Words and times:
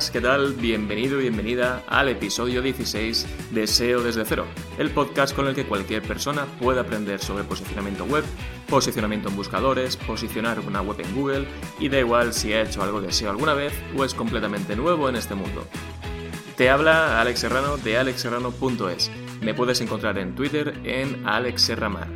Buenas, 0.00 0.10
¿qué 0.10 0.20
tal? 0.22 0.54
Bienvenido 0.54 1.18
y 1.18 1.24
bienvenida 1.24 1.82
al 1.86 2.08
episodio 2.08 2.62
16 2.62 3.26
de 3.50 3.66
SEO 3.66 4.02
desde 4.02 4.24
cero, 4.24 4.46
el 4.78 4.90
podcast 4.90 5.36
con 5.36 5.46
el 5.46 5.54
que 5.54 5.66
cualquier 5.66 6.00
persona 6.00 6.46
puede 6.58 6.80
aprender 6.80 7.20
sobre 7.20 7.44
posicionamiento 7.44 8.06
web, 8.06 8.24
posicionamiento 8.66 9.28
en 9.28 9.36
buscadores, 9.36 9.98
posicionar 9.98 10.60
una 10.60 10.80
web 10.80 11.00
en 11.00 11.14
Google 11.14 11.46
y 11.78 11.90
da 11.90 11.98
igual 11.98 12.32
si 12.32 12.54
ha 12.54 12.62
hecho 12.62 12.82
algo 12.82 13.02
de 13.02 13.12
SEO 13.12 13.30
alguna 13.30 13.52
vez 13.52 13.74
o 13.94 14.02
es 14.02 14.14
completamente 14.14 14.74
nuevo 14.74 15.06
en 15.10 15.16
este 15.16 15.34
mundo. 15.34 15.66
Te 16.56 16.70
habla 16.70 17.20
Alex 17.20 17.40
Serrano 17.40 17.76
de 17.76 17.98
alexserrano.es. 17.98 19.10
Me 19.42 19.52
puedes 19.52 19.82
encontrar 19.82 20.16
en 20.16 20.34
Twitter 20.34 20.80
en 20.84 21.26
alexserramar. 21.28 22.08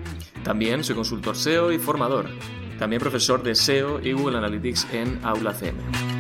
También 0.42 0.84
soy 0.84 0.94
consultor 0.94 1.36
SEO 1.36 1.70
y 1.70 1.78
formador. 1.78 2.30
También 2.78 3.00
profesor 3.00 3.42
de 3.42 3.54
SEO 3.54 4.00
y 4.00 4.12
Google 4.12 4.38
Analytics 4.38 4.86
en 4.92 5.20
Aula 5.22 5.52
CM. 5.52 6.13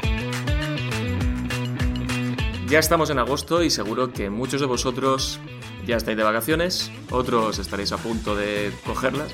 Ya 2.68 2.78
estamos 2.78 3.10
en 3.10 3.18
agosto 3.18 3.62
y 3.62 3.68
seguro 3.68 4.12
que 4.12 4.30
muchos 4.30 4.60
de 4.60 4.66
vosotros 4.66 5.38
ya 5.86 5.96
estáis 5.96 6.16
de 6.16 6.22
vacaciones, 6.22 6.90
otros 7.10 7.58
estaréis 7.58 7.92
a 7.92 7.98
punto 7.98 8.34
de 8.34 8.72
cogerlas, 8.86 9.30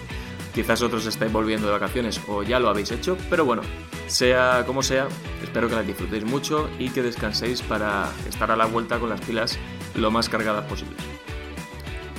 quizás 0.53 0.83
otros 0.83 1.07
estáis 1.07 1.33
volviendo 1.33 1.69
de 1.69 1.73
vacaciones 1.73 2.21
o 2.27 2.43
ya 2.43 2.59
lo 2.59 2.69
habéis 2.69 2.91
hecho, 2.91 3.17
pero 3.31 3.45
bueno, 3.45 3.63
sea 4.09 4.65
como 4.67 4.83
sea, 4.83 5.07
espero 5.45 5.69
que 5.69 5.77
las 5.77 5.87
disfrutéis 5.87 6.25
mucho 6.25 6.69
y 6.79 6.91
que 6.91 7.03
descanséis 7.03 7.63
para 7.63 8.11
estar 8.29 8.51
a 8.51 8.57
la 8.57 8.67
vuelta 8.67 8.99
con 8.99 9.09
las 9.09 9.21
pilas 9.21 9.59
lo 9.95 10.11
más 10.11 10.29
cargadas 10.29 10.67
posible. 10.67 10.97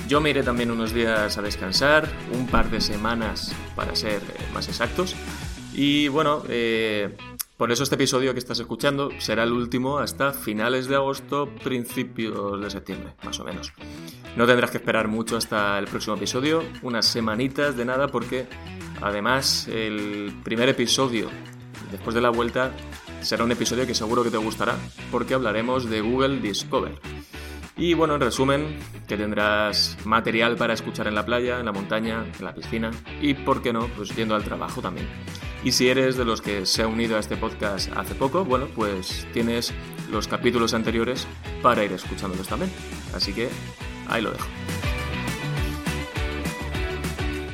Yo 0.08 0.20
me 0.22 0.30
iré 0.30 0.42
también 0.42 0.70
unos 0.70 0.94
días 0.94 1.36
a 1.36 1.42
descansar, 1.42 2.08
un 2.32 2.46
par 2.46 2.70
de 2.70 2.80
semanas 2.80 3.54
para 3.76 3.94
ser 3.94 4.22
más 4.54 4.68
exactos. 4.68 5.14
Y 5.74 6.08
bueno, 6.08 6.42
eh, 6.48 7.16
por 7.62 7.70
eso 7.70 7.84
este 7.84 7.94
episodio 7.94 8.32
que 8.32 8.40
estás 8.40 8.58
escuchando 8.58 9.10
será 9.18 9.44
el 9.44 9.52
último 9.52 9.98
hasta 9.98 10.32
finales 10.32 10.88
de 10.88 10.96
agosto, 10.96 11.48
principios 11.62 12.60
de 12.60 12.68
septiembre, 12.68 13.14
más 13.22 13.38
o 13.38 13.44
menos. 13.44 13.72
No 14.34 14.48
tendrás 14.48 14.72
que 14.72 14.78
esperar 14.78 15.06
mucho 15.06 15.36
hasta 15.36 15.78
el 15.78 15.84
próximo 15.84 16.16
episodio, 16.16 16.64
unas 16.82 17.06
semanitas 17.06 17.76
de 17.76 17.84
nada, 17.84 18.08
porque 18.08 18.48
además 19.00 19.68
el 19.68 20.34
primer 20.42 20.70
episodio 20.70 21.28
después 21.92 22.16
de 22.16 22.20
la 22.20 22.30
vuelta 22.30 22.72
será 23.20 23.44
un 23.44 23.52
episodio 23.52 23.86
que 23.86 23.94
seguro 23.94 24.24
que 24.24 24.32
te 24.32 24.38
gustará, 24.38 24.74
porque 25.12 25.34
hablaremos 25.34 25.88
de 25.88 26.00
Google 26.00 26.40
Discover. 26.40 26.98
Y 27.82 27.94
bueno, 27.94 28.14
en 28.14 28.20
resumen, 28.20 28.78
que 29.08 29.16
tendrás 29.16 29.98
material 30.04 30.54
para 30.54 30.72
escuchar 30.72 31.08
en 31.08 31.16
la 31.16 31.26
playa, 31.26 31.58
en 31.58 31.66
la 31.66 31.72
montaña, 31.72 32.24
en 32.38 32.44
la 32.44 32.54
piscina 32.54 32.92
y, 33.20 33.34
por 33.34 33.60
qué 33.60 33.72
no, 33.72 33.88
pues 33.96 34.14
yendo 34.14 34.36
al 34.36 34.44
trabajo 34.44 34.80
también. 34.80 35.08
Y 35.64 35.72
si 35.72 35.88
eres 35.88 36.16
de 36.16 36.24
los 36.24 36.40
que 36.40 36.64
se 36.64 36.82
ha 36.82 36.86
unido 36.86 37.16
a 37.16 37.18
este 37.18 37.36
podcast 37.36 37.90
hace 37.96 38.14
poco, 38.14 38.44
bueno, 38.44 38.68
pues 38.76 39.26
tienes 39.32 39.74
los 40.12 40.28
capítulos 40.28 40.74
anteriores 40.74 41.26
para 41.60 41.82
ir 41.82 41.90
escuchándolos 41.90 42.46
también. 42.46 42.70
Así 43.16 43.32
que 43.32 43.48
ahí 44.08 44.22
lo 44.22 44.30
dejo. 44.30 44.46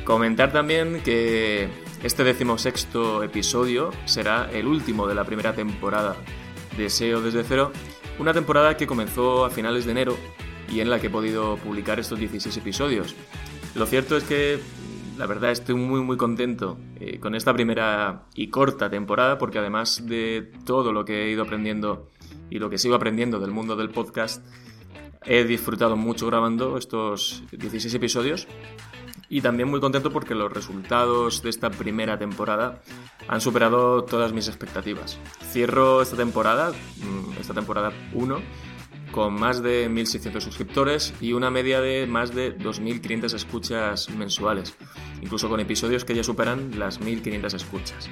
Comentar 0.03 0.51
también 0.51 1.01
que 1.01 1.69
este 2.03 2.23
decimosexto 2.23 3.23
episodio 3.23 3.89
será 4.05 4.47
el 4.53 4.67
último 4.67 5.07
de 5.07 5.15
la 5.15 5.23
primera 5.23 5.55
temporada 5.55 6.15
de 6.77 6.87
SEO 6.91 7.19
desde 7.19 7.43
cero, 7.43 7.71
una 8.19 8.33
temporada 8.33 8.77
que 8.77 8.85
comenzó 8.85 9.45
a 9.45 9.49
finales 9.49 9.85
de 9.85 9.91
enero 9.91 10.17
y 10.71 10.81
en 10.81 10.89
la 10.89 10.99
que 10.99 11.07
he 11.07 11.09
podido 11.09 11.57
publicar 11.57 11.99
estos 11.99 12.19
16 12.19 12.55
episodios. 12.57 13.15
Lo 13.75 13.85
cierto 13.85 14.17
es 14.17 14.23
que 14.23 14.59
la 15.17 15.25
verdad 15.25 15.51
estoy 15.51 15.75
muy 15.75 16.01
muy 16.01 16.17
contento 16.17 16.77
eh, 16.99 17.19
con 17.19 17.35
esta 17.35 17.53
primera 17.53 18.25
y 18.35 18.47
corta 18.49 18.89
temporada 18.89 19.37
porque 19.37 19.59
además 19.59 20.05
de 20.05 20.51
todo 20.65 20.93
lo 20.93 21.05
que 21.05 21.25
he 21.25 21.31
ido 21.31 21.43
aprendiendo 21.43 22.09
y 22.49 22.59
lo 22.59 22.69
que 22.69 22.77
sigo 22.77 22.95
aprendiendo 22.95 23.39
del 23.39 23.51
mundo 23.51 23.75
del 23.75 23.89
podcast, 23.89 24.45
he 25.25 25.43
disfrutado 25.43 25.95
mucho 25.95 26.27
grabando 26.27 26.77
estos 26.77 27.43
16 27.51 27.93
episodios 27.93 28.47
y 29.29 29.41
también 29.41 29.69
muy 29.69 29.79
contento 29.79 30.11
porque 30.11 30.35
los 30.35 30.51
resultados 30.51 31.43
de 31.43 31.49
esta 31.49 31.69
primera 31.69 32.17
temporada 32.17 32.81
han 33.27 33.41
superado 33.41 34.03
todas 34.03 34.33
mis 34.33 34.47
expectativas. 34.47 35.19
Cierro 35.51 36.01
esta 36.01 36.17
temporada, 36.17 36.71
mm, 36.71 37.39
esta 37.39 37.53
temporada 37.53 37.93
1, 38.13 38.41
con 39.11 39.33
más 39.33 39.61
de 39.61 39.89
1.600 39.89 40.43
suscriptores 40.43 41.13
y 41.19 41.33
una 41.33 41.49
media 41.49 41.81
de 41.81 42.07
más 42.07 42.33
de 42.33 42.57
2.500 42.57 43.33
escuchas 43.33 44.09
mensuales, 44.09 44.75
incluso 45.21 45.49
con 45.49 45.59
episodios 45.59 46.05
que 46.05 46.15
ya 46.15 46.23
superan 46.23 46.79
las 46.79 46.99
1.500 46.99 47.53
escuchas. 47.53 48.09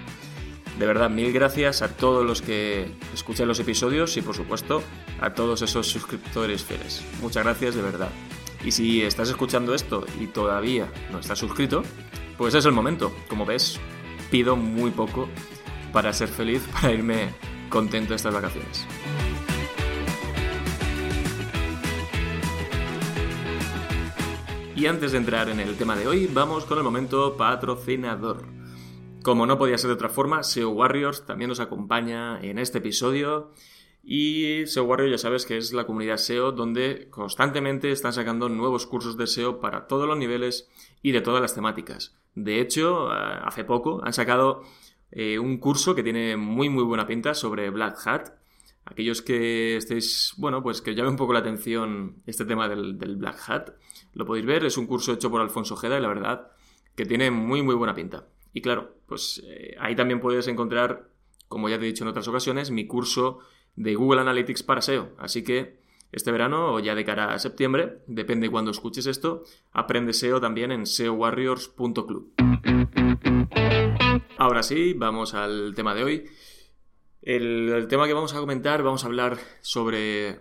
De 0.80 0.86
verdad, 0.86 1.10
mil 1.10 1.34
gracias 1.34 1.82
a 1.82 1.88
todos 1.90 2.24
los 2.24 2.44
que 2.44 2.92
escuchan 3.12 3.48
los 3.48 3.60
episodios 3.60 4.16
y 4.18 4.22
por 4.22 4.36
supuesto 4.36 4.84
a 5.20 5.34
todos 5.34 5.64
esos 5.64 5.88
suscriptores 5.88 6.64
fieles. 6.64 7.04
Muchas 7.20 7.44
gracias 7.44 7.74
de 7.74 7.82
verdad. 7.82 8.10
Y 8.64 8.72
si 8.72 9.02
estás 9.02 9.30
escuchando 9.30 9.74
esto 9.74 10.06
y 10.20 10.28
todavía 10.28 10.92
no 11.12 11.20
estás 11.20 11.40
suscrito, 11.40 11.84
pues 12.38 12.54
es 12.54 12.66
el 12.66 12.72
momento. 12.72 13.12
Como 13.30 13.46
ves, 13.46 13.80
pido 14.30 14.56
muy 14.56 14.92
poco 14.92 15.30
para 15.94 16.14
ser 16.14 16.28
feliz, 16.28 16.68
para 16.74 16.94
irme 16.94 17.30
contento 17.70 18.14
estas 18.14 18.34
vacaciones. 18.34 18.86
Y 24.78 24.86
antes 24.86 25.12
de 25.12 25.18
entrar 25.18 25.50
en 25.50 25.60
el 25.60 25.76
tema 25.76 25.96
de 25.96 26.08
hoy, 26.08 26.30
vamos 26.32 26.66
con 26.66 26.78
el 26.78 26.84
momento 26.84 27.36
patrocinador. 27.36 28.46
Como 29.24 29.48
no 29.48 29.58
podía 29.58 29.78
ser 29.78 29.88
de 29.88 29.96
otra 29.96 30.08
forma, 30.08 30.44
SEO 30.44 30.70
Warriors 30.70 31.26
también 31.26 31.50
nos 31.50 31.60
acompaña 31.60 32.40
en 32.42 32.60
este 32.60 32.78
episodio. 32.78 33.54
Y 34.10 34.66
SEO 34.68 34.86
Warriors 34.86 35.12
ya 35.12 35.18
sabes 35.18 35.46
que 35.46 35.58
es 35.58 35.74
la 35.74 35.86
comunidad 35.86 36.16
SEO 36.16 36.54
donde 36.54 37.10
constantemente 37.10 37.92
están 37.92 38.14
sacando 38.14 38.48
nuevos 38.48 38.88
cursos 38.88 39.18
de 39.18 39.28
SEO 39.28 39.60
para 39.60 39.86
todos 39.86 40.08
los 40.08 40.18
niveles 40.18 40.70
y 41.02 41.12
de 41.12 41.20
todas 41.20 41.42
las 41.42 41.54
temáticas. 41.54 42.16
De 42.34 42.62
hecho, 42.62 43.12
eh, 43.12 43.18
hace 43.44 43.66
poco 43.66 44.00
han 44.06 44.14
sacado 44.14 44.64
eh, 45.12 45.38
un 45.40 45.58
curso 45.58 45.94
que 45.94 46.04
tiene 46.04 46.38
muy 46.38 46.70
muy 46.70 46.86
buena 46.86 47.06
pinta 47.06 47.34
sobre 47.34 47.70
Black 47.70 47.98
Hat. 48.08 48.30
Aquellos 48.86 49.22
que 49.22 49.76
estéis, 49.76 50.34
bueno, 50.38 50.64
pues 50.64 50.82
que 50.82 50.96
llame 50.96 51.10
un 51.10 51.18
poco 51.18 51.34
la 51.34 51.40
atención 51.40 52.16
este 52.26 52.46
tema 52.46 52.70
del, 52.70 52.98
del 52.98 53.18
Black 53.18 53.42
Hat, 53.46 53.72
lo 54.14 54.26
podéis 54.26 54.46
ver, 54.46 54.64
es 54.64 54.78
un 54.78 54.88
curso 54.88 55.12
hecho 55.12 55.30
por 55.30 55.42
Alfonso 55.42 55.74
Ojeda 55.74 55.98
y 55.98 56.02
la 56.02 56.08
verdad 56.08 56.52
que 56.96 57.06
tiene 57.06 57.30
muy 57.30 57.62
muy 57.62 57.76
buena 57.76 57.94
pinta. 57.94 58.30
Y 58.54 58.62
claro, 58.62 58.96
pues 59.06 59.44
eh, 59.46 59.76
ahí 59.82 59.98
también 59.98 60.22
puedes 60.22 60.48
encontrar, 60.48 61.10
como 61.50 61.68
ya 61.68 61.78
te 61.78 61.84
he 61.84 61.88
dicho 61.88 62.06
en 62.06 62.10
otras 62.10 62.30
ocasiones, 62.30 62.72
mi 62.72 62.88
curso 62.88 63.40
de 63.78 63.96
Google 63.96 64.20
Analytics 64.20 64.64
para 64.64 64.82
SEO. 64.82 65.12
Así 65.18 65.44
que 65.44 65.78
este 66.12 66.32
verano 66.32 66.74
o 66.74 66.80
ya 66.80 66.96
de 66.96 67.06
cara 67.06 67.34
a 67.34 67.40
septiembre, 67.40 68.00
depende 68.08 68.48
de 68.48 68.52
cuando 68.52 68.72
escuches 68.72 69.06
esto, 69.06 69.44
aprende 69.72 70.14
SEO 70.14 70.42
también 70.42 70.72
en 70.72 70.86
seowarriors.club. 70.86 72.34
Ahora 74.38 74.64
sí, 74.64 74.94
vamos 74.94 75.34
al 75.34 75.74
tema 75.76 75.94
de 75.94 76.04
hoy. 76.04 76.26
El, 77.22 77.70
el, 77.70 77.88
tema 77.88 78.08
que 78.08 78.14
vamos 78.14 78.34
a 78.34 78.40
comentar, 78.40 78.84
vamos 78.84 79.04
a 79.04 79.08
hablar 79.08 79.38
sobre 79.62 80.40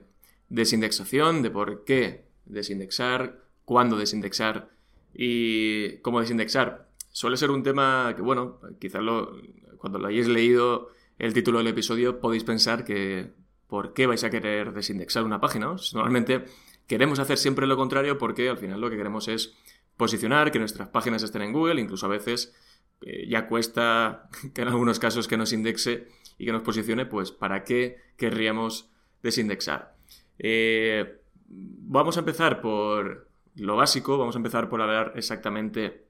desindexación, 0.49 1.43
de 1.43 1.51
por 1.51 1.85
qué 1.85 2.27
desindexar, 2.45 3.43
cuándo 3.65 3.97
desindexar 3.97 4.71
y 5.13 5.99
cómo 5.99 6.21
desindexar. 6.21 6.89
Suele 7.11 7.37
ser 7.37 7.51
un 7.51 7.63
tema 7.63 8.13
que, 8.15 8.23
bueno, 8.23 8.61
quizás 8.79 9.03
lo, 9.03 9.33
cuando 9.79 9.99
lo 9.99 10.07
hayáis 10.07 10.29
leído 10.29 10.91
el 11.19 11.33
título 11.33 11.59
del 11.59 11.69
episodio 11.69 12.21
podéis 12.21 12.45
pensar 12.45 12.85
que 12.85 13.33
¿por 13.67 13.93
qué 13.95 14.07
vais 14.07 14.25
a 14.25 14.31
querer 14.31 14.73
desindexar 14.73 15.25
una 15.25 15.41
página? 15.41 15.75
Normalmente 15.95 16.45
Queremos 16.87 17.19
hacer 17.19 17.37
siempre 17.37 17.67
lo 17.67 17.77
contrario 17.77 18.17
porque 18.17 18.49
al 18.49 18.59
final 18.59 18.81
lo 18.81 18.89
que 18.89 18.97
queremos 18.97 19.27
es 19.29 19.55
posicionar, 19.97 20.53
que 20.53 20.59
nuestras 20.59 20.89
páginas 20.89 21.23
estén 21.23 21.43
en 21.43 21.53
Google, 21.53 21.81
incluso 21.81 22.07
a 22.07 22.11
veces 22.11 22.55
eh, 23.01 23.27
ya 23.29 23.49
cuesta 23.49 24.29
que 24.55 24.63
en 24.63 24.69
algunos 24.69 24.99
casos 24.99 25.27
que 25.27 25.37
nos 25.37 25.53
indexe 25.53 26.09
y 26.39 26.47
que 26.47 26.53
nos 26.53 26.63
posicione, 26.63 27.07
pues 27.07 27.33
¿para 27.33 27.65
qué 27.65 27.97
querríamos 28.17 28.91
desindexar? 29.23 29.97
Eh, 30.39 31.23
vamos 31.49 32.17
a 32.17 32.21
empezar 32.21 32.61
por 32.61 33.29
lo 33.57 33.77
básico, 33.77 34.19
vamos 34.19 34.37
a 34.37 34.39
empezar 34.39 34.69
por 34.69 34.81
hablar 34.81 35.13
exactamente 35.17 36.07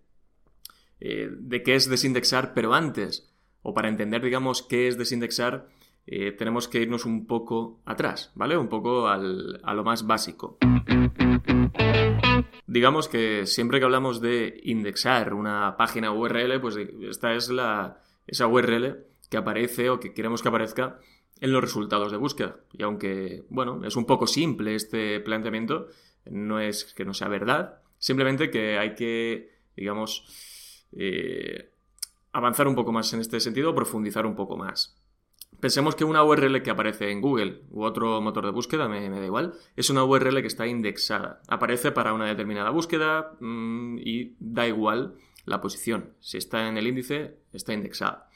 eh, 1.00 1.28
de 1.30 1.62
qué 1.62 1.74
es 1.74 1.88
desindexar, 1.88 2.52
pero 2.52 2.74
antes, 2.74 3.32
o 3.68 3.74
para 3.74 3.88
entender, 3.88 4.22
digamos, 4.22 4.62
qué 4.62 4.86
es 4.86 4.96
desindexar, 4.96 5.68
tenemos 6.38 6.68
que 6.68 6.80
irnos 6.80 7.04
un 7.04 7.26
poco 7.26 7.80
atrás, 7.84 8.30
¿vale? 8.36 8.56
Un 8.56 8.68
poco 8.68 9.08
a 9.08 9.18
lo 9.18 9.82
más 9.82 10.06
básico. 10.06 10.56
Digamos 12.68 13.08
que 13.08 13.44
siempre 13.44 13.80
que 13.80 13.84
hablamos 13.84 14.20
de 14.20 14.60
indexar 14.62 15.34
una 15.34 15.76
página 15.76 16.12
URL, 16.12 16.60
pues 16.60 16.76
esta 16.76 17.34
es 17.34 17.50
la, 17.50 18.02
esa 18.28 18.46
URL 18.46 18.98
que 19.28 19.36
aparece 19.36 19.90
o 19.90 19.98
que 19.98 20.14
queremos 20.14 20.42
que 20.42 20.48
aparezca 20.48 21.00
en 21.40 21.52
los 21.52 21.60
resultados 21.60 22.12
de 22.12 22.18
búsqueda. 22.18 22.60
Y 22.72 22.84
aunque, 22.84 23.42
bueno, 23.48 23.84
es 23.84 23.96
un 23.96 24.06
poco 24.06 24.28
simple 24.28 24.76
este 24.76 25.18
planteamiento, 25.18 25.88
no 26.24 26.60
es 26.60 26.94
que 26.94 27.04
no 27.04 27.14
sea 27.14 27.26
verdad, 27.26 27.80
simplemente 27.98 28.48
que 28.48 28.78
hay 28.78 28.94
que, 28.94 29.50
digamos, 29.74 30.86
eh, 30.92 31.72
avanzar 32.36 32.68
un 32.68 32.74
poco 32.74 32.92
más 32.92 33.12
en 33.14 33.20
este 33.20 33.40
sentido, 33.40 33.74
profundizar 33.74 34.26
un 34.26 34.36
poco 34.36 34.58
más. 34.58 35.00
Pensemos 35.58 35.94
que 35.94 36.04
una 36.04 36.22
URL 36.22 36.62
que 36.62 36.70
aparece 36.70 37.10
en 37.10 37.22
Google 37.22 37.62
u 37.70 37.82
otro 37.82 38.20
motor 38.20 38.44
de 38.44 38.50
búsqueda, 38.50 38.88
me, 38.88 39.08
da 39.08 39.24
igual, 39.24 39.54
es 39.74 39.88
una 39.88 40.04
URL 40.04 40.42
que 40.42 40.46
está 40.46 40.66
indexada. 40.66 41.40
Aparece 41.48 41.92
para 41.92 42.12
una 42.12 42.26
determinada 42.26 42.68
búsqueda 42.68 43.32
mm, 43.40 43.98
y 43.98 44.36
da 44.38 44.68
igual 44.68 45.14
la 45.46 45.62
posición. 45.62 46.12
Si 46.20 46.36
está 46.36 46.68
en 46.68 46.76
el 46.76 46.86
índice, 46.86 47.38
está 47.54 47.72
indexada. 47.72 48.28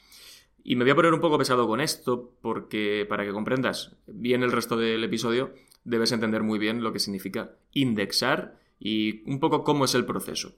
Y 0.63 0.75
me 0.75 0.83
voy 0.83 0.91
a 0.91 0.95
poner 0.95 1.13
un 1.13 1.21
poco 1.21 1.37
pesado 1.37 1.67
con 1.67 1.79
esto 1.79 2.33
porque 2.41 3.05
para 3.07 3.23
que 3.23 3.31
comprendas 3.31 3.95
bien 4.07 4.41
el 4.41 4.51
resto 4.51 4.77
del 4.77 5.03
episodio, 5.03 5.53
debes 5.83 6.11
entender 6.11 6.41
muy 6.41 6.57
bien 6.57 6.81
lo 6.81 6.91
que 6.91 6.99
significa 6.99 7.51
indexar 7.71 8.59
y 8.79 9.29
un 9.29 9.39
poco 9.39 9.63
cómo 9.63 9.85
es 9.85 9.93
el 9.93 10.05
proceso. 10.05 10.55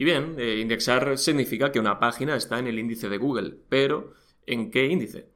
Y 0.00 0.04
bien, 0.04 0.36
eh, 0.38 0.56
indexar 0.60 1.18
significa 1.18 1.70
que 1.70 1.78
una 1.78 2.00
página 2.00 2.34
está 2.34 2.58
en 2.58 2.66
el 2.66 2.78
índice 2.78 3.10
de 3.10 3.18
Google, 3.18 3.54
pero 3.68 4.14
¿En 4.50 4.72
qué 4.72 4.86
índice? 4.86 5.28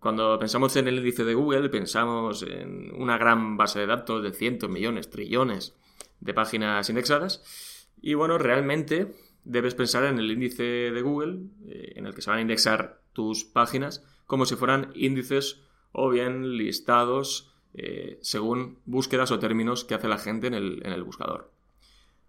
Cuando 0.00 0.38
pensamos 0.40 0.74
en 0.74 0.88
el 0.88 0.98
índice 0.98 1.24
de 1.24 1.34
Google, 1.34 1.68
pensamos 1.68 2.42
en 2.42 2.92
una 2.94 3.16
gran 3.16 3.56
base 3.56 3.78
de 3.78 3.86
datos 3.86 4.24
de 4.24 4.32
cientos, 4.32 4.68
millones, 4.68 5.08
trillones 5.08 5.76
de 6.18 6.34
páginas 6.34 6.88
indexadas. 6.88 7.86
Y 8.02 8.14
bueno, 8.14 8.38
realmente 8.38 9.14
debes 9.44 9.76
pensar 9.76 10.04
en 10.04 10.18
el 10.18 10.32
índice 10.32 10.64
de 10.64 11.02
Google, 11.02 11.44
eh, 11.68 11.92
en 11.94 12.06
el 12.06 12.14
que 12.14 12.22
se 12.22 12.30
van 12.30 12.40
a 12.40 12.42
indexar 12.42 13.02
tus 13.12 13.44
páginas, 13.44 14.04
como 14.26 14.46
si 14.46 14.56
fueran 14.56 14.90
índices 14.94 15.62
o 15.92 16.10
bien 16.10 16.56
listados 16.56 17.54
eh, 17.74 18.18
según 18.20 18.80
búsquedas 18.84 19.30
o 19.30 19.38
términos 19.38 19.84
que 19.84 19.94
hace 19.94 20.08
la 20.08 20.18
gente 20.18 20.48
en 20.48 20.54
el, 20.54 20.82
en 20.84 20.92
el 20.92 21.04
buscador. 21.04 21.52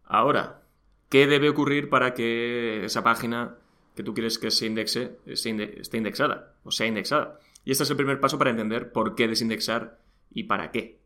Ahora, 0.04 0.67
¿qué 1.10 1.28
debe 1.28 1.50
ocurrir 1.50 1.90
para 1.90 2.14
que 2.14 2.86
esa 2.86 3.04
página 3.04 3.58
que 3.98 4.04
tú 4.04 4.14
quieres 4.14 4.38
que 4.38 4.52
se 4.52 4.68
indexe 4.68 5.18
esté 5.26 5.98
indexada 5.98 6.54
o 6.64 6.72
sea 6.72 6.86
indexada. 6.86 7.40
Y 7.66 7.72
este 7.72 7.84
es 7.84 7.90
el 7.90 7.98
primer 7.98 8.20
paso 8.20 8.38
para 8.38 8.52
entender 8.52 8.92
por 8.92 9.16
qué 9.16 9.28
desindexar 9.28 10.00
y 10.32 10.44
para 10.44 10.72
qué. 10.72 11.00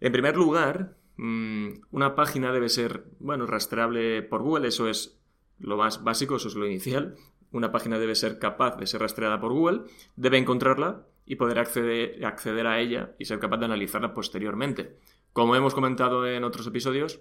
En 0.00 0.12
primer 0.12 0.36
lugar, 0.36 0.96
mm, 1.16 1.68
una 1.92 2.14
página 2.16 2.52
debe 2.52 2.68
ser, 2.68 3.04
bueno, 3.20 3.46
rastreable 3.46 4.22
por 4.22 4.42
Google, 4.42 4.68
eso 4.68 4.88
es 4.88 5.18
lo 5.60 5.76
más 5.76 6.02
básico, 6.02 6.36
eso 6.36 6.48
es 6.48 6.56
lo 6.56 6.66
inicial. 6.66 7.16
Una 7.52 7.70
página 7.70 7.98
debe 7.98 8.16
ser 8.16 8.38
capaz 8.38 8.76
de 8.76 8.86
ser 8.86 9.00
rastreada 9.00 9.40
por 9.40 9.52
Google, 9.52 9.82
debe 10.16 10.38
encontrarla 10.38 11.06
y 11.24 11.36
poder 11.36 11.60
acceder, 11.60 12.24
acceder 12.26 12.66
a 12.66 12.80
ella 12.80 13.14
y 13.18 13.26
ser 13.26 13.38
capaz 13.38 13.58
de 13.58 13.66
analizarla 13.66 14.12
posteriormente. 14.12 14.98
Como 15.32 15.54
hemos 15.54 15.74
comentado 15.74 16.26
en 16.26 16.42
otros 16.42 16.66
episodios, 16.66 17.20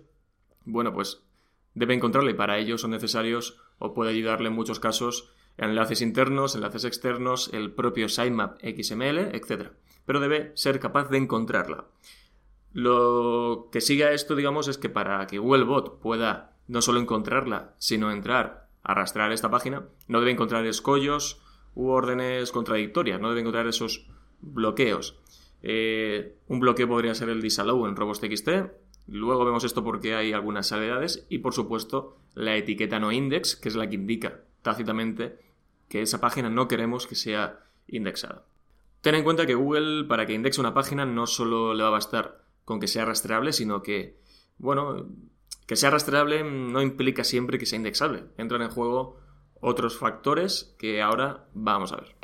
bueno, 0.65 0.91
pues 0.91 1.23
debe 1.77 1.93
encontrarla 1.93 2.31
y 2.31 2.33
para 2.33 2.57
ello 2.57 2.77
son 2.79 2.91
necesarios 2.91 3.59
o 3.77 3.93
puede 3.93 4.09
ayudarle 4.09 4.47
en 4.47 4.55
muchos 4.55 4.79
casos 4.79 5.31
enlaces 5.57 6.01
internos, 6.01 6.55
enlaces 6.55 6.85
externos, 6.85 7.51
el 7.53 7.71
propio 7.71 8.09
sitemap 8.09 8.59
XML, 8.61 9.35
etc. 9.35 9.69
Pero 10.05 10.19
debe 10.19 10.51
ser 10.55 10.79
capaz 10.79 11.09
de 11.09 11.17
encontrarla. 11.17 11.85
Lo 12.73 13.69
que 13.71 13.81
sigue 13.81 14.05
a 14.05 14.11
esto, 14.11 14.35
digamos, 14.35 14.67
es 14.67 14.77
que 14.77 14.89
para 14.89 15.25
que 15.27 15.37
Googlebot 15.37 15.99
pueda 15.99 16.57
no 16.67 16.81
solo 16.81 16.99
encontrarla, 16.99 17.75
sino 17.77 18.11
entrar 18.11 18.69
a 18.83 18.93
rastrear 18.93 19.31
esta 19.31 19.49
página, 19.49 19.85
no 20.07 20.19
debe 20.19 20.31
encontrar 20.31 20.65
escollos 20.65 21.41
u 21.75 21.89
órdenes 21.89 22.51
contradictorias, 22.51 23.21
no 23.21 23.29
debe 23.29 23.41
encontrar 23.41 23.67
esos 23.67 24.07
bloqueos. 24.41 25.19
Eh, 25.61 26.37
un 26.47 26.59
bloqueo 26.59 26.87
podría 26.87 27.15
ser 27.15 27.29
el 27.29 27.41
disallow 27.41 27.85
en 27.87 27.95
robots.txt, 27.95 28.49
Luego 29.07 29.45
vemos 29.45 29.63
esto 29.63 29.83
porque 29.83 30.15
hay 30.15 30.33
algunas 30.33 30.67
salvedades 30.67 31.25
y 31.29 31.39
por 31.39 31.53
supuesto 31.53 32.17
la 32.35 32.55
etiqueta 32.55 32.99
no 32.99 33.11
index, 33.11 33.55
que 33.55 33.69
es 33.69 33.75
la 33.75 33.87
que 33.87 33.95
indica 33.95 34.41
tácitamente 34.61 35.39
que 35.87 36.01
esa 36.01 36.19
página 36.19 36.49
no 36.49 36.67
queremos 36.67 37.07
que 37.07 37.15
sea 37.15 37.59
indexada. 37.87 38.43
Ten 39.01 39.15
en 39.15 39.23
cuenta 39.23 39.45
que 39.45 39.55
Google 39.55 40.03
para 40.05 40.25
que 40.25 40.33
indexe 40.33 40.59
una 40.59 40.73
página 40.73 41.05
no 41.05 41.25
solo 41.27 41.73
le 41.73 41.83
va 41.83 41.89
a 41.89 41.93
bastar 41.93 42.43
con 42.65 42.81
que 42.81 42.87
sea 42.87 43.05
rastreable, 43.05 43.53
sino 43.53 43.81
que, 43.81 44.19
bueno, 44.57 45.07
que 45.65 45.77
sea 45.77 45.89
rastreable 45.89 46.43
no 46.43 46.81
implica 46.81 47.23
siempre 47.23 47.57
que 47.57 47.65
sea 47.65 47.77
indexable. 47.77 48.25
Entran 48.37 48.61
en 48.61 48.69
juego 48.69 49.19
otros 49.61 49.97
factores 49.97 50.75
que 50.77 51.01
ahora 51.01 51.45
vamos 51.53 51.93
a 51.93 51.97
ver. 51.97 52.15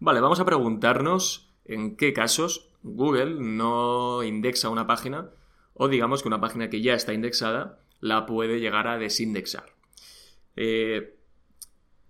Vale, 0.00 0.20
vamos 0.20 0.40
a 0.40 0.44
preguntarnos 0.44 1.54
en 1.64 1.96
qué 1.96 2.12
casos 2.12 2.71
Google 2.82 3.36
no 3.38 4.22
indexa 4.22 4.68
una 4.68 4.86
página 4.86 5.30
o 5.74 5.88
digamos 5.88 6.22
que 6.22 6.28
una 6.28 6.40
página 6.40 6.70
que 6.70 6.82
ya 6.82 6.94
está 6.94 7.12
indexada 7.12 7.78
la 8.00 8.26
puede 8.26 8.60
llegar 8.60 8.88
a 8.88 8.98
desindexar. 8.98 9.66
Eh, 10.56 11.16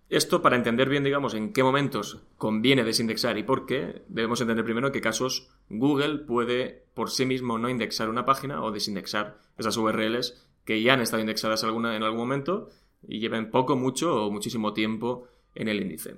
esto 0.09 0.43
para 0.43 0.57
entender 0.57 0.89
bien, 0.91 1.05
digamos, 1.05 1.33
en 1.33 1.53
qué 1.53 1.63
momentos 1.63 2.21
conviene 2.37 2.85
desindexar 2.85 3.39
y 3.39 3.45
por 3.45 3.65
qué, 3.65 4.03
debemos 4.09 4.41
entender 4.41 4.65
primero 4.65 4.89
en 4.89 4.93
qué 4.93 5.01
casos 5.01 5.49
Google 5.71 6.19
puede 6.19 6.85
por 6.93 7.11
sí 7.11 7.25
mismo 7.25 7.57
no 7.57 7.71
indexar 7.71 8.11
una 8.11 8.27
página 8.27 8.63
o 8.63 8.73
desindexar 8.73 9.39
esas 9.57 9.77
URLs 9.77 10.47
que 10.65 10.83
ya 10.83 10.95
han 10.95 11.01
estado 11.01 11.21
indexadas 11.21 11.65
alguna, 11.65 11.97
en 11.97 12.03
algún 12.03 12.19
momento 12.19 12.69
y 13.07 13.21
lleven 13.21 13.51
poco, 13.51 13.77
mucho 13.77 14.27
o 14.27 14.31
muchísimo 14.31 14.75
tiempo 14.75 15.29
en 15.55 15.69
el 15.69 15.81
índice. 15.81 16.17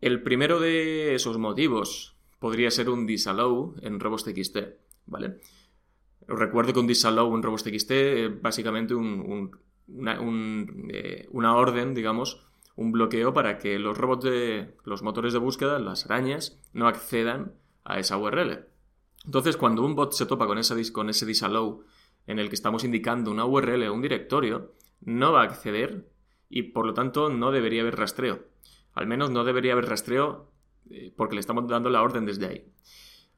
El 0.00 0.22
primero 0.22 0.60
de 0.60 1.16
esos 1.16 1.36
motivos 1.38 2.17
podría 2.38 2.70
ser 2.70 2.90
un 2.90 3.06
disallow 3.06 3.74
en 3.82 4.00
robots.txt, 4.00 4.56
¿vale? 5.06 5.40
Os 6.28 6.38
recuerdo 6.38 6.72
que 6.72 6.80
un 6.80 6.86
disallow 6.86 7.34
en 7.34 7.42
robots.txt 7.42 7.90
es 7.90 8.42
básicamente 8.42 8.94
un, 8.94 9.50
eh, 10.90 11.26
una, 11.30 11.56
orden, 11.56 11.94
digamos, 11.94 12.46
un 12.76 12.92
bloqueo 12.92 13.32
para 13.32 13.58
que 13.58 13.78
los 13.78 13.96
robots 13.96 14.24
de 14.24 14.76
los 14.84 15.02
motores 15.02 15.32
de 15.32 15.38
búsqueda, 15.38 15.78
las 15.78 16.04
arañas, 16.06 16.60
no 16.72 16.86
accedan 16.86 17.54
a 17.84 17.98
esa 17.98 18.18
URL. 18.18 18.66
Entonces, 19.24 19.56
cuando 19.56 19.84
un 19.84 19.94
bot 19.94 20.12
se 20.12 20.26
topa 20.26 20.46
con, 20.46 20.58
esa, 20.58 20.76
con 20.92 21.08
ese 21.08 21.26
disallow 21.26 21.84
en 22.26 22.38
el 22.38 22.48
que 22.48 22.54
estamos 22.54 22.84
indicando 22.84 23.30
una 23.30 23.46
URL 23.46 23.88
o 23.88 23.94
un 23.94 24.02
directorio, 24.02 24.74
no 25.00 25.32
va 25.32 25.42
a 25.42 25.44
acceder 25.44 26.08
y 26.50 26.62
por 26.62 26.86
lo 26.86 26.94
tanto 26.94 27.30
no 27.30 27.50
debería 27.50 27.82
haber 27.82 27.96
rastreo. 27.96 28.44
Al 28.92 29.06
menos 29.06 29.30
no 29.30 29.44
debería 29.44 29.72
haber 29.72 29.86
rastreo 29.86 30.50
porque 31.16 31.34
le 31.34 31.40
estamos 31.40 31.66
dando 31.68 31.90
la 31.90 32.02
orden 32.02 32.26
desde 32.26 32.46
ahí. 32.46 32.64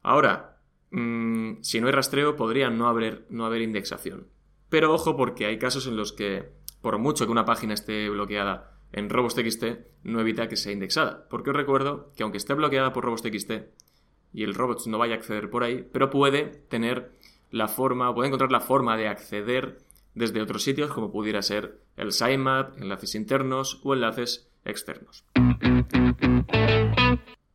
Ahora, 0.03 0.59
mm, 0.91 1.63
si 1.63 1.81
no 1.81 1.87
hay 1.87 1.93
rastreo, 1.93 2.37
podría 2.37 2.71
no 2.71 2.89
haber, 2.89 3.27
no 3.31 3.47
haber 3.47 3.63
indexación. 3.63 4.29
Pero 4.69 4.95
ojo 4.95 5.17
porque 5.17 5.47
hay 5.47 5.59
casos 5.59 5.87
en 5.87 5.97
los 5.97 6.13
que, 6.13 6.51
por 6.81 6.99
mucho 6.99 7.27
que 7.27 7.33
una 7.33 7.45
página 7.45 7.75
esté 7.75 8.09
bloqueada 8.09 8.79
en 8.93 9.11
robots.txt, 9.11 9.65
no 10.05 10.21
evita 10.21 10.49
que 10.49 10.57
sea 10.57 10.73
indexada. 10.73 11.27
Porque 11.29 11.51
os 11.51 11.57
recuerdo 11.57 12.13
que 12.17 12.23
aunque 12.23 12.39
esté 12.39 12.55
bloqueada 12.55 12.93
por 12.93 13.05
robots.txt 13.05 13.51
y 14.33 14.45
el 14.45 14.55
robots 14.55 14.87
no 14.87 14.99
vaya 14.99 15.15
a 15.15 15.19
acceder 15.19 15.51
por 15.51 15.65
ahí, 15.65 15.87
pero 15.93 16.11
puede 16.11 16.45
tener 16.69 17.13
la 17.51 17.69
forma, 17.69 18.15
puede 18.15 18.29
encontrar 18.29 18.53
la 18.53 18.61
forma 18.61 18.97
de 18.97 19.09
acceder 19.09 19.79
desde 20.15 20.43
otros 20.43 20.63
sitios 20.63 20.91
como 20.93 21.13
pudiera 21.13 21.43
ser 21.43 21.81
el 21.97 22.13
sitemap, 22.13 22.81
enlaces 22.81 23.15
internos 23.15 23.81
o 23.85 23.95
enlaces 23.95 24.51
externos. 24.65 25.25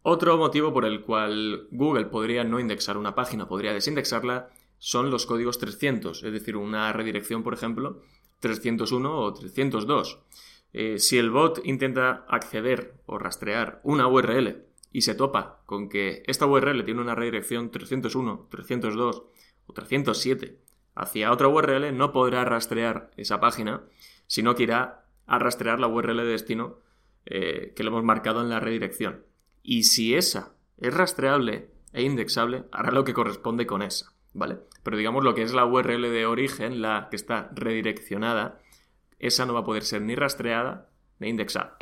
Otro 0.08 0.38
motivo 0.38 0.72
por 0.72 0.86
el 0.86 1.02
cual 1.02 1.68
Google 1.72 2.06
podría 2.06 2.44
no 2.44 2.60
indexar 2.60 2.96
una 2.96 3.16
página, 3.16 3.48
podría 3.48 3.74
desindexarla, 3.74 4.52
son 4.78 5.10
los 5.10 5.26
códigos 5.26 5.58
300, 5.58 6.22
es 6.22 6.32
decir, 6.32 6.58
una 6.58 6.94
redirección, 6.94 7.42
por 7.42 7.56
ejemplo, 7.56 8.04
301 8.40 9.18
o 9.18 9.34
302. 9.34 10.20
Eh, 10.74 11.00
si 11.00 11.18
el 11.18 11.32
bot 11.32 11.60
intenta 11.66 12.24
acceder 12.30 13.02
o 13.08 13.18
rastrear 13.18 13.82
una 13.84 14.08
URL 14.08 14.68
y 14.92 15.02
se 15.02 15.16
topa 15.16 15.64
con 15.66 15.90
que 15.90 16.22
esta 16.28 16.46
URL 16.46 16.86
tiene 16.86 17.02
una 17.02 17.16
redirección 17.16 17.72
301, 17.72 18.50
302 18.52 19.24
o 19.66 19.74
307 19.74 20.60
hacia 20.94 21.32
otra 21.32 21.48
URL, 21.48 21.98
no 21.98 22.12
podrá 22.12 22.46
rastrear 22.46 23.10
esa 23.18 23.40
página, 23.40 23.82
sino 24.28 24.54
que 24.54 24.64
irá 24.64 25.08
a 25.26 25.40
rastrear 25.40 25.80
la 25.80 25.88
URL 25.88 26.18
de 26.18 26.26
destino 26.26 26.78
eh, 27.26 27.74
que 27.76 27.82
le 27.82 27.90
hemos 27.90 28.04
marcado 28.04 28.42
en 28.42 28.50
la 28.50 28.60
redirección. 28.60 29.24
Y 29.68 29.84
si 29.84 30.14
esa 30.14 30.54
es 30.78 30.94
rastreable 30.94 31.72
e 31.92 32.04
indexable, 32.04 32.66
hará 32.72 32.92
lo 32.92 33.04
que 33.04 33.16
corresponde 33.16 33.66
con 33.66 33.82
esa, 33.82 34.14
¿vale? 34.32 34.60
Pero 34.84 34.96
digamos 34.96 35.24
lo 35.24 35.34
que 35.34 35.42
es 35.42 35.56
la 35.56 35.66
URL 35.66 36.04
de 36.04 36.28
origen, 36.28 36.84
la 36.84 37.08
que 37.10 37.16
está 37.16 37.50
redireccionada, 37.52 38.60
esa 39.18 39.48
no 39.48 39.56
va 39.56 39.62
a 39.62 39.64
poder 39.64 39.82
ser 39.82 40.04
ni 40.04 40.14
rastreada 40.14 40.92
ni 41.18 41.30
indexada. 41.30 41.78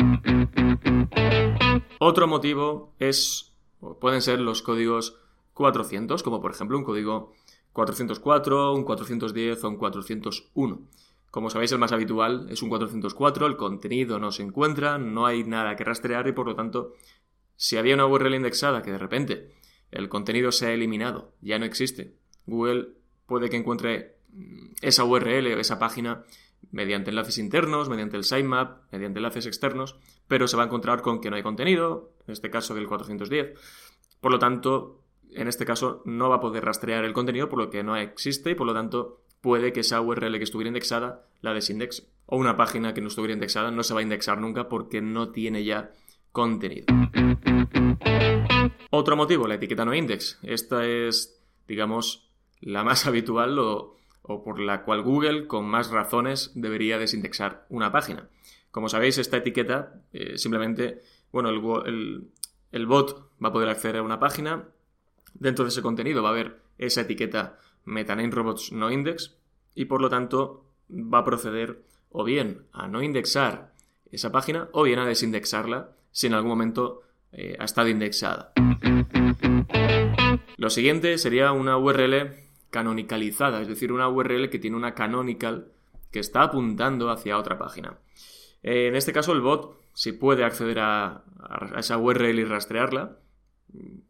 Otro 2.00 2.26
motivo 2.26 2.96
es, 3.00 3.54
pueden 4.00 4.22
ser 4.22 4.40
los 4.40 4.62
códigos 4.62 5.20
400, 5.54 6.24
como 6.24 6.40
por 6.40 6.52
ejemplo 6.52 6.78
un 6.78 6.86
código 6.86 7.34
404, 7.74 8.76
un 8.76 8.86
410 8.86 9.62
o 9.62 9.68
un 9.68 9.76
401. 9.76 10.88
Como 11.34 11.50
sabéis, 11.50 11.72
el 11.74 11.80
más 11.80 11.92
habitual 11.92 12.46
es 12.50 12.62
un 12.62 12.70
404, 12.70 13.48
el 13.48 13.58
contenido 13.58 14.20
no 14.20 14.32
se 14.32 14.44
encuentra, 14.44 15.00
no 15.00 15.26
hay 15.26 15.44
nada 15.44 15.76
que 15.76 15.84
rastrear 15.84 16.28
y 16.28 16.32
por 16.32 16.46
lo 16.46 16.56
tanto, 16.56 16.94
si 17.56 17.78
había 17.78 17.96
una 17.96 18.06
URL 18.06 18.36
indexada 18.36 18.82
que 18.82 18.92
de 18.92 18.98
repente 18.98 19.52
el 19.92 20.10
contenido 20.10 20.52
se 20.52 20.68
ha 20.68 20.74
eliminado, 20.74 21.34
ya 21.42 21.60
no 21.60 21.66
existe, 21.66 22.16
Google 22.46 22.90
puede 23.26 23.50
que 23.50 23.58
encuentre 23.58 24.18
mm, 24.32 24.74
esa 24.82 25.04
URL 25.04 25.48
esa 25.60 25.80
página 25.80 26.24
mediante 26.72 27.10
enlaces 27.10 27.38
internos, 27.38 27.90
mediante 27.90 28.18
el 28.18 28.24
sitemap, 28.24 28.92
mediante 28.92 29.20
enlaces 29.20 29.46
externos, 29.46 29.98
pero 30.28 30.48
se 30.48 30.58
va 30.58 30.64
a 30.64 30.66
encontrar 30.66 31.02
con 31.02 31.22
que 31.22 31.30
no 31.30 31.36
hay 31.36 31.44
contenido, 31.44 32.14
en 32.26 32.34
este 32.34 32.50
caso 32.50 32.74
del 32.74 32.88
410. 32.88 33.54
Por 34.20 34.32
lo 34.32 34.40
tanto, 34.40 35.04
en 35.32 35.48
este 35.48 35.66
caso 35.66 36.02
no 36.06 36.30
va 36.30 36.38
a 36.38 36.42
poder 36.42 36.64
rastrear 36.66 37.04
el 37.04 37.14
contenido 37.14 37.50
por 37.50 37.60
lo 37.60 37.70
que 37.70 37.84
no 37.84 37.96
existe 37.98 38.52
y 38.52 38.56
por 38.56 38.68
lo 38.68 38.74
tanto 38.74 39.22
puede 39.42 39.74
que 39.74 39.82
esa 39.82 40.02
URL 40.02 40.38
que 40.38 40.44
estuviera 40.44 40.70
indexada 40.70 41.28
la 41.42 41.54
desindexe. 41.54 42.08
O 42.26 42.38
una 42.38 42.56
página 42.56 42.94
que 42.94 43.02
no 43.02 43.10
estuviera 43.10 43.34
indexada 43.34 43.72
no 43.72 43.84
se 43.84 43.94
va 43.94 44.00
a 44.00 44.04
indexar 44.04 44.40
nunca 44.40 44.70
porque 44.70 45.02
no 45.02 45.30
tiene 45.30 45.64
ya 45.66 45.92
contenido. 46.34 46.88
Otro 48.90 49.16
motivo, 49.16 49.48
la 49.48 49.56
etiqueta 49.56 49.86
no 49.86 49.96
index. 49.96 50.40
Esta 50.44 50.86
es, 50.86 51.42
digamos, 51.68 52.30
la 52.60 52.84
más 52.84 53.06
habitual 53.08 53.58
o, 53.60 53.96
por 54.22 54.60
la 54.60 54.84
cual 54.84 55.04
Google, 55.04 55.48
con 55.48 55.66
más 55.66 55.90
razones, 55.90 56.52
debería 56.56 56.98
desindexar 56.98 57.66
una 57.70 57.92
página. 57.92 58.28
Como 58.72 58.90
sabéis, 58.90 59.18
esta 59.20 59.38
etiqueta 59.38 60.02
eh, 60.12 60.38
simplemente, 60.38 61.02
bueno, 61.32 61.50
el, 61.50 62.28
el 62.72 62.86
bot 62.88 63.30
va 63.44 63.50
a 63.50 63.54
poder 63.54 63.70
acceder 63.70 63.98
a 63.98 64.04
una 64.04 64.20
página. 64.20 64.68
Dentro 65.36 65.64
de 65.64 65.70
ese 65.70 65.82
contenido 65.82 66.24
va 66.24 66.30
a 66.30 66.32
haber 66.32 66.62
esa 66.78 67.02
etiqueta 67.02 67.60
Metaname 67.86 68.32
Robots 68.32 68.72
no 68.72 68.92
index 68.92 69.36
y 69.76 69.86
por 69.86 70.02
lo 70.02 70.10
tanto 70.10 70.66
va 70.90 71.20
a 71.20 71.24
proceder 71.24 71.84
o 72.12 72.24
bien 72.24 72.66
a 72.72 72.88
no 72.88 73.02
indexar 73.02 73.74
esa 74.12 74.32
página 74.32 74.70
o 74.72 74.84
bien 74.84 75.00
a 75.00 75.06
desindexarla 75.06 75.96
si 76.14 76.28
en 76.28 76.36
algún 76.36 76.50
momento 76.50 77.02
eh, 77.34 77.58
ha 77.60 77.66
estado 77.66 77.90
indexada. 77.90 78.54
Lo 80.56 80.70
siguiente 80.70 81.18
sería 81.18 81.52
una 81.52 81.78
URL 81.78 82.36
canonicalizada, 82.70 83.62
es 83.62 83.68
decir, 83.68 83.92
una 83.92 84.08
URL 84.08 84.50
que 84.50 84.60
tiene 84.60 84.78
una 84.78 84.94
canonical 84.94 85.68
que 86.12 86.20
está 86.20 86.44
apuntando 86.44 87.10
hacia 87.10 87.38
otra 87.38 87.58
página. 87.58 87.98
Eh, 88.62 88.88
en 88.88 88.96
este 88.96 89.12
caso, 89.12 89.34
el 89.34 89.42
bot, 89.42 89.78
si 89.94 90.14
puede 90.14 90.46
acceder 90.46 90.80
a, 90.80 91.24
a, 91.40 91.80
esa 91.80 91.98
URL 91.98 92.40
y 92.40 92.46
rastrearla, 92.46 93.18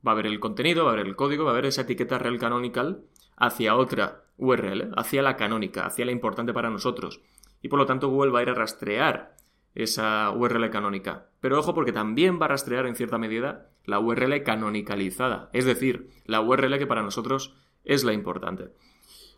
va 0.06 0.12
a 0.12 0.16
ver 0.16 0.28
el 0.28 0.40
contenido, 0.40 0.86
va 0.86 0.92
a 0.92 0.96
ver 0.96 1.08
el 1.08 1.16
código, 1.16 1.46
va 1.46 1.52
a 1.52 1.56
ver 1.56 1.66
esa 1.66 1.82
etiqueta 1.82 2.20
real 2.20 2.38
canonical 2.38 3.06
hacia 3.38 3.76
otra 3.76 4.24
URL, 4.38 4.92
hacia 4.98 5.22
la 5.22 5.38
canónica, 5.38 5.86
hacia 5.86 6.06
la 6.06 6.12
importante 6.12 6.54
para 6.54 6.70
nosotros. 6.70 7.22
Y 7.62 7.70
por 7.70 7.80
lo 7.80 7.86
tanto 7.86 8.10
Google 8.10 8.32
va 8.32 8.40
a 8.40 8.44
ir 8.44 8.50
a 8.50 8.54
rastrear 8.54 9.36
esa 9.76 10.32
URL 10.32 10.70
canónica. 10.70 11.28
Pero 11.40 11.60
ojo 11.60 11.74
porque 11.74 11.92
también 11.92 12.40
va 12.40 12.46
a 12.46 12.50
rastrear 12.50 12.86
en 12.86 12.96
cierta 12.96 13.18
medida 13.18 13.70
la 13.86 14.00
URL 14.00 14.44
canonicalizada, 14.44 15.50
es 15.54 15.66
decir, 15.66 16.10
la 16.26 16.42
URL 16.42 16.78
que 16.78 16.88
para 16.88 17.04
nosotros 17.04 17.56
es 17.84 18.04
la 18.04 18.14
importante. 18.14 18.70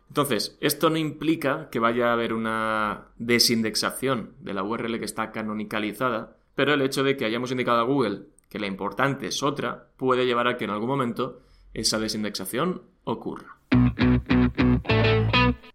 Entonces, 0.08 0.56
esto 0.60 0.88
no 0.88 0.98
implica 0.98 1.68
que 1.70 1.80
vaya 1.80 2.10
a 2.10 2.12
haber 2.12 2.32
una 2.32 3.08
desindexación 3.16 4.34
de 4.40 4.54
la 4.54 4.62
URL 4.62 4.98
que 4.98 5.04
está 5.04 5.32
canonicalizada, 5.32 6.36
pero 6.54 6.74
el 6.74 6.82
hecho 6.82 7.02
de 7.02 7.16
que 7.16 7.24
hayamos 7.24 7.50
indicado 7.50 7.80
a 7.80 7.84
Google 7.84 8.26
que 8.48 8.58
la 8.58 8.66
importante 8.66 9.26
es 9.26 9.42
otra 9.42 9.88
puede 9.96 10.26
llevar 10.26 10.46
a 10.46 10.56
que 10.56 10.64
en 10.64 10.70
algún 10.70 10.88
momento 10.88 11.40
esa 11.74 11.98
desindexación 11.98 12.82
ocurra. 13.04 13.58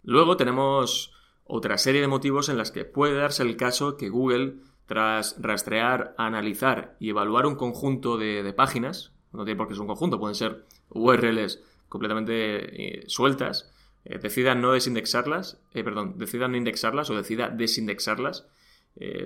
Luego 0.03 0.37
tenemos 0.37 1.13
otra 1.53 1.77
serie 1.77 1.99
de 1.99 2.07
motivos 2.07 2.47
en 2.47 2.57
las 2.57 2.71
que 2.71 2.85
puede 2.85 3.15
darse 3.15 3.43
el 3.43 3.57
caso 3.57 3.97
que 3.97 4.07
Google, 4.07 4.55
tras 4.85 5.35
rastrear, 5.37 6.15
analizar 6.17 6.95
y 6.97 7.09
evaluar 7.09 7.45
un 7.45 7.55
conjunto 7.55 8.17
de, 8.17 8.53
páginas, 8.53 9.11
no 9.33 9.43
tiene 9.43 9.57
por 9.57 9.67
qué 9.67 9.73
ser 9.73 9.81
un 9.81 9.87
conjunto, 9.87 10.17
pueden 10.17 10.35
ser 10.35 10.63
URLs 10.91 11.61
completamente 11.89 13.01
eh, 13.01 13.03
sueltas, 13.07 13.69
eh, 14.05 14.17
decida 14.17 14.55
no 14.55 14.71
desindexarlas, 14.71 15.59
eh, 15.73 15.83
perdón, 15.83 16.17
decida 16.17 16.47
no 16.47 16.55
indexarlas 16.55 17.09
o 17.09 17.17
decida 17.17 17.49
desindexarlas. 17.49 18.47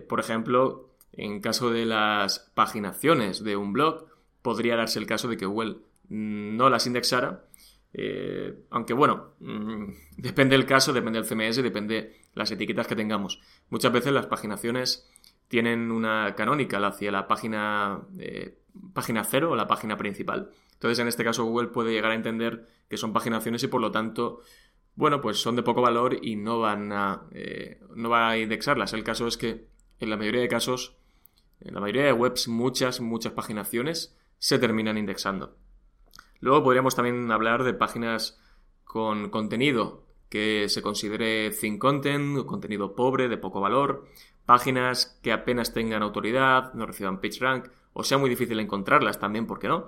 por 0.09 0.19
ejemplo, 0.19 0.89
en 1.13 1.41
caso 1.41 1.69
de 1.69 1.85
las 1.85 2.39
paginaciones 2.55 3.43
de 3.43 3.55
un 3.55 3.71
blog, 3.71 4.07
podría 4.41 4.75
darse 4.75 4.97
el 4.97 5.05
caso 5.05 5.27
de 5.27 5.37
que 5.37 5.45
Google 5.45 5.77
no 6.09 6.71
las 6.71 6.87
indexara 6.87 7.45
eh, 7.97 8.65
aunque 8.71 8.93
bueno, 8.93 9.35
mm, 9.39 9.85
depende 10.17 10.57
del 10.57 10.65
caso, 10.65 10.91
depende 10.91 11.21
del 11.21 11.27
CMS, 11.27 11.63
depende 11.63 12.13
las 12.33 12.51
etiquetas 12.51 12.87
que 12.87 12.95
tengamos. 12.95 13.39
Muchas 13.69 13.93
veces 13.93 14.11
las 14.11 14.25
paginaciones 14.25 15.09
tienen 15.47 15.91
una 15.91 16.35
canónica 16.35 16.85
hacia 16.85 17.09
la 17.11 17.27
página, 17.27 18.01
eh, 18.19 18.59
página 18.93 19.23
cero 19.23 19.51
o 19.51 19.55
la 19.55 19.67
página 19.67 19.95
principal. 19.95 20.49
Entonces, 20.73 20.99
en 20.99 21.07
este 21.07 21.23
caso, 21.23 21.45
Google 21.45 21.69
puede 21.69 21.93
llegar 21.93 22.11
a 22.11 22.15
entender 22.15 22.67
que 22.89 22.97
son 22.97 23.13
paginaciones 23.13 23.63
y 23.63 23.67
por 23.67 23.79
lo 23.79 23.91
tanto, 23.91 24.41
bueno, 24.95 25.21
pues 25.21 25.37
son 25.37 25.55
de 25.55 25.63
poco 25.63 25.81
valor 25.81 26.17
y 26.21 26.35
no 26.35 26.59
van 26.59 26.91
a, 26.91 27.27
eh, 27.31 27.79
no 27.95 28.09
va 28.09 28.29
a 28.29 28.37
indexarlas. 28.37 28.91
El 28.91 29.05
caso 29.05 29.25
es 29.27 29.37
que 29.37 29.67
en 29.99 30.09
la 30.09 30.17
mayoría 30.17 30.41
de 30.41 30.49
casos, 30.49 30.97
en 31.61 31.75
la 31.75 31.79
mayoría 31.79 32.03
de 32.03 32.11
webs, 32.11 32.49
muchas, 32.49 32.99
muchas 32.99 33.31
paginaciones 33.31 34.17
se 34.37 34.59
terminan 34.59 34.97
indexando. 34.97 35.55
Luego 36.39 36.63
podríamos 36.63 36.95
también 36.95 37.31
hablar 37.31 37.63
de 37.63 37.73
páginas 37.73 38.39
con 38.83 39.29
contenido 39.29 40.03
que 40.29 40.67
se 40.69 40.81
considere 40.81 41.51
thin 41.51 41.77
content, 41.77 42.45
contenido 42.45 42.95
pobre, 42.95 43.27
de 43.29 43.37
poco 43.37 43.61
valor, 43.61 44.05
páginas 44.45 45.19
que 45.21 45.31
apenas 45.31 45.73
tengan 45.73 46.03
autoridad, 46.03 46.73
no 46.73 46.85
reciban 46.85 47.21
PageRank, 47.21 47.69
o 47.93 48.03
sea 48.03 48.17
muy 48.17 48.29
difícil 48.29 48.59
encontrarlas 48.59 49.19
también, 49.19 49.47
¿por 49.47 49.59
qué 49.59 49.67
no? 49.67 49.87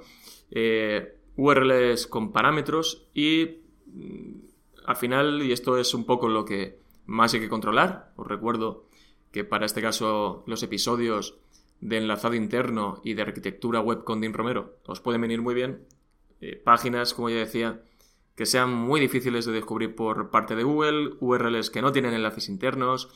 Eh, 0.52 1.18
URLs 1.36 2.08
con 2.08 2.32
parámetros 2.32 3.08
y 3.14 3.62
mm, 3.86 4.32
al 4.86 4.96
final, 4.96 5.42
y 5.44 5.52
esto 5.52 5.78
es 5.78 5.94
un 5.94 6.06
poco 6.06 6.30
lo 6.30 6.46
que 6.46 6.80
más 7.06 7.34
hay 7.34 7.40
que 7.40 7.50
controlar, 7.50 8.12
os 8.16 8.28
recuerdo 8.28 8.86
que 9.32 9.44
para 9.44 9.66
este 9.66 9.82
caso 9.82 10.44
los 10.48 10.64
episodios 10.64 11.38
de 11.82 11.98
enlazado 11.98 12.34
interno 12.34 13.02
y 13.04 13.14
de 13.14 13.22
arquitectura 13.22 13.82
web 13.82 14.04
con 14.04 14.22
Dean 14.22 14.34
Romero 14.34 14.78
os 14.86 15.02
pueden 15.02 15.22
venir 15.22 15.42
muy 15.42 15.54
bien, 15.54 15.86
eh, 16.42 16.56
páginas, 16.56 17.14
como 17.14 17.30
ya 17.30 17.38
decía, 17.38 17.82
que 18.36 18.46
sean 18.46 18.74
muy 18.74 19.00
difíciles 19.00 19.46
de 19.46 19.52
descubrir 19.52 19.96
por 19.96 20.30
parte 20.30 20.56
de 20.56 20.64
Google, 20.64 21.16
URLs 21.20 21.70
que 21.70 21.82
no 21.82 21.92
tienen 21.92 22.14
enlaces 22.14 22.50
internos, 22.50 23.10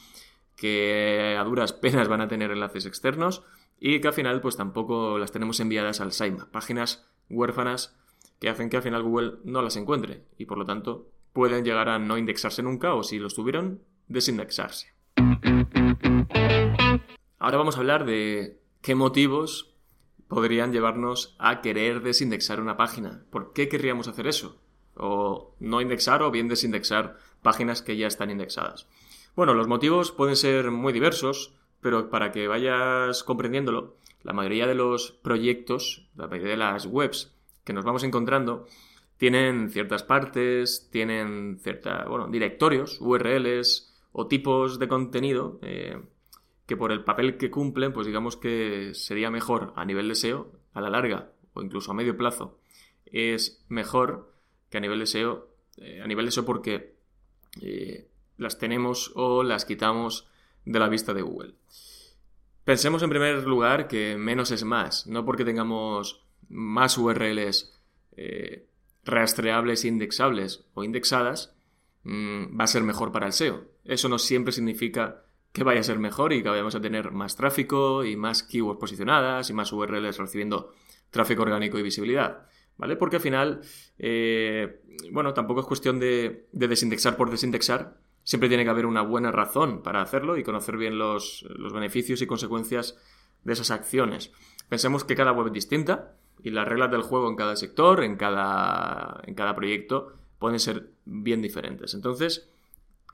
que 0.55 1.35
a 1.39 1.43
duras 1.43 1.73
penas 1.73 2.07
van 2.07 2.21
a 2.21 2.27
tener 2.27 2.51
enlaces 2.51 2.85
externos 2.85 3.43
y 3.79 3.99
que 3.99 4.07
al 4.07 4.13
final 4.13 4.41
pues 4.41 4.57
tampoco 4.57 5.17
las 5.17 5.31
tenemos 5.31 5.59
enviadas 5.59 6.01
al 6.01 6.11
sitemap. 6.11 6.49
Páginas 6.49 7.07
huérfanas 7.29 7.95
que 8.39 8.49
hacen 8.49 8.69
que 8.69 8.77
al 8.77 8.83
final 8.83 9.03
Google 9.03 9.33
no 9.43 9.61
las 9.61 9.75
encuentre 9.75 10.23
y 10.37 10.45
por 10.45 10.57
lo 10.57 10.65
tanto 10.65 11.07
pueden 11.33 11.63
llegar 11.63 11.89
a 11.89 11.99
no 11.99 12.17
indexarse 12.17 12.63
nunca 12.63 12.93
o 12.93 13.03
si 13.03 13.19
los 13.19 13.35
tuvieron, 13.35 13.81
desindexarse. 14.07 14.93
Ahora 17.39 17.57
vamos 17.57 17.75
a 17.77 17.79
hablar 17.79 18.05
de 18.05 18.59
qué 18.81 18.95
motivos 18.95 19.70
podrían 20.31 20.71
llevarnos 20.71 21.35
a 21.39 21.59
querer 21.59 22.01
desindexar 22.01 22.61
una 22.61 22.77
página. 22.77 23.25
¿Por 23.31 23.51
qué 23.51 23.67
querríamos 23.67 24.07
hacer 24.07 24.27
eso? 24.27 24.61
O 24.95 25.55
no 25.59 25.81
indexar 25.81 26.23
o 26.23 26.31
bien 26.31 26.47
desindexar 26.47 27.17
páginas 27.41 27.81
que 27.81 27.97
ya 27.97 28.07
están 28.07 28.31
indexadas. 28.31 28.87
Bueno, 29.35 29.53
los 29.53 29.67
motivos 29.67 30.13
pueden 30.13 30.37
ser 30.37 30.71
muy 30.71 30.93
diversos, 30.93 31.53
pero 31.81 32.09
para 32.09 32.31
que 32.31 32.47
vayas 32.47 33.23
comprendiéndolo, 33.23 33.97
la 34.23 34.31
mayoría 34.31 34.67
de 34.67 34.75
los 34.75 35.11
proyectos, 35.11 36.07
la 36.15 36.27
mayoría 36.27 36.51
de 36.51 36.57
las 36.59 36.85
webs 36.85 37.35
que 37.65 37.73
nos 37.73 37.83
vamos 37.83 38.05
encontrando, 38.05 38.67
tienen 39.17 39.69
ciertas 39.69 40.03
partes, 40.03 40.87
tienen 40.93 41.59
cierta, 41.59 42.05
bueno, 42.07 42.29
directorios, 42.29 43.01
URLs 43.01 43.93
o 44.13 44.27
tipos 44.27 44.79
de 44.79 44.87
contenido 44.87 45.59
eh, 45.61 46.01
que 46.71 46.77
por 46.77 46.93
el 46.93 47.03
papel 47.03 47.35
que 47.35 47.51
cumplen, 47.51 47.91
pues 47.91 48.07
digamos 48.07 48.37
que 48.37 48.93
sería 48.93 49.29
mejor 49.29 49.73
a 49.75 49.83
nivel 49.83 50.07
de 50.07 50.15
SEO, 50.15 50.53
a 50.71 50.79
la 50.79 50.89
larga, 50.89 51.33
o 51.53 51.61
incluso 51.61 51.91
a 51.91 51.93
medio 51.93 52.15
plazo 52.15 52.61
es 53.11 53.61
mejor 53.67 54.33
que 54.69 54.77
a 54.77 54.79
nivel 54.79 54.99
de 54.99 55.05
SEO, 55.05 55.49
eh, 55.75 55.99
a 56.01 56.07
nivel 56.07 56.27
de 56.27 56.31
SEO 56.31 56.45
porque 56.45 56.95
eh, 57.61 58.07
las 58.37 58.57
tenemos 58.57 59.11
o 59.15 59.43
las 59.43 59.65
quitamos 59.65 60.29
de 60.63 60.79
la 60.79 60.87
vista 60.87 61.13
de 61.13 61.23
Google. 61.23 61.55
Pensemos 62.63 63.03
en 63.03 63.09
primer 63.09 63.45
lugar 63.45 63.89
que 63.89 64.15
menos 64.15 64.51
es 64.51 64.63
más, 64.63 65.07
no 65.07 65.25
porque 65.25 65.43
tengamos 65.43 66.23
más 66.47 66.97
URLs 66.97 67.77
eh, 68.15 68.65
rastreables, 69.03 69.83
indexables 69.83 70.63
o 70.73 70.85
indexadas, 70.85 71.53
mm, 72.03 72.57
va 72.57 72.63
a 72.63 72.67
ser 72.67 72.83
mejor 72.83 73.11
para 73.11 73.25
el 73.25 73.33
SEO. 73.33 73.65
Eso 73.83 74.07
no 74.07 74.19
siempre 74.19 74.53
significa 74.53 75.25
que 75.51 75.63
vaya 75.63 75.81
a 75.81 75.83
ser 75.83 75.99
mejor 75.99 76.33
y 76.33 76.43
que 76.43 76.49
vayamos 76.49 76.75
a 76.75 76.81
tener 76.81 77.11
más 77.11 77.35
tráfico 77.35 78.05
y 78.05 78.15
más 78.15 78.43
keywords 78.43 78.79
posicionadas 78.79 79.49
y 79.49 79.53
más 79.53 79.71
URLs 79.73 80.17
recibiendo 80.17 80.71
tráfico 81.09 81.41
orgánico 81.41 81.77
y 81.77 81.83
visibilidad. 81.83 82.47
¿Vale? 82.77 82.95
Porque 82.95 83.17
al 83.17 83.21
final, 83.21 83.61
eh, 83.99 84.81
bueno, 85.11 85.33
tampoco 85.33 85.59
es 85.59 85.67
cuestión 85.67 85.99
de, 85.99 86.47
desindexar 86.51 87.15
por 87.15 87.29
desindexar. 87.29 87.97
Siempre 88.23 88.49
tiene 88.49 88.63
que 88.63 88.69
haber 88.69 88.85
una 88.85 89.01
buena 89.01 89.31
razón 89.31 89.83
para 89.83 90.01
hacerlo 90.01 90.37
y 90.37 90.43
conocer 90.43 90.77
bien 90.77 90.97
los, 90.97 91.45
los 91.49 91.73
beneficios 91.73 92.21
y 92.21 92.27
consecuencias 92.27 92.97
de 93.43 93.53
esas 93.53 93.71
acciones. 93.71 94.31
Pensemos 94.69 95.03
que 95.03 95.15
cada 95.15 95.31
web 95.31 95.47
es 95.47 95.53
distinta 95.53 96.15
y 96.41 96.51
las 96.51 96.67
reglas 96.67 96.91
del 96.91 97.01
juego 97.01 97.29
en 97.29 97.35
cada 97.35 97.55
sector, 97.55 98.03
en 98.03 98.15
cada, 98.15 99.21
en 99.25 99.35
cada 99.35 99.55
proyecto, 99.55 100.13
pueden 100.39 100.59
ser 100.59 100.91
bien 101.05 101.41
diferentes. 101.41 101.93
Entonces, 101.93 102.49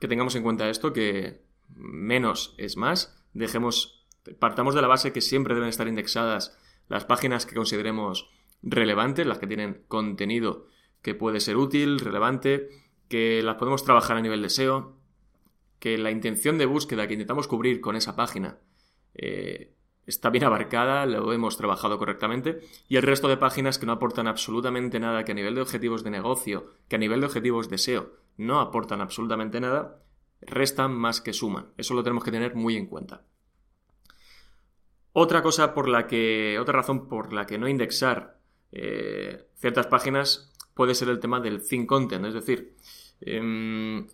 que 0.00 0.08
tengamos 0.08 0.34
en 0.34 0.42
cuenta 0.42 0.70
esto, 0.70 0.92
que 0.92 1.42
menos 1.74 2.54
es 2.58 2.76
más. 2.76 3.16
Dejemos, 3.32 4.06
partamos 4.38 4.74
de 4.74 4.82
la 4.82 4.88
base 4.88 5.12
que 5.12 5.20
siempre 5.20 5.54
deben 5.54 5.68
estar 5.68 5.88
indexadas 5.88 6.56
las 6.88 7.04
páginas 7.04 7.46
que 7.46 7.54
consideremos 7.54 8.30
relevantes, 8.62 9.26
las 9.26 9.38
que 9.38 9.46
tienen 9.46 9.84
contenido 9.88 10.66
que 11.02 11.14
puede 11.14 11.40
ser 11.40 11.56
útil, 11.56 12.00
relevante, 12.00 12.68
que 13.08 13.42
las 13.42 13.56
podemos 13.56 13.84
trabajar 13.84 14.16
a 14.16 14.20
nivel 14.20 14.42
de 14.42 14.50
SEO, 14.50 14.96
que 15.78 15.96
la 15.96 16.10
intención 16.10 16.58
de 16.58 16.66
búsqueda 16.66 17.06
que 17.06 17.14
intentamos 17.14 17.46
cubrir 17.46 17.80
con 17.80 17.96
esa 17.96 18.16
página 18.16 18.58
eh, 19.14 19.74
está 20.06 20.30
bien 20.30 20.44
abarcada, 20.44 21.06
lo 21.06 21.32
hemos 21.32 21.56
trabajado 21.56 21.98
correctamente, 21.98 22.60
y 22.88 22.96
el 22.96 23.02
resto 23.02 23.28
de 23.28 23.36
páginas 23.36 23.78
que 23.78 23.86
no 23.86 23.92
aportan 23.92 24.26
absolutamente 24.26 24.98
nada, 24.98 25.24
que 25.24 25.32
a 25.32 25.34
nivel 25.34 25.54
de 25.54 25.60
objetivos 25.60 26.02
de 26.02 26.10
negocio, 26.10 26.72
que 26.88 26.96
a 26.96 26.98
nivel 26.98 27.20
de 27.20 27.26
objetivos 27.26 27.68
de 27.68 27.78
SEO 27.78 28.10
no 28.36 28.60
aportan 28.60 29.00
absolutamente 29.00 29.60
nada, 29.60 30.02
restan 30.40 30.92
más 30.92 31.20
que 31.20 31.32
suman. 31.32 31.72
Eso 31.76 31.94
lo 31.94 32.02
tenemos 32.02 32.24
que 32.24 32.30
tener 32.30 32.54
muy 32.54 32.76
en 32.76 32.86
cuenta. 32.86 33.22
Otra 35.12 35.42
cosa 35.42 35.74
por 35.74 35.88
la 35.88 36.06
que, 36.06 36.58
otra 36.60 36.74
razón 36.74 37.08
por 37.08 37.32
la 37.32 37.46
que 37.46 37.58
no 37.58 37.68
indexar 37.68 38.38
eh, 38.72 39.46
ciertas 39.56 39.86
páginas 39.86 40.52
puede 40.74 40.94
ser 40.94 41.08
el 41.08 41.20
tema 41.20 41.40
del 41.40 41.66
thin 41.66 41.86
content, 41.86 42.24
es 42.26 42.34
decir, 42.34 42.76
em, 43.20 44.06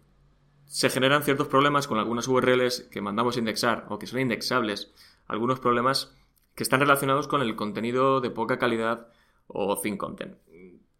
se 0.64 0.88
generan 0.88 1.22
ciertos 1.22 1.48
problemas 1.48 1.86
con 1.86 1.98
algunas 1.98 2.26
URLs 2.26 2.88
que 2.90 3.02
mandamos 3.02 3.36
indexar 3.36 3.86
o 3.90 3.98
que 3.98 4.06
son 4.06 4.20
indexables, 4.20 4.92
algunos 5.26 5.60
problemas 5.60 6.16
que 6.54 6.62
están 6.62 6.80
relacionados 6.80 7.28
con 7.28 7.42
el 7.42 7.56
contenido 7.56 8.20
de 8.20 8.30
poca 8.30 8.58
calidad 8.58 9.08
o 9.46 9.78
thin 9.78 9.98
content. 9.98 10.36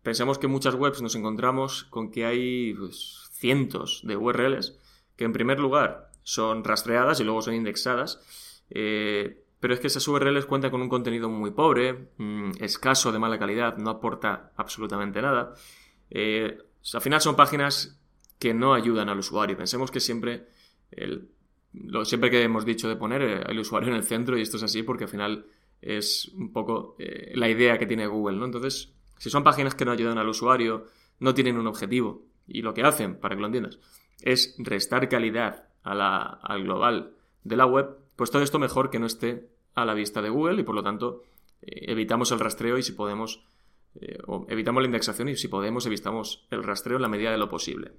Pensemos 0.02 0.38
que 0.38 0.46
en 0.46 0.52
muchas 0.52 0.74
webs 0.74 1.00
nos 1.00 1.14
encontramos 1.14 1.84
con 1.84 2.10
que 2.10 2.26
hay 2.26 2.74
pues, 2.74 3.30
cientos 3.32 4.02
de 4.04 4.16
URLs 4.16 4.78
que 5.16 5.24
en 5.24 5.32
primer 5.32 5.58
lugar 5.60 6.10
son 6.22 6.64
rastreadas 6.64 7.20
y 7.20 7.24
luego 7.24 7.42
son 7.42 7.54
indexadas, 7.54 8.20
eh, 8.70 9.44
pero 9.60 9.74
es 9.74 9.80
que 9.80 9.86
esas 9.86 10.06
URLs 10.06 10.46
cuentan 10.46 10.70
con 10.70 10.82
un 10.82 10.88
contenido 10.88 11.28
muy 11.28 11.52
pobre, 11.52 12.08
mm, 12.16 12.52
escaso, 12.60 13.12
de 13.12 13.18
mala 13.18 13.38
calidad, 13.38 13.76
no 13.76 13.90
aporta 13.90 14.52
absolutamente 14.56 15.22
nada. 15.22 15.54
Eh, 16.10 16.58
al 16.92 17.00
final 17.00 17.20
son 17.20 17.36
páginas 17.36 17.98
que 18.38 18.52
no 18.52 18.74
ayudan 18.74 19.08
al 19.08 19.18
usuario. 19.18 19.56
Pensemos 19.56 19.90
que 19.90 20.00
siempre, 20.00 20.48
lo, 21.72 22.04
siempre 22.04 22.30
que 22.30 22.42
hemos 22.42 22.64
dicho 22.64 22.88
de 22.88 22.96
poner 22.96 23.22
eh, 23.22 23.42
al 23.46 23.58
usuario 23.58 23.90
en 23.90 23.96
el 23.96 24.04
centro, 24.04 24.36
y 24.36 24.42
esto 24.42 24.56
es 24.56 24.64
así 24.64 24.82
porque 24.82 25.04
al 25.04 25.10
final 25.10 25.46
es 25.80 26.30
un 26.34 26.52
poco 26.52 26.96
la 26.98 27.48
idea 27.48 27.78
que 27.78 27.86
tiene 27.86 28.06
Google, 28.06 28.38
¿no? 28.38 28.46
Entonces, 28.46 28.94
si 29.18 29.28
son 29.28 29.44
páginas 29.44 29.74
que 29.74 29.84
no 29.84 29.92
ayudan 29.92 30.16
al 30.16 30.28
usuario, 30.28 30.86
no 31.20 31.34
tienen 31.34 31.58
un 31.58 31.66
objetivo, 31.66 32.26
y 32.46 32.62
lo 32.62 32.72
que 32.72 32.82
hacen, 32.82 33.16
para 33.20 33.34
que 33.34 33.40
lo 33.40 33.46
entiendas, 33.46 33.78
es 34.24 34.56
restar 34.58 35.10
calidad 35.10 35.68
al 35.82 36.62
global 36.62 37.12
de 37.44 37.56
la 37.56 37.66
web, 37.66 37.98
pues 38.16 38.30
todo 38.30 38.42
esto 38.42 38.58
mejor 38.58 38.88
que 38.88 38.98
no 38.98 39.04
esté 39.04 39.50
a 39.74 39.84
la 39.84 39.92
vista 39.92 40.22
de 40.22 40.30
Google 40.30 40.62
y 40.62 40.64
por 40.64 40.74
lo 40.74 40.82
tanto 40.82 41.22
eh, 41.60 41.92
evitamos 41.92 42.32
el 42.32 42.40
rastreo 42.40 42.78
y 42.78 42.82
si 42.82 42.92
podemos, 42.92 43.44
eh, 44.00 44.16
evitamos 44.48 44.82
la 44.82 44.86
indexación 44.86 45.28
y 45.28 45.36
si 45.36 45.48
podemos 45.48 45.84
evitamos 45.84 46.46
el 46.50 46.62
rastreo 46.62 46.96
en 46.96 47.02
la 47.02 47.08
medida 47.08 47.30
de 47.30 47.38
lo 47.38 47.50
posible. 47.50 47.92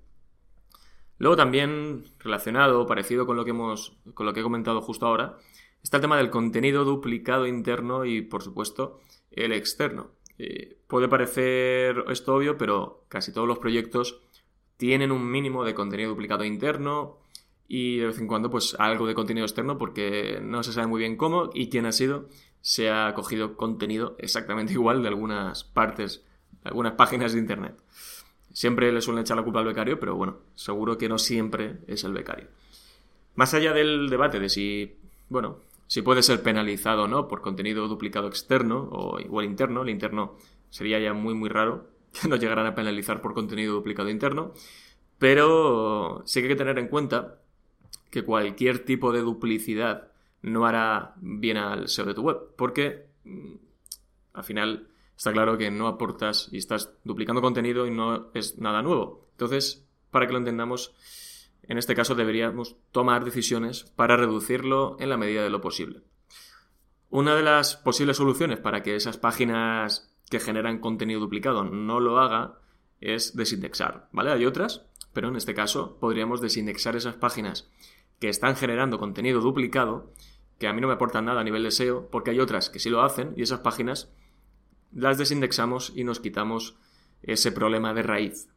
Luego 1.20 1.36
también 1.36 2.06
relacionado, 2.20 2.88
parecido 2.88 3.28
con 3.28 3.38
lo 3.38 3.46
que 3.46 3.52
hemos, 3.52 3.96
con 4.16 4.26
lo 4.26 4.34
que 4.34 4.40
he 4.40 4.44
comentado 4.44 4.82
justo 4.82 5.06
ahora, 5.06 5.38
está 5.84 5.98
el 5.98 6.02
tema 6.02 6.18
del 6.18 6.32
contenido 6.32 6.86
duplicado 6.86 7.46
interno 7.46 8.04
y 8.04 8.24
por 8.24 8.42
supuesto 8.42 9.00
el 9.30 9.52
externo. 9.52 10.10
Eh, 10.40 10.76
puede 10.88 11.08
parecer 11.08 12.04
esto 12.10 12.34
obvio, 12.34 12.58
pero 12.58 13.06
casi 13.10 13.32
todos 13.32 13.48
los 13.48 13.60
proyectos 13.60 14.22
tienen 14.78 15.12
un 15.12 15.30
mínimo 15.30 15.64
de 15.64 15.74
contenido 15.74 16.10
duplicado 16.10 16.44
interno 16.44 17.18
y 17.68 17.98
de 17.98 18.08
vez 18.08 18.20
en 18.20 18.28
cuando 18.28 18.50
pues 18.50 18.76
algo 18.80 19.08
de 19.08 19.16
contenido 19.16 19.46
externo 19.46 19.78
porque 19.78 20.40
no 20.42 20.64
se 20.64 20.74
sabe 20.74 20.88
muy 20.88 21.00
bien 21.00 21.18
cómo 21.18 21.50
y 21.54 21.70
quién 21.70 21.86
ha 21.86 21.92
sido 21.92 22.28
se 22.66 22.90
ha 22.90 23.14
cogido 23.14 23.56
contenido 23.58 24.16
exactamente 24.18 24.74
igual 24.74 25.04
de 25.04 25.10
algunas 25.10 25.64
partes, 25.64 26.26
algunas 26.64 26.94
páginas 26.94 27.34
de 27.34 27.40
internet. 27.40 27.76
Siempre 28.54 28.92
le 28.92 29.02
suelen 29.02 29.22
echar 29.22 29.38
la 29.38 29.44
culpa 29.44 29.60
al 29.60 29.66
becario, 29.66 30.00
pero 30.00 30.16
bueno, 30.16 30.38
seguro 30.56 30.98
que 30.98 31.08
no 31.08 31.20
siempre 31.20 31.78
es 31.86 32.04
el 32.06 32.14
becario. 32.14 32.48
Más 33.36 33.54
allá 33.54 33.72
del 33.72 34.10
debate 34.10 34.40
de 34.40 34.50
si, 34.50 34.96
bueno, 35.30 35.60
si 35.86 36.02
puede 36.02 36.24
ser 36.24 36.42
penalizado 36.42 37.04
o 37.04 37.08
no 37.08 37.28
por 37.28 37.42
contenido 37.42 37.88
duplicado 37.88 38.28
externo 38.28 38.90
o 38.92 39.20
igual 39.20 39.46
interno, 39.46 39.84
el 39.84 39.90
interno 39.90 40.36
sería 40.72 40.98
ya 41.00 41.14
muy 41.14 41.36
muy 41.36 41.50
raro, 41.50 41.88
que 42.22 42.28
nos 42.28 42.40
llegarán 42.40 42.66
a 42.68 42.76
penalizar 42.76 43.22
por 43.22 43.34
contenido 43.34 43.74
duplicado 43.74 44.10
interno, 44.10 44.54
pero 45.18 46.24
sí 46.26 46.40
que 46.40 46.48
hay 46.48 46.54
que 46.54 46.58
tener 46.58 46.78
en 46.80 46.88
cuenta 46.88 47.40
que 48.10 48.24
cualquier 48.24 48.80
tipo 48.80 49.12
de 49.12 49.22
duplicidad 49.22 50.12
no 50.42 50.66
hará 50.66 51.16
bien 51.18 51.58
al 51.58 51.88
SEO 51.88 52.06
de 52.06 52.14
tu 52.14 52.22
web, 52.22 52.38
porque 52.56 53.08
mm, 53.24 53.56
al 54.34 54.44
final 54.44 54.88
está 55.18 55.32
claro 55.32 55.58
que 55.58 55.72
no 55.72 55.88
aportas 55.88 56.50
y 56.52 56.58
estás 56.58 56.92
duplicando 57.04 57.42
contenido 57.42 57.88
y 57.88 57.92
no 57.92 58.32
es 58.34 58.58
nada 58.58 58.82
nuevo. 58.82 59.28
Entonces, 59.32 59.86
para 60.12 60.28
que 60.28 60.34
lo 60.34 60.40
entendamos, 60.40 60.94
en 61.64 61.78
este 61.78 61.96
caso 61.96 62.16
deberíamos 62.16 62.76
tomar 62.92 63.26
decisiones 63.26 63.84
para 63.96 64.18
reducirlo 64.18 64.98
en 65.00 65.10
la 65.10 65.18
medida 65.18 65.44
de 65.44 65.50
lo 65.50 65.62
posible. 65.62 66.02
Una 67.10 67.36
de 67.36 67.44
las 67.44 67.76
posibles 67.76 68.18
soluciones 68.18 68.60
para 68.60 68.84
que 68.84 68.96
esas 68.96 69.18
páginas 69.18 70.15
que 70.30 70.40
generan 70.40 70.80
contenido 70.80 71.20
duplicado 71.20 71.64
no 71.64 72.00
lo 72.00 72.20
haga 72.20 72.60
es 73.02 73.36
desindexar, 73.36 74.10
¿vale? 74.12 74.32
Hay 74.32 74.46
otras, 74.46 74.86
pero 75.14 75.30
en 75.30 75.36
este 75.36 75.54
caso 75.54 75.98
podríamos 76.00 76.42
desindexar 76.42 76.96
esas 76.96 77.16
páginas 77.16 77.70
que 78.20 78.30
están 78.30 78.56
generando 78.56 78.98
contenido 78.98 79.42
duplicado, 79.42 80.12
que 80.60 80.68
a 80.68 80.74
mí 80.74 80.82
no 80.82 80.88
me 80.88 80.94
aportan 80.94 81.26
nada 81.26 81.42
a 81.42 81.44
nivel 81.44 81.64
de 81.64 81.72
SEO, 81.72 82.10
porque 82.10 82.32
hay 82.32 82.40
otras 82.40 82.70
que 82.70 82.80
sí 82.80 82.90
lo 82.90 83.02
hacen 83.02 83.34
y 83.36 83.44
esas 83.44 83.60
páginas 83.60 84.12
las 84.94 85.18
desindexamos 85.18 85.92
y 85.96 86.04
nos 86.04 86.20
quitamos 86.20 86.78
ese 87.22 87.52
problema 87.52 87.94
de 87.94 88.04
raíz. 88.04 88.48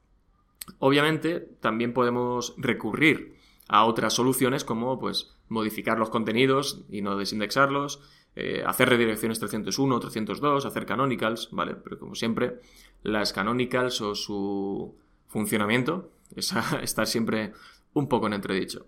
Obviamente, 0.78 1.40
también 1.61 1.92
podemos 1.92 2.54
recurrir 2.57 3.37
a 3.68 3.85
otras 3.85 4.14
soluciones 4.14 4.64
como 4.64 4.98
pues 4.98 5.35
modificar 5.48 5.98
los 5.98 6.11
contenidos 6.11 6.85
y 6.88 7.02
no 7.02 7.16
desindexarlos, 7.16 8.00
eh, 8.36 8.62
hacer 8.66 8.88
redirecciones 8.88 9.38
301, 9.38 10.00
302, 10.00 10.66
hacer 10.66 10.86
canonicals, 10.86 11.48
¿vale? 11.50 11.74
Pero 11.74 11.98
como 11.98 12.14
siempre, 12.14 12.60
las 13.02 13.32
canonicals 13.32 14.00
o 14.00 14.14
su 14.14 14.94
funcionamiento 15.26 16.10
está 16.82 17.06
siempre 17.06 17.52
un 17.94 18.08
poco 18.08 18.26
en 18.26 18.34
entredicho. 18.34 18.86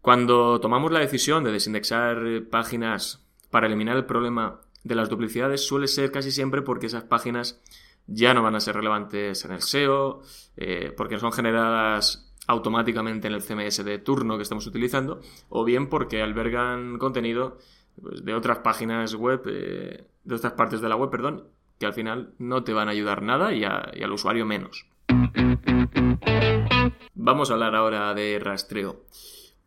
Cuando 0.00 0.60
tomamos 0.60 0.92
la 0.92 1.00
decisión 1.00 1.44
de 1.44 1.52
desindexar 1.52 2.18
páginas 2.50 3.24
para 3.50 3.66
eliminar 3.66 3.96
el 3.96 4.04
problema 4.04 4.60
de 4.82 4.94
las 4.94 5.08
duplicidades, 5.08 5.66
suele 5.66 5.88
ser 5.88 6.12
casi 6.12 6.30
siempre 6.30 6.60
porque 6.60 6.86
esas 6.86 7.04
páginas 7.04 7.62
ya 8.06 8.34
no 8.34 8.42
van 8.42 8.54
a 8.54 8.60
ser 8.60 8.74
relevantes 8.76 9.44
en 9.44 9.52
el 9.52 9.62
SEO, 9.62 10.22
eh, 10.56 10.92
porque 10.94 11.18
son 11.18 11.32
generadas 11.32 12.33
automáticamente 12.46 13.28
en 13.28 13.34
el 13.34 13.42
CMS 13.42 13.84
de 13.84 13.98
turno 13.98 14.36
que 14.36 14.42
estamos 14.42 14.66
utilizando, 14.66 15.20
o 15.48 15.64
bien 15.64 15.88
porque 15.88 16.22
albergan 16.22 16.98
contenido 16.98 17.58
pues, 18.00 18.24
de 18.24 18.34
otras 18.34 18.58
páginas 18.58 19.14
web, 19.14 19.42
eh, 19.46 20.06
de 20.24 20.34
otras 20.34 20.52
partes 20.54 20.80
de 20.80 20.88
la 20.88 20.96
web, 20.96 21.10
perdón, 21.10 21.48
que 21.78 21.86
al 21.86 21.94
final 21.94 22.34
no 22.38 22.64
te 22.64 22.72
van 22.72 22.88
a 22.88 22.92
ayudar 22.92 23.22
nada 23.22 23.52
y, 23.52 23.64
al 23.64 24.12
usuario 24.12 24.46
menos. 24.46 24.86
Vamos 27.14 27.50
a 27.50 27.54
hablar 27.54 27.74
ahora 27.74 28.14
de 28.14 28.38
rastreo. 28.38 29.04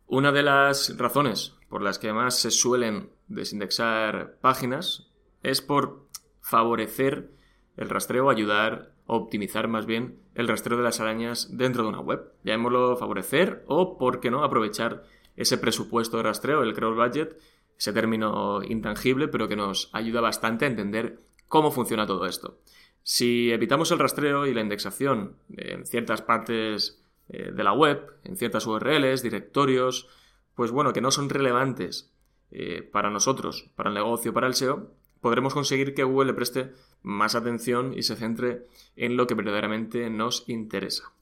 Una 0.06 0.32
de 0.32 0.42
las 0.42 0.96
razones 0.96 1.54
por 1.68 1.82
las 1.82 1.98
que 1.98 2.12
más 2.12 2.38
se 2.38 2.50
suelen 2.50 3.10
desindexar 3.26 4.38
páginas 4.40 5.10
es 5.42 5.60
por 5.60 6.06
favorecer 6.40 7.30
el 7.76 7.90
rastreo, 7.90 8.30
ayudar 8.30 8.92
optimizar 9.08 9.68
más 9.68 9.86
bien 9.86 10.20
el 10.34 10.46
rastreo 10.46 10.76
de 10.76 10.84
las 10.84 11.00
arañas 11.00 11.56
dentro 11.56 11.82
de 11.82 11.88
una 11.88 12.00
web. 12.00 12.30
Llamémoslo 12.44 12.96
favorecer 12.96 13.64
o, 13.66 13.98
por 13.98 14.20
qué 14.20 14.30
no, 14.30 14.44
aprovechar 14.44 15.02
ese 15.34 15.56
presupuesto 15.56 16.18
de 16.18 16.24
rastreo, 16.24 16.62
el 16.62 16.74
cross 16.74 16.94
budget, 16.94 17.38
ese 17.78 17.92
término 17.92 18.62
intangible, 18.62 19.26
pero 19.28 19.48
que 19.48 19.56
nos 19.56 19.88
ayuda 19.94 20.20
bastante 20.20 20.66
a 20.66 20.68
entender 20.68 21.20
cómo 21.48 21.70
funciona 21.70 22.06
todo 22.06 22.26
esto. 22.26 22.58
Si 23.02 23.50
evitamos 23.50 23.90
el 23.92 23.98
rastreo 23.98 24.46
y 24.46 24.52
la 24.52 24.60
indexación 24.60 25.36
en 25.56 25.86
ciertas 25.86 26.20
partes 26.20 27.02
eh, 27.30 27.50
de 27.50 27.64
la 27.64 27.72
web, 27.72 28.12
en 28.24 28.36
ciertas 28.36 28.66
URLs, 28.66 29.22
directorios, 29.22 30.08
pues 30.54 30.70
bueno, 30.70 30.92
que 30.92 31.00
no 31.00 31.10
son 31.10 31.30
relevantes 31.30 32.12
eh, 32.50 32.82
para 32.82 33.08
nosotros, 33.08 33.70
para 33.74 33.88
el 33.88 33.94
negocio, 33.94 34.34
para 34.34 34.46
el 34.46 34.54
SEO, 34.54 34.92
podremos 35.22 35.54
conseguir 35.54 35.94
que 35.94 36.04
Google 36.04 36.26
le 36.26 36.34
preste 36.34 36.72
más 37.02 37.34
atención 37.34 37.94
y 37.96 38.02
se 38.02 38.16
centre 38.16 38.66
en 38.96 39.16
lo 39.16 39.26
que 39.26 39.34
verdaderamente 39.34 40.10
nos 40.10 40.48
interesa. 40.48 41.12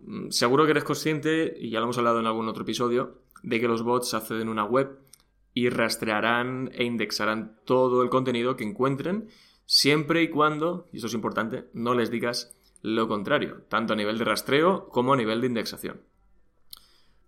Mm, 0.00 0.30
seguro 0.30 0.64
que 0.64 0.72
eres 0.72 0.84
consciente, 0.84 1.56
y 1.58 1.70
ya 1.70 1.78
lo 1.78 1.84
hemos 1.84 1.98
hablado 1.98 2.20
en 2.20 2.26
algún 2.26 2.48
otro 2.48 2.62
episodio, 2.62 3.18
de 3.42 3.60
que 3.60 3.68
los 3.68 3.82
bots 3.82 4.14
acceden 4.14 4.48
a 4.48 4.52
una 4.52 4.64
web 4.64 4.98
y 5.52 5.68
rastrearán 5.68 6.70
e 6.74 6.84
indexarán 6.84 7.56
todo 7.64 8.02
el 8.02 8.10
contenido 8.10 8.56
que 8.56 8.64
encuentren, 8.64 9.28
siempre 9.66 10.22
y 10.22 10.28
cuando, 10.28 10.88
y 10.92 10.98
eso 10.98 11.06
es 11.06 11.14
importante, 11.14 11.66
no 11.72 11.94
les 11.94 12.10
digas 12.10 12.56
lo 12.82 13.08
contrario, 13.08 13.62
tanto 13.68 13.94
a 13.94 13.96
nivel 13.96 14.18
de 14.18 14.24
rastreo 14.24 14.88
como 14.88 15.14
a 15.14 15.16
nivel 15.16 15.40
de 15.40 15.46
indexación. 15.46 16.02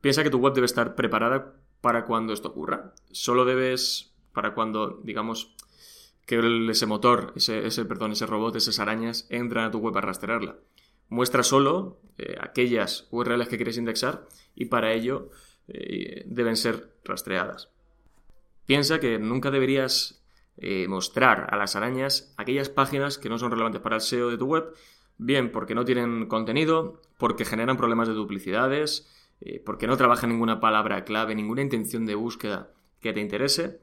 Piensa 0.02 0.22
que 0.22 0.31
tu 0.31 0.38
web 0.38 0.52
debe 0.52 0.66
estar 0.66 0.94
preparada 0.94 1.55
para 1.81 2.05
cuando 2.05 2.33
esto 2.33 2.48
ocurra. 2.48 2.92
Solo 3.11 3.44
debes, 3.44 4.12
para 4.33 4.55
cuando, 4.55 5.00
digamos, 5.02 5.57
que 6.26 6.68
ese 6.70 6.86
motor, 6.86 7.32
ese, 7.36 7.84
perdón, 7.84 8.12
ese 8.12 8.26
robot, 8.26 8.56
esas 8.56 8.78
arañas 8.78 9.26
entran 9.30 9.64
a 9.64 9.70
tu 9.70 9.78
web 9.78 9.96
a 9.96 10.00
rastrearla. 10.00 10.56
Muestra 11.08 11.42
solo 11.42 12.00
eh, 12.18 12.36
aquellas 12.40 13.06
URLs 13.10 13.48
que 13.48 13.56
quieres 13.56 13.78
indexar 13.78 14.26
y 14.56 14.66
para 14.66 14.92
ello 14.92 15.30
eh, 15.68 16.24
deben 16.26 16.56
ser 16.56 16.90
rastreadas. 17.04 17.70
Piensa 18.66 18.98
que 18.98 19.18
nunca 19.18 19.50
deberías 19.52 20.20
eh, 20.58 20.88
mostrar 20.88 21.48
a 21.50 21.56
las 21.56 21.76
arañas 21.76 22.32
aquellas 22.36 22.70
páginas 22.70 23.18
que 23.18 23.28
no 23.28 23.38
son 23.38 23.50
relevantes 23.50 23.82
para 23.82 23.96
el 23.96 24.02
SEO 24.02 24.30
de 24.30 24.38
tu 24.38 24.46
web, 24.46 24.72
bien 25.18 25.52
porque 25.52 25.74
no 25.74 25.84
tienen 25.84 26.26
contenido, 26.26 27.02
porque 27.18 27.44
generan 27.44 27.76
problemas 27.76 28.08
de 28.08 28.14
duplicidades, 28.14 29.12
eh, 29.40 29.62
porque 29.64 29.86
no 29.86 29.96
trabaja 29.96 30.26
ninguna 30.26 30.58
palabra 30.58 31.04
clave, 31.04 31.34
ninguna 31.34 31.62
intención 31.62 32.06
de 32.06 32.14
búsqueda 32.14 32.70
que 33.00 33.12
te 33.12 33.20
interese, 33.20 33.80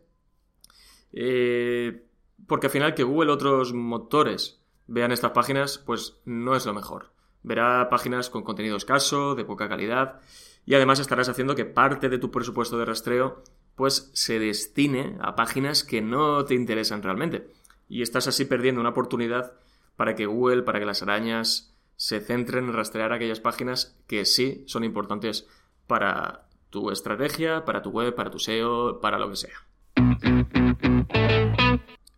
porque 2.47 2.67
al 2.67 2.71
final 2.71 2.95
que 2.95 3.03
Google 3.03 3.31
otros 3.31 3.73
motores 3.73 4.61
vean 4.87 5.11
estas 5.11 5.31
páginas, 5.31 5.77
pues 5.77 6.17
no 6.25 6.55
es 6.55 6.65
lo 6.65 6.73
mejor. 6.73 7.13
Verá 7.43 7.89
páginas 7.89 8.29
con 8.29 8.43
contenido 8.43 8.77
escaso, 8.77 9.35
de 9.35 9.45
poca 9.45 9.69
calidad, 9.69 10.21
y 10.65 10.75
además 10.75 10.99
estarás 10.99 11.29
haciendo 11.29 11.55
que 11.55 11.65
parte 11.65 12.09
de 12.09 12.17
tu 12.17 12.31
presupuesto 12.31 12.77
de 12.77 12.85
rastreo 12.85 13.43
pues 13.75 14.11
se 14.13 14.39
destine 14.39 15.17
a 15.21 15.35
páginas 15.35 15.83
que 15.83 16.01
no 16.01 16.45
te 16.45 16.53
interesan 16.53 17.01
realmente. 17.01 17.47
Y 17.89 18.01
estás 18.01 18.27
así 18.27 18.45
perdiendo 18.45 18.81
una 18.81 18.91
oportunidad 18.91 19.53
para 19.95 20.15
que 20.15 20.25
Google, 20.25 20.63
para 20.63 20.79
que 20.79 20.85
las 20.85 21.01
arañas 21.01 21.75
se 21.95 22.19
centren 22.19 22.65
en 22.65 22.73
rastrear 22.73 23.13
aquellas 23.13 23.39
páginas 23.39 23.99
que 24.07 24.25
sí 24.25 24.63
son 24.67 24.83
importantes 24.83 25.47
para 25.87 26.47
tu 26.69 26.91
estrategia, 26.91 27.65
para 27.65 27.81
tu 27.81 27.89
web, 27.91 28.15
para 28.15 28.31
tu 28.31 28.39
SEO, 28.39 28.99
para 28.99 29.19
lo 29.19 29.29
que 29.29 29.35
sea. 29.35 29.57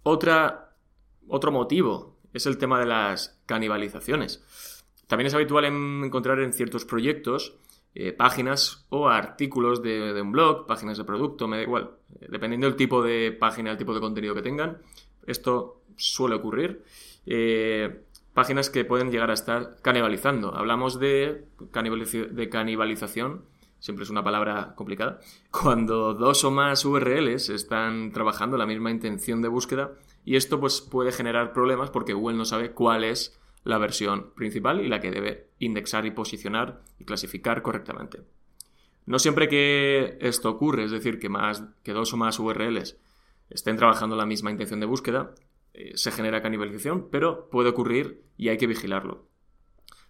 Otra, 0.07 0.75
otro 1.27 1.51
motivo 1.51 2.19
es 2.31 2.45
el 2.45 2.59
tema 2.59 2.79
de 2.79 2.85
las 2.85 3.41
canibalizaciones. 3.47 4.43
También 5.07 5.25
es 5.25 5.33
habitual 5.33 5.65
encontrar 5.65 6.39
en 6.41 6.53
ciertos 6.53 6.85
proyectos 6.85 7.57
eh, 7.95 8.11
páginas 8.11 8.85
o 8.89 9.09
artículos 9.09 9.81
de, 9.81 10.21
un 10.21 10.31
blog, 10.31 10.67
páginas 10.67 10.99
de 10.99 11.05
producto, 11.05 11.47
me 11.47 11.57
da 11.57 11.63
igual. 11.63 11.89
Eh, 12.21 12.27
dependiendo 12.29 12.67
del 12.67 12.75
tipo 12.75 13.01
de 13.01 13.31
página, 13.31 13.71
el 13.71 13.77
tipo 13.77 13.95
de 13.95 13.99
contenido 13.99 14.35
que 14.35 14.43
tengan, 14.43 14.77
esto 15.25 15.81
suele 15.95 16.35
ocurrir. 16.35 16.83
Eh, 17.25 18.03
páginas 18.35 18.69
que 18.69 18.85
pueden 18.85 19.09
llegar 19.09 19.31
a 19.31 19.33
estar 19.33 19.77
canibalizando. 19.81 20.53
Hablamos 20.53 20.99
de, 20.99 21.47
de 21.57 22.49
canibalización, 22.49 23.45
siempre 23.85 24.03
es 24.03 24.09
una 24.09 24.23
palabra 24.23 24.73
complicada, 24.75 25.19
cuando 25.51 26.15
dos 26.15 26.43
o 26.43 26.49
más 26.49 26.83
URLs 26.83 27.49
están 27.49 28.11
trabajando 28.11 28.57
la 28.57 28.65
misma 28.65 28.89
intención 28.89 29.43
de 29.43 29.47
búsqueda 29.47 29.91
y 30.25 30.37
esto 30.37 30.59
pues 30.59 30.81
puede 30.81 31.11
generar 31.11 31.53
problemas 31.53 31.91
porque 31.91 32.13
Google 32.13 32.35
no 32.35 32.45
sabe 32.45 32.71
cuál 32.71 33.03
es 33.03 33.39
la 33.63 33.77
versión 33.77 34.31
principal 34.33 34.81
y 34.81 34.87
la 34.87 34.99
que 34.99 35.11
debe 35.11 35.51
indexar 35.59 36.07
y 36.07 36.11
posicionar 36.11 36.81
y 36.97 37.05
clasificar 37.05 37.61
correctamente. 37.61 38.23
No 39.05 39.19
siempre 39.19 39.47
que 39.47 40.17
esto 40.19 40.49
ocurre, 40.49 40.85
es 40.85 40.91
decir, 40.91 41.19
que, 41.19 41.29
más, 41.29 41.63
que 41.83 41.93
dos 41.93 42.11
o 42.11 42.17
más 42.17 42.39
URLs 42.39 42.97
estén 43.51 43.77
trabajando 43.77 44.15
la 44.15 44.25
misma 44.25 44.49
intención 44.49 44.79
de 44.79 44.87
búsqueda, 44.87 45.35
eh, 45.75 45.91
se 45.93 46.11
genera 46.11 46.41
canibalización, 46.41 47.09
pero 47.11 47.51
puede 47.51 47.69
ocurrir 47.69 48.23
y 48.35 48.49
hay 48.49 48.57
que 48.57 48.65
vigilarlo. 48.65 49.27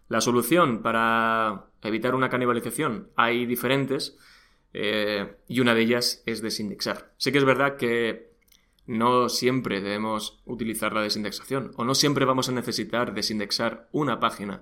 La 0.07 0.21
solución 0.21 0.81
para 0.81 1.65
evitar 1.81 2.15
una 2.15 2.29
canibalización 2.29 3.09
hay 3.15 3.45
diferentes 3.45 4.17
eh, 4.73 5.37
y 5.47 5.59
una 5.61 5.73
de 5.73 5.81
ellas 5.81 6.21
es 6.25 6.41
desindexar. 6.41 7.13
Sé 7.17 7.31
que 7.31 7.39
es 7.39 7.45
verdad 7.45 7.77
que 7.77 8.35
no 8.85 9.29
siempre 9.29 9.81
debemos 9.81 10.41
utilizar 10.45 10.93
la 10.93 11.01
desindexación 11.01 11.71
o 11.75 11.85
no 11.85 11.95
siempre 11.95 12.25
vamos 12.25 12.49
a 12.49 12.51
necesitar 12.51 13.13
desindexar 13.13 13.89
una 13.91 14.19
página 14.19 14.61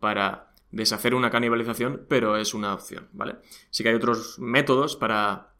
para 0.00 0.52
deshacer 0.72 1.14
una 1.14 1.30
canibalización, 1.30 2.06
pero 2.08 2.36
es 2.36 2.54
una 2.54 2.74
opción, 2.74 3.08
¿vale? 3.12 3.36
Sí 3.70 3.82
que 3.82 3.90
hay 3.90 3.94
otros 3.94 4.38
métodos 4.38 4.96
para, 4.96 5.52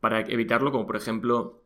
para 0.00 0.20
evitarlo, 0.20 0.70
como 0.70 0.86
por 0.86 0.96
ejemplo 0.96 1.62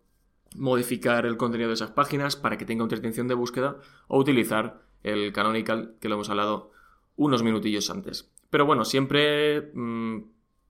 modificar 0.56 1.26
el 1.26 1.36
contenido 1.36 1.68
de 1.68 1.74
esas 1.74 1.90
páginas 1.90 2.36
para 2.36 2.56
que 2.56 2.64
tenga 2.64 2.84
una 2.84 2.94
intención 2.94 3.28
de 3.28 3.34
búsqueda 3.34 3.76
o 4.06 4.18
utilizar 4.18 4.83
el 5.04 5.32
canonical 5.32 5.94
que 6.00 6.08
lo 6.08 6.16
hemos 6.16 6.30
hablado 6.30 6.72
unos 7.16 7.44
minutillos 7.44 7.90
antes. 7.90 8.30
Pero 8.50 8.66
bueno, 8.66 8.84
siempre 8.84 9.70
mm, 9.72 10.18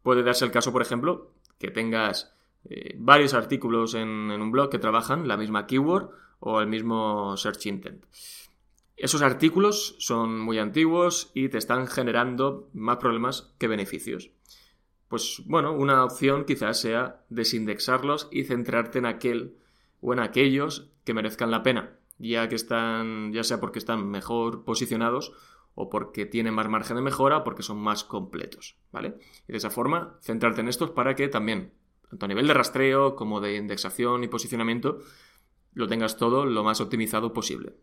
puede 0.02 0.22
darse 0.22 0.44
el 0.44 0.50
caso, 0.50 0.72
por 0.72 0.82
ejemplo, 0.82 1.32
que 1.58 1.70
tengas 1.70 2.34
eh, 2.64 2.94
varios 2.98 3.34
artículos 3.34 3.94
en, 3.94 4.30
un 4.30 4.52
blog 4.52 4.70
que 4.70 4.78
trabajan 4.78 5.28
la 5.28 5.36
misma 5.36 5.66
keyword 5.66 6.10
o 6.40 6.60
el 6.60 6.66
mismo 6.66 7.36
search 7.36 7.66
intent. 7.66 8.04
Esos 8.96 9.22
artículos 9.22 9.96
son 9.98 10.38
muy 10.38 10.58
antiguos 10.58 11.30
y 11.34 11.48
te 11.48 11.58
están 11.58 11.86
generando 11.86 12.68
más 12.72 12.98
problemas 12.98 13.52
que 13.58 13.68
beneficios. 13.68 14.30
Pues 15.08 15.42
bueno, 15.46 15.72
una 15.72 16.04
opción 16.04 16.44
quizás 16.44 16.80
sea 16.80 17.22
desindexarlos 17.28 18.28
y 18.30 18.44
centrarte 18.44 18.98
en 18.98 19.06
aquel 19.06 19.56
o 20.00 20.12
en 20.12 20.20
aquellos 20.20 20.90
que 21.04 21.14
merezcan 21.14 21.50
la 21.50 21.62
pena, 21.62 21.98
ya 22.28 22.48
que 22.48 22.54
están, 22.54 23.32
ya 23.32 23.44
sea 23.44 23.60
porque 23.60 23.78
están 23.78 24.08
mejor 24.08 24.64
posicionados 24.64 25.32
o 25.74 25.90
porque 25.90 26.26
tienen 26.26 26.54
más 26.54 26.68
margen 26.68 26.96
de 26.96 27.02
mejora 27.02 27.44
porque 27.44 27.62
son 27.62 27.78
más 27.78 28.04
completos, 28.04 28.76
¿vale? 28.92 29.16
Y 29.48 29.52
de 29.52 29.58
esa 29.58 29.70
forma, 29.70 30.18
centrarte 30.22 30.60
en 30.60 30.68
estos 30.68 30.90
para 30.90 31.14
que 31.14 31.28
también 31.28 31.72
tanto 32.08 32.26
a 32.26 32.28
nivel 32.28 32.46
de 32.46 32.54
rastreo 32.54 33.16
como 33.16 33.40
de 33.40 33.56
indexación 33.56 34.22
y 34.24 34.28
posicionamiento, 34.28 34.98
lo 35.72 35.88
tengas 35.88 36.16
todo 36.16 36.46
lo 36.46 36.62
más 36.62 36.80
optimizado 36.80 37.32
posible. 37.32 37.74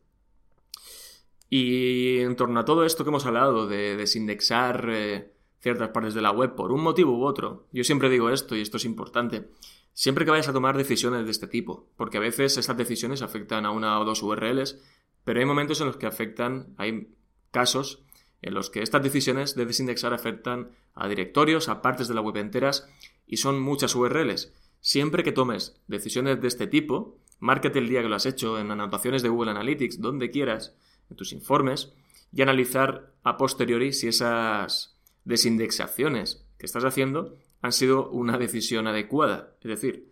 Y 1.50 2.20
en 2.20 2.38
torno 2.38 2.62
a 2.62 2.66
todo 2.66 2.86
esto 2.86 3.04
que 3.04 3.10
hemos 3.10 3.26
hablado 3.26 3.68
de 3.68 3.98
desindexar 3.98 4.88
eh, 4.90 5.34
ciertas 5.60 5.90
partes 5.90 6.14
de 6.14 6.22
la 6.22 6.32
web 6.32 6.56
por 6.56 6.72
un 6.72 6.82
motivo 6.82 7.18
u 7.18 7.26
otro, 7.26 7.68
yo 7.74 7.84
siempre 7.84 8.10
digo 8.10 8.30
esto 8.30 8.56
y 8.56 8.62
esto 8.62 8.78
es 8.78 8.86
importante. 8.86 9.50
Siempre 9.94 10.26
que 10.26 10.32
vayas 10.32 10.48
a 10.48 10.54
tomar 10.54 10.78
decisiones 10.78 11.26
de 11.26 11.32
este 11.32 11.48
tipo, 11.48 11.90
porque 11.98 12.18
a 12.18 12.22
veces 12.22 12.58
estas 12.58 12.78
decisiones 12.78 13.22
afectan 13.22 13.66
a 13.66 13.72
una 13.72 14.00
o 14.00 14.06
dos 14.06 14.24
URLs, 14.24 14.80
pero 15.24 15.40
hay 15.40 15.46
momentos 15.46 15.82
en 15.82 15.88
los 15.88 15.98
que 15.98 16.08
afectan, 16.08 16.74
hay 16.78 17.14
casos 17.52 18.04
en 18.42 18.54
los 18.54 18.70
que 18.70 18.82
estas 18.82 19.04
decisiones 19.04 19.56
de 19.56 19.66
desindexar 19.66 20.14
afectan 20.14 20.72
a 20.96 21.08
directorios, 21.08 21.70
a 21.70 21.82
partes 21.82 22.08
de 22.08 22.16
la 22.16 22.22
web 22.22 22.38
enteras 22.38 22.88
y 23.28 23.38
son 23.38 23.62
muchas 23.62 23.96
URLs. 23.96 24.54
Siempre 24.80 25.24
que 25.24 25.32
tomes 25.32 25.80
decisiones 25.88 26.42
de 26.42 26.48
este 26.48 26.66
tipo, 26.66 27.20
márcate 27.40 27.80
el 27.80 27.88
día 27.88 28.02
que 28.02 28.10
lo 28.10 28.16
has 28.16 28.26
hecho 28.26 28.60
en 28.60 28.72
anotaciones 28.72 29.22
de 29.22 29.30
Google 29.30 29.52
Analytics, 29.52 30.02
donde 30.02 30.32
quieras, 30.32 30.76
en 31.10 31.18
tus 31.18 31.34
informes, 31.34 31.94
y 32.34 32.42
analizar 32.42 33.14
a 33.24 33.38
posteriori 33.38 33.94
si 33.94 34.08
esas 34.08 34.98
desindexaciones 35.26 36.46
que 36.58 36.66
estás 36.66 36.86
haciendo 36.86 37.38
han 37.62 37.72
sido 37.72 38.10
una 38.10 38.38
decisión 38.38 38.88
adecuada. 38.88 39.56
Es 39.62 39.70
decir, 39.70 40.12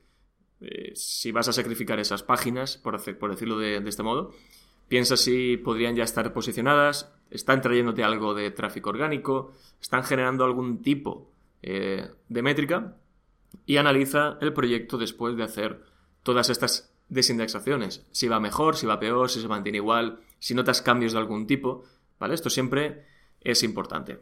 eh, 0.62 0.92
si 0.96 1.32
vas 1.32 1.48
a 1.48 1.54
sacrificar 1.54 2.00
esas 2.00 2.24
páginas, 2.24 2.78
por, 2.78 3.02
por 3.18 3.32
decirlo 3.32 3.58
de 3.58 3.78
este 3.78 4.04
modo, 4.04 4.34
piensa 4.90 5.16
si 5.16 5.58
podrían 5.58 5.96
ya 5.96 6.04
estar 6.04 6.34
posicionadas, 6.34 7.14
están 7.30 7.62
trayéndote 7.62 8.04
algo 8.04 8.34
de 8.34 8.52
tráfico 8.52 8.90
orgánico, 8.90 9.54
están 9.80 10.04
generando 10.04 10.44
algún 10.44 10.82
tipo 10.82 11.32
eh, 11.62 12.10
de 12.28 12.42
métrica 12.42 12.96
y 13.66 13.78
analiza 13.78 14.38
el 14.42 14.52
proyecto 14.52 14.98
después 14.98 15.38
de 15.38 15.44
hacer 15.44 15.84
todas 16.24 16.50
estas 16.50 16.94
desindexaciones. 17.08 18.06
Si 18.12 18.28
va 18.28 18.40
mejor, 18.40 18.76
si 18.76 18.86
va 18.86 19.00
peor, 19.00 19.30
si 19.30 19.42
se 19.42 19.48
mantiene 19.48 19.78
igual, 19.78 20.20
si 20.40 20.54
notas 20.54 20.82
cambios 20.82 21.14
de 21.14 21.20
algún 21.20 21.48
tipo, 21.48 21.84
¿vale? 22.20 22.34
Esto 22.34 22.50
siempre 22.50 23.06
es 23.42 23.64
importante. 23.64 24.20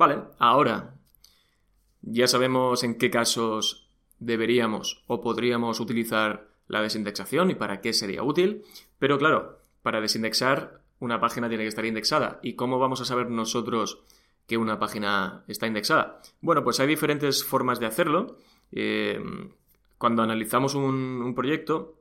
Vale, 0.00 0.22
ahora 0.38 0.94
ya 2.00 2.26
sabemos 2.26 2.84
en 2.84 2.96
qué 2.96 3.10
casos 3.10 3.86
deberíamos 4.18 5.04
o 5.06 5.20
podríamos 5.20 5.78
utilizar 5.78 6.48
la 6.68 6.80
desindexación 6.80 7.50
y 7.50 7.54
para 7.54 7.82
qué 7.82 7.92
sería 7.92 8.22
útil, 8.22 8.62
pero 8.98 9.18
claro, 9.18 9.58
para 9.82 10.00
desindexar 10.00 10.80
una 11.00 11.20
página 11.20 11.50
tiene 11.50 11.64
que 11.64 11.68
estar 11.68 11.84
indexada. 11.84 12.40
¿Y 12.42 12.54
cómo 12.54 12.78
vamos 12.78 13.02
a 13.02 13.04
saber 13.04 13.28
nosotros 13.28 14.02
que 14.46 14.56
una 14.56 14.78
página 14.78 15.44
está 15.48 15.66
indexada? 15.66 16.22
Bueno, 16.40 16.64
pues 16.64 16.80
hay 16.80 16.86
diferentes 16.86 17.44
formas 17.44 17.78
de 17.78 17.84
hacerlo. 17.84 18.38
Eh, 18.72 19.20
cuando 19.98 20.22
analizamos 20.22 20.74
un, 20.74 21.34
proyecto, 21.36 22.00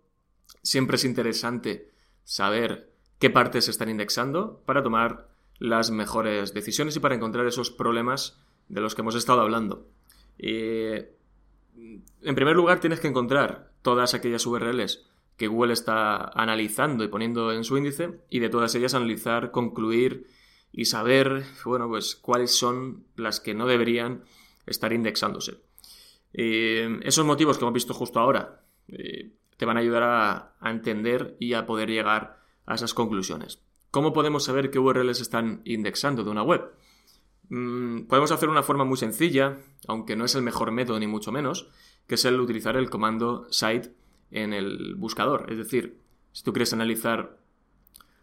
siempre 0.61 0.95
es 0.95 1.03
interesante 1.03 1.91
saber 2.23 2.93
qué 3.19 3.29
partes 3.29 3.67
están 3.67 3.89
indexando 3.89 4.61
para 4.65 4.83
tomar 4.83 5.27
las 5.59 5.91
mejores 5.91 6.53
decisiones 6.53 6.95
y 6.95 6.99
para 6.99 7.15
encontrar 7.15 7.45
esos 7.45 7.69
problemas 7.69 8.41
de 8.67 8.81
los 8.81 8.95
que 8.95 9.01
hemos 9.01 9.15
estado 9.15 9.41
hablando. 9.41 9.87
En 10.37 11.15
primer 12.35 12.55
lugar, 12.55 12.79
tienes 12.79 12.99
que 12.99 13.07
encontrar 13.07 13.71
todas 13.81 14.13
aquellas 14.13 14.45
URLs 14.45 15.05
que 15.37 15.47
Google 15.47 15.73
está 15.73 16.29
analizando 16.33 17.03
y 17.03 17.07
poniendo 17.07 17.53
en 17.53 17.63
su 17.63 17.77
índice 17.77 18.21
y 18.29 18.39
de 18.39 18.49
todas 18.49 18.75
ellas 18.75 18.93
analizar, 18.93 19.51
concluir 19.51 20.27
y 20.71 20.85
saber, 20.85 21.45
bueno, 21.65 21.87
pues 21.87 22.15
cuáles 22.15 22.51
son 22.55 23.05
las 23.15 23.39
que 23.39 23.53
no 23.53 23.65
deberían 23.65 24.23
estar 24.65 24.93
indexándose. 24.93 25.61
Esos 26.33 27.25
motivos 27.25 27.57
que 27.57 27.63
hemos 27.63 27.73
visto 27.73 27.93
justo 27.93 28.19
ahora 28.19 28.61
eh, 28.87 29.31
te 29.57 29.65
van 29.65 29.77
a 29.77 29.79
ayudar 29.79 30.03
a, 30.03 30.69
entender 30.69 31.35
y 31.39 31.53
a 31.53 31.65
poder 31.65 31.89
llegar 31.89 32.39
a 32.65 32.75
esas 32.75 32.93
conclusiones. 32.93 33.61
¿Cómo 33.91 34.13
podemos 34.13 34.43
saber 34.43 34.69
qué 34.69 34.79
URLs 34.79 35.19
están 35.19 35.61
indexando 35.65 36.23
de 36.23 36.29
una 36.29 36.43
web? 36.43 36.71
Mm, 37.49 38.03
podemos 38.03 38.31
hacer 38.31 38.49
una 38.49 38.63
forma 38.63 38.85
muy 38.85 38.97
sencilla, 38.97 39.57
aunque 39.87 40.15
no 40.15 40.25
es 40.25 40.35
el 40.35 40.43
mejor 40.43 40.71
método 40.71 40.99
ni 40.99 41.07
mucho 41.07 41.31
menos, 41.31 41.69
que 42.07 42.15
es 42.15 42.25
el 42.25 42.39
utilizar 42.39 42.77
el 42.77 42.89
comando 42.89 43.47
site 43.51 43.91
en 44.31 44.53
el 44.53 44.95
buscador. 44.95 45.51
Es 45.51 45.57
decir, 45.57 45.99
si 46.31 46.43
tú 46.43 46.53
quieres 46.53 46.73
analizar 46.73 47.39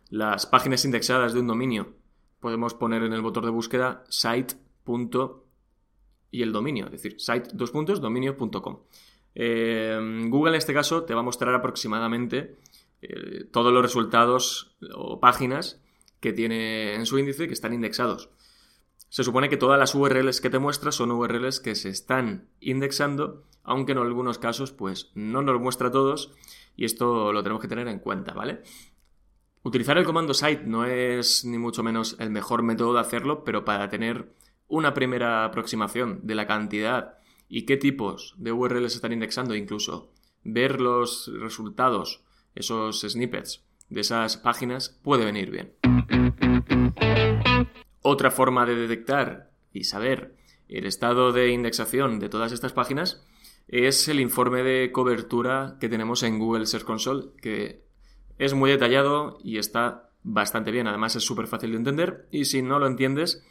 las 0.09 0.47
páginas 0.47 0.85
indexadas 0.85 1.35
de 1.35 1.41
un 1.41 1.49
dominio, 1.49 1.95
podemos 2.39 2.75
poner 2.75 3.03
en 3.03 3.13
el 3.13 3.23
motor 3.23 3.45
de 3.45 3.51
búsqueda 3.51 4.05
site 4.09 4.55
y 6.31 6.43
el 6.43 6.53
dominio, 6.53 6.87
es 6.87 6.93
decir, 6.93 7.17
site 7.19 7.51
dos 7.53 7.73
puntos. 7.73 8.01
Eh, 9.35 9.99
Google 10.29 10.53
en 10.53 10.59
este 10.59 10.73
caso 10.73 11.03
te 11.03 11.13
va 11.13 11.21
a 11.21 11.25
mostrar 11.25 11.55
aproximadamente 11.55 12.57
eh, 13.03 13.45
todos 13.53 13.73
los 13.73 13.83
resultados 13.83 14.77
o 14.95 15.21
páginas 15.21 15.81
que 16.21 16.33
tiene 16.33 16.95
en 16.95 17.07
su 17.07 17.19
índice 17.19 17.47
que 17.47 17.53
están 17.53 17.75
indexados. 17.75 18.31
Se 19.09 19.25
supone 19.25 19.49
que 19.49 19.57
todas 19.57 19.79
las 19.79 19.95
URLs 19.95 20.41
que 20.41 20.51
te 20.51 20.59
muestra 20.59 20.93
son 20.93 21.13
URLs 21.13 21.61
que 21.61 21.75
se 21.75 21.89
están 21.89 22.49
indexando, 22.61 23.45
aunque 23.63 23.93
en 23.93 23.99
algunos 23.99 24.39
casos 24.39 24.73
pues 24.73 25.11
no 25.15 25.43
nos 25.43 25.61
muestra 25.61 25.91
todos 25.91 26.33
y 26.77 26.85
esto 26.85 27.33
lo 27.33 27.43
tenemos 27.43 27.63
que 27.63 27.69
tener 27.69 27.89
en 27.89 27.99
cuenta, 27.99 28.33
¿vale? 28.33 28.63
Utilizar 29.63 29.99
el 29.99 30.05
comando 30.05 30.35
site 30.35 30.65
no 30.65 30.85
es 30.85 31.45
ni 31.45 31.59
mucho 31.59 31.83
menos 31.83 32.17
el 32.21 32.31
mejor 32.31 32.63
método 32.63 32.95
de 32.95 33.01
hacerlo, 33.01 33.43
pero 33.45 33.65
para 33.65 33.89
tener 33.89 34.35
una 34.69 34.95
primera 34.95 35.45
aproximación 35.45 36.21
de 36.23 36.35
la 36.35 36.47
cantidad 36.47 37.19
y 37.49 37.67
qué 37.67 37.77
tipos 37.77 38.35
de 38.39 38.53
URLs 38.53 38.95
están 38.95 39.13
indexando, 39.13 39.55
incluso 39.55 40.13
ver 40.45 40.81
los 40.81 41.31
resultados, 41.41 42.23
esos 42.57 43.03
snippets 43.03 43.63
de 43.89 44.01
esas 44.01 44.37
páginas, 44.37 44.99
puede 45.03 45.25
venir 45.25 45.51
bien. 45.51 45.73
Otra 48.03 48.31
forma 48.31 48.67
de 48.67 48.75
detectar 48.75 49.51
y 49.73 49.85
saber 49.85 50.37
el 50.69 50.87
estado 50.87 51.33
de 51.33 51.51
indexación 51.51 52.19
de 52.19 52.29
todas 52.29 52.53
estas 52.53 52.73
páginas 52.73 53.25
es 53.69 54.09
el 54.09 54.21
informe 54.21 54.63
de 54.63 54.91
cobertura 54.93 55.77
que 55.81 55.89
tenemos 55.89 56.23
en 56.23 56.39
Google 56.39 56.67
Search 56.67 56.85
Console, 56.85 57.29
que 57.41 57.85
es 58.39 58.55
muy 58.55 58.71
detallado 58.71 59.39
y 59.43 59.59
está 59.59 60.11
bastante 60.23 60.71
bien. 60.71 60.87
Además 60.87 61.17
es 61.17 61.25
súper 61.25 61.47
fácil 61.47 61.73
de 61.73 61.77
entender 61.79 62.29
y 62.31 62.45
si 62.45 62.63
no 62.63 62.79
lo 62.79 62.87
entiendes, 62.87 63.45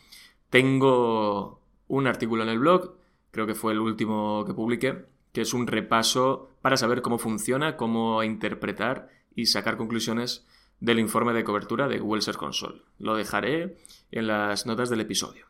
tengo 0.49 1.61
un 1.87 2.07
artículo 2.07 2.43
en 2.43 2.49
el 2.49 2.59
blog, 2.59 2.97
creo 3.31 3.45
que 3.45 3.55
fue 3.55 3.73
el 3.73 3.79
último 3.79 4.45
que 4.45 4.53
publiqué, 4.53 5.05
que 5.35 5.41
es 5.41 5.53
un 5.53 5.67
repaso 5.67 6.55
para 6.61 6.77
saber 6.77 7.01
cómo 7.01 7.17
funciona, 7.17 7.75
cómo 7.75 8.23
interpretar 8.23 9.09
y 9.35 9.47
sacar 9.47 9.75
conclusiones 9.75 10.47
del 10.79 10.97
informe 10.97 11.33
de 11.33 11.43
cobertura 11.43 11.89
de 11.89 11.99
Google 11.99 12.21
Search 12.21 12.37
Console. 12.37 12.83
Lo 12.99 13.17
dejaré 13.17 13.77
en 14.11 14.27
las 14.27 14.65
notas 14.65 14.89
del 14.89 15.01
episodio. 15.01 15.47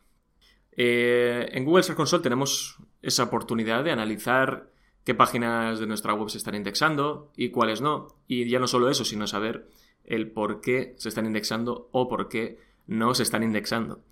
Eh, 0.71 1.50
en 1.52 1.65
Google 1.65 1.84
Search 1.84 1.98
Console 1.98 2.24
tenemos 2.24 2.78
esa 3.04 3.26
oportunidad 3.26 3.84
de 3.84 3.91
analizar 3.91 4.71
qué 5.04 5.13
páginas 5.13 5.80
de 5.80 5.86
nuestra 5.86 6.15
web 6.15 6.30
se 6.30 6.39
están 6.39 6.56
indexando 6.56 7.32
y 7.38 7.50
cuáles 7.50 7.80
no. 7.80 8.08
Y 8.28 8.50
ya 8.50 8.58
no 8.58 8.65
solo 8.65 8.89
eso, 8.89 9.06
sino 9.06 9.28
saber 9.28 9.69
el 10.04 10.32
por 10.32 10.62
qué 10.62 10.95
se 10.98 11.10
están 11.10 11.28
indexando 11.28 11.89
o 11.91 12.08
por 12.10 12.28
qué 12.28 12.58
no 12.88 13.13
se 13.13 13.21
están 13.21 13.43
indexando. 13.43 14.04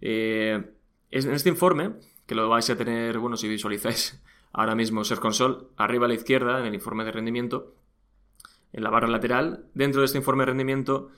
Eh, 0.00 0.72
en 1.10 1.32
este 1.34 1.50
informe, 1.50 1.96
que 2.26 2.34
lo 2.34 2.48
vais 2.48 2.70
a 2.70 2.78
tener, 2.78 3.18
bueno, 3.18 3.36
si 3.36 3.46
visualizáis 3.46 4.22
ahora 4.52 4.74
mismo 4.74 5.04
Search 5.04 5.20
Console, 5.20 5.58
arriba 5.76 6.06
a 6.06 6.08
la 6.08 6.14
izquierda, 6.14 6.58
en 6.60 6.66
el 6.66 6.74
informe 6.74 7.04
de 7.04 7.12
rendimiento, 7.12 7.74
en 8.72 8.82
la 8.82 8.90
barra 8.90 9.08
lateral, 9.08 9.66
dentro 9.74 10.00
de 10.00 10.06
este 10.06 10.18
informe 10.18 10.42
de 10.42 10.46
rendimiento 10.46 11.10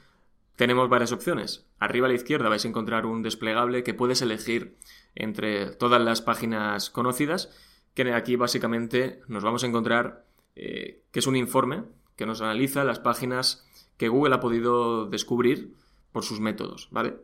tenemos 0.57 0.89
varias 0.89 1.13
opciones. 1.13 1.67
Arriba 1.79 2.07
a 2.07 2.11
la 2.11 2.15
izquierda 2.15 2.49
vais 2.49 2.65
a 2.65 2.69
encontrar 2.69 3.07
un 3.07 3.23
desplegable 3.23 3.83
que 3.83 3.95
puedes 3.95 4.23
elegir 4.23 4.77
entre 5.15 5.71
todas 5.71 6.01
las 6.01 6.21
páginas 6.21 6.91
conocidas, 6.91 7.51
que 7.95 8.13
aquí 8.13 8.37
básicamente 8.37 9.21
nos 9.27 9.43
vamos 9.43 9.65
a 9.65 9.67
encontrar 9.67 10.27
eh, 10.57 11.03
que 11.11 11.19
es 11.19 11.27
un 11.27 11.37
informe 11.37 11.85
que 12.17 12.27
nos 12.27 12.43
analiza 12.43 12.85
las 12.85 12.99
páginas 12.99 13.67
que 13.97 14.09
Google 14.09 14.35
ha 14.35 14.41
podido 14.41 15.07
descubrir 15.07 15.75
por 16.13 16.25
sus 16.25 16.41
métodos, 16.41 16.89
¿vale? 16.91 17.17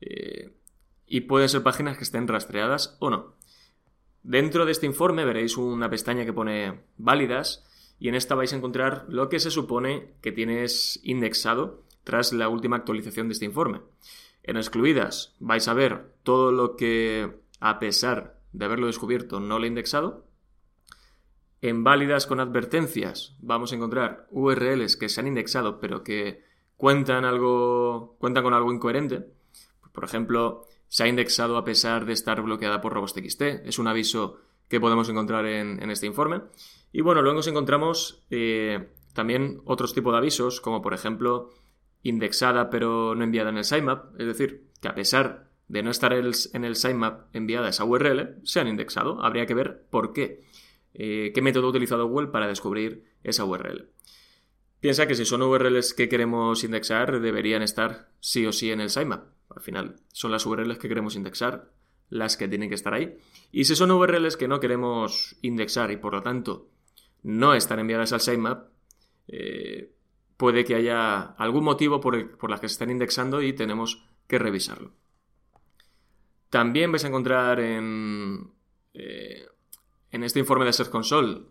Eh, 0.00 0.52
y 1.06 1.22
pueden 1.22 1.48
ser 1.48 1.62
páginas 1.62 1.96
que 1.96 2.04
estén 2.04 2.28
rastreadas 2.28 2.96
o 3.00 3.10
no. 3.10 3.35
Dentro 4.26 4.66
de 4.66 4.72
este 4.72 4.86
informe 4.86 5.24
veréis 5.24 5.56
una 5.56 5.88
pestaña 5.88 6.24
que 6.24 6.32
pone 6.32 6.80
válidas 6.96 7.64
y 8.00 8.08
en 8.08 8.16
esta 8.16 8.34
vais 8.34 8.52
a 8.52 8.56
encontrar 8.56 9.04
lo 9.08 9.28
que 9.28 9.38
se 9.38 9.52
supone 9.52 10.14
que 10.20 10.32
tienes 10.32 10.98
indexado 11.04 11.84
tras 12.02 12.32
la 12.32 12.48
última 12.48 12.74
actualización 12.74 13.28
de 13.28 13.34
este 13.34 13.44
informe. 13.44 13.82
En 14.42 14.56
excluidas 14.56 15.36
vais 15.38 15.68
a 15.68 15.74
ver 15.74 16.12
todo 16.24 16.50
lo 16.50 16.74
que 16.74 17.36
a 17.60 17.78
pesar 17.78 18.40
de 18.52 18.64
haberlo 18.64 18.88
descubierto 18.88 19.38
no 19.38 19.60
lo 19.60 19.64
he 19.64 19.68
indexado. 19.68 20.26
En 21.60 21.84
válidas 21.84 22.26
con 22.26 22.40
advertencias 22.40 23.36
vamos 23.38 23.70
a 23.70 23.76
encontrar 23.76 24.26
URLs 24.32 24.96
que 24.96 25.08
se 25.08 25.20
han 25.20 25.28
indexado 25.28 25.78
pero 25.78 26.02
que 26.02 26.42
cuentan 26.76 27.24
algo 27.24 28.16
cuentan 28.18 28.42
con 28.42 28.54
algo 28.54 28.72
incoherente. 28.72 29.24
Por 29.92 30.02
ejemplo, 30.02 30.66
se 30.88 31.04
ha 31.04 31.08
indexado 31.08 31.56
a 31.56 31.64
pesar 31.64 32.06
de 32.06 32.12
estar 32.12 32.40
bloqueada 32.42 32.80
por 32.80 32.92
robots.txt. 32.92 33.42
Es 33.42 33.78
un 33.78 33.88
aviso 33.88 34.38
que 34.68 34.80
podemos 34.80 35.08
encontrar 35.08 35.46
en, 35.46 35.90
este 35.90 36.06
informe. 36.06 36.42
Y 36.92 37.00
bueno, 37.00 37.22
luego 37.22 37.36
nos 37.36 37.46
encontramos 37.46 38.24
eh, 38.30 38.88
también 39.12 39.60
otros 39.64 39.94
tipos 39.94 40.12
de 40.12 40.18
avisos, 40.18 40.60
como 40.60 40.82
por 40.82 40.94
ejemplo 40.94 41.50
indexada 42.02 42.70
pero 42.70 43.14
no 43.14 43.24
enviada 43.24 43.50
en 43.50 43.58
el 43.58 43.64
sitemap, 43.64 44.18
es 44.20 44.26
decir, 44.26 44.68
que 44.80 44.88
a 44.88 44.94
pesar 44.94 45.50
de 45.68 45.82
no 45.82 45.90
estar 45.90 46.12
en 46.12 46.64
el 46.64 46.76
sitemap 46.76 47.34
enviada 47.34 47.68
esa 47.68 47.84
URL, 47.84 48.40
se 48.44 48.60
han 48.60 48.68
indexado. 48.68 49.22
Habría 49.24 49.46
que 49.46 49.54
ver 49.54 49.86
por 49.90 50.12
qué. 50.12 50.44
Eh, 50.94 51.32
qué 51.34 51.42
método 51.42 51.66
ha 51.66 51.70
utilizado 51.70 52.08
Google 52.08 52.28
para 52.28 52.46
descubrir 52.46 53.04
esa 53.22 53.44
URL. 53.44 53.90
Piensa 54.80 55.06
que 55.06 55.14
si 55.14 55.24
son 55.24 55.42
URLs 55.42 55.94
que 55.94 56.08
queremos 56.08 56.62
indexar, 56.62 57.20
deberían 57.20 57.62
estar 57.62 58.10
sí 58.20 58.46
o 58.46 58.52
sí 58.52 58.70
en 58.70 58.80
el 58.80 58.90
sitemap. 58.90 59.35
Al 59.54 59.62
final 59.62 59.96
son 60.12 60.32
las 60.32 60.44
URLs 60.46 60.78
que 60.78 60.88
queremos 60.88 61.16
indexar 61.16 61.70
las 62.08 62.36
que 62.36 62.48
tienen 62.48 62.68
que 62.68 62.74
estar 62.74 62.94
ahí. 62.94 63.18
Y 63.52 63.64
si 63.64 63.74
son 63.74 63.90
URLs 63.90 64.36
que 64.36 64.48
no 64.48 64.60
queremos 64.60 65.36
indexar 65.42 65.90
y 65.90 65.96
por 65.96 66.14
lo 66.14 66.22
tanto 66.22 66.68
no 67.22 67.54
están 67.54 67.78
enviadas 67.80 68.12
al 68.12 68.20
sitemap, 68.20 68.68
eh, 69.28 69.92
puede 70.36 70.64
que 70.64 70.74
haya 70.74 71.22
algún 71.22 71.64
motivo 71.64 72.00
por, 72.00 72.14
el, 72.14 72.30
las 72.48 72.60
que 72.60 72.68
se 72.68 72.74
están 72.74 72.90
indexando 72.90 73.42
y 73.42 73.52
tenemos 73.52 74.04
que 74.28 74.38
revisarlo. 74.38 74.92
También 76.50 76.92
vais 76.92 77.04
a 77.04 77.08
encontrar 77.08 77.58
en, 77.60 78.52
eh, 78.94 79.46
en 80.12 80.22
este 80.22 80.38
informe 80.38 80.64
de 80.64 80.72
Search 80.72 80.90
Console 80.90 81.42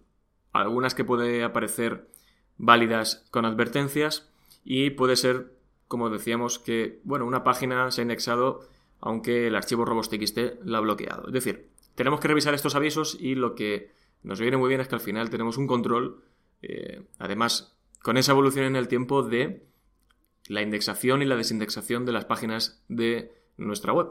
algunas 0.53 0.95
que 0.95 1.03
puede 1.03 1.43
aparecer 1.43 2.09
válidas 2.57 3.27
con 3.29 3.45
advertencias 3.45 4.31
y 4.63 4.91
puede 4.91 5.17
ser 5.17 5.54
como 5.87 6.09
decíamos, 6.09 6.59
que 6.59 6.99
bueno, 7.03 7.25
una 7.25 7.43
página 7.43 7.91
se 7.91 8.01
ha 8.01 8.03
indexado 8.03 8.67
aunque 9.01 9.47
el 9.47 9.55
archivo 9.55 9.85
robots.txt 9.85 10.63
la 10.63 10.79
ha 10.79 10.81
bloqueado. 10.81 11.27
Es 11.27 11.33
decir, 11.33 11.69
tenemos 11.93 12.19
que 12.19 12.27
revisar 12.27 12.53
estos 12.53 12.75
avisos 12.75 13.17
y 13.19 13.35
lo 13.35 13.53
que 13.53 13.91
nos 14.23 14.39
viene 14.39 14.57
muy 14.57 14.69
bien 14.69 14.81
es 14.81 14.87
que 14.87 14.95
al 14.95 15.01
final 15.01 15.29
tenemos 15.29 15.57
un 15.57 15.67
control, 15.67 16.23
eh, 16.61 17.03
además, 17.19 17.77
con 18.01 18.17
esa 18.17 18.31
evolución 18.31 18.65
en 18.65 18.75
el 18.75 18.87
tiempo 18.87 19.21
de 19.21 19.67
la 20.47 20.61
indexación 20.61 21.21
y 21.21 21.25
la 21.25 21.35
desindexación 21.35 22.05
de 22.05 22.11
las 22.13 22.25
páginas 22.25 22.83
de 22.87 23.31
nuestra 23.57 23.93
web. 23.93 24.07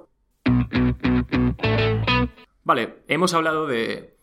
Vale, 2.62 3.02
hemos 3.08 3.34
hablado 3.34 3.66
de 3.66 4.16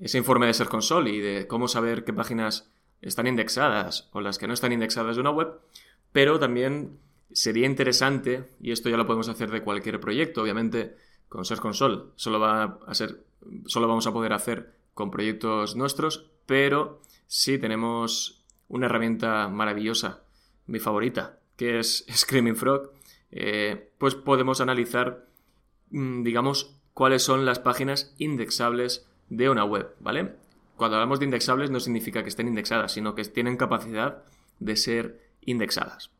ese 0.00 0.18
informe 0.18 0.46
de 0.46 0.54
Ser 0.54 0.68
Console 0.68 1.10
y 1.10 1.20
de 1.20 1.46
cómo 1.46 1.68
saber 1.68 2.04
qué 2.04 2.12
páginas 2.12 2.70
están 3.00 3.26
indexadas 3.26 4.08
o 4.12 4.20
las 4.20 4.38
que 4.38 4.46
no 4.46 4.54
están 4.54 4.72
indexadas 4.72 5.16
de 5.16 5.20
una 5.20 5.30
web, 5.30 5.60
pero 6.16 6.38
también 6.38 6.98
sería 7.30 7.66
interesante, 7.66 8.48
y 8.58 8.72
esto 8.72 8.88
ya 8.88 8.96
lo 8.96 9.04
podemos 9.04 9.28
hacer 9.28 9.50
de 9.50 9.62
cualquier 9.62 10.00
proyecto, 10.00 10.40
obviamente 10.40 10.96
con 11.28 11.44
Ser 11.44 11.58
Console 11.58 12.04
solo 12.16 12.40
va 12.40 12.78
a 12.86 12.94
ser, 12.94 13.22
solo 13.66 13.86
vamos 13.86 14.06
a 14.06 14.14
poder 14.14 14.32
hacer 14.32 14.72
con 14.94 15.10
proyectos 15.10 15.76
nuestros, 15.76 16.30
pero 16.46 17.02
sí 17.26 17.58
tenemos 17.58 18.42
una 18.68 18.86
herramienta 18.86 19.48
maravillosa, 19.48 20.22
mi 20.66 20.78
favorita, 20.78 21.38
que 21.54 21.80
es 21.80 22.06
Screaming 22.10 22.56
Frog, 22.56 22.92
eh, 23.30 23.90
pues 23.98 24.14
podemos 24.14 24.62
analizar, 24.62 25.26
mm, 25.90 26.22
digamos, 26.22 26.78
cuáles 26.94 27.24
son 27.24 27.44
las 27.44 27.58
páginas 27.58 28.14
indexables 28.16 29.06
de 29.28 29.50
una 29.50 29.64
web, 29.64 29.94
¿vale? 30.00 30.32
Cuando 30.78 30.96
hablamos 30.96 31.18
de 31.18 31.26
indexables 31.26 31.70
no 31.70 31.78
significa 31.78 32.22
que 32.22 32.30
estén 32.30 32.48
indexadas, 32.48 32.92
sino 32.92 33.14
que 33.14 33.22
tienen 33.24 33.58
capacidad 33.58 34.24
de 34.60 34.76
ser 34.76 35.25
indexadas. 35.46 36.10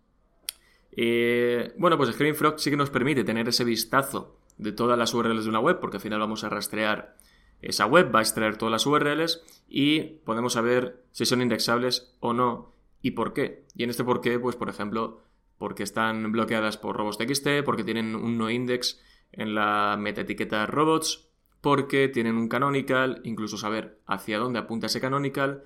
Eh, 0.93 1.75
bueno, 1.77 1.99
pues 1.99 2.11
Screaming 2.11 2.37
Frog 2.37 2.59
sí 2.59 2.71
que 2.71 2.77
nos 2.77 2.91
permite 2.91 3.23
tener 3.23 3.49
ese 3.49 3.65
vistazo 3.65 4.39
de 4.57 4.73
todas 4.73 4.99
las 4.99 5.13
URLs 5.13 5.45
de 5.45 5.51
una 5.51 5.61
web, 5.61 5.79
porque 5.79 5.99
al 5.99 6.03
final 6.03 6.21
vamos 6.21 6.43
a 6.45 6.49
rastrear 6.49 7.17
esa 7.61 7.87
web, 7.87 8.15
va 8.15 8.21
a 8.21 8.23
extraer 8.23 8.57
todas 8.57 8.73
las 8.73 8.87
URLs 8.87 9.43
y 9.69 10.01
podemos 10.25 10.55
saber 10.55 11.05
si 11.13 11.27
son 11.27 11.43
indexables 11.43 12.15
o 12.21 12.33
no 12.33 12.73
y 13.03 13.13
por 13.13 13.33
qué. 13.33 13.65
Y 13.75 13.85
en 13.85 13.91
este 13.91 14.05
por 14.05 14.21
qué, 14.21 14.39
pues 14.39 14.57
por 14.57 14.69
ejemplo, 14.69 15.23
porque 15.59 15.83
están 15.83 16.33
bloqueadas 16.33 16.77
por 16.77 16.97
robots.txt, 16.97 17.63
porque 17.65 17.85
tienen 17.85 18.15
un 18.15 18.39
no 18.39 18.51
index 18.51 19.01
en 19.33 19.55
la 19.55 19.97
metaetiqueta 19.99 20.67
robots, 20.67 21.29
porque 21.61 22.09
tienen 22.09 22.37
un 22.37 22.49
canonical, 22.49 23.21
incluso 23.25 23.57
saber 23.57 24.01
hacia 24.07 24.39
dónde 24.39 24.61
apunta 24.61 24.87
ese 24.87 25.01
canonical, 25.01 25.65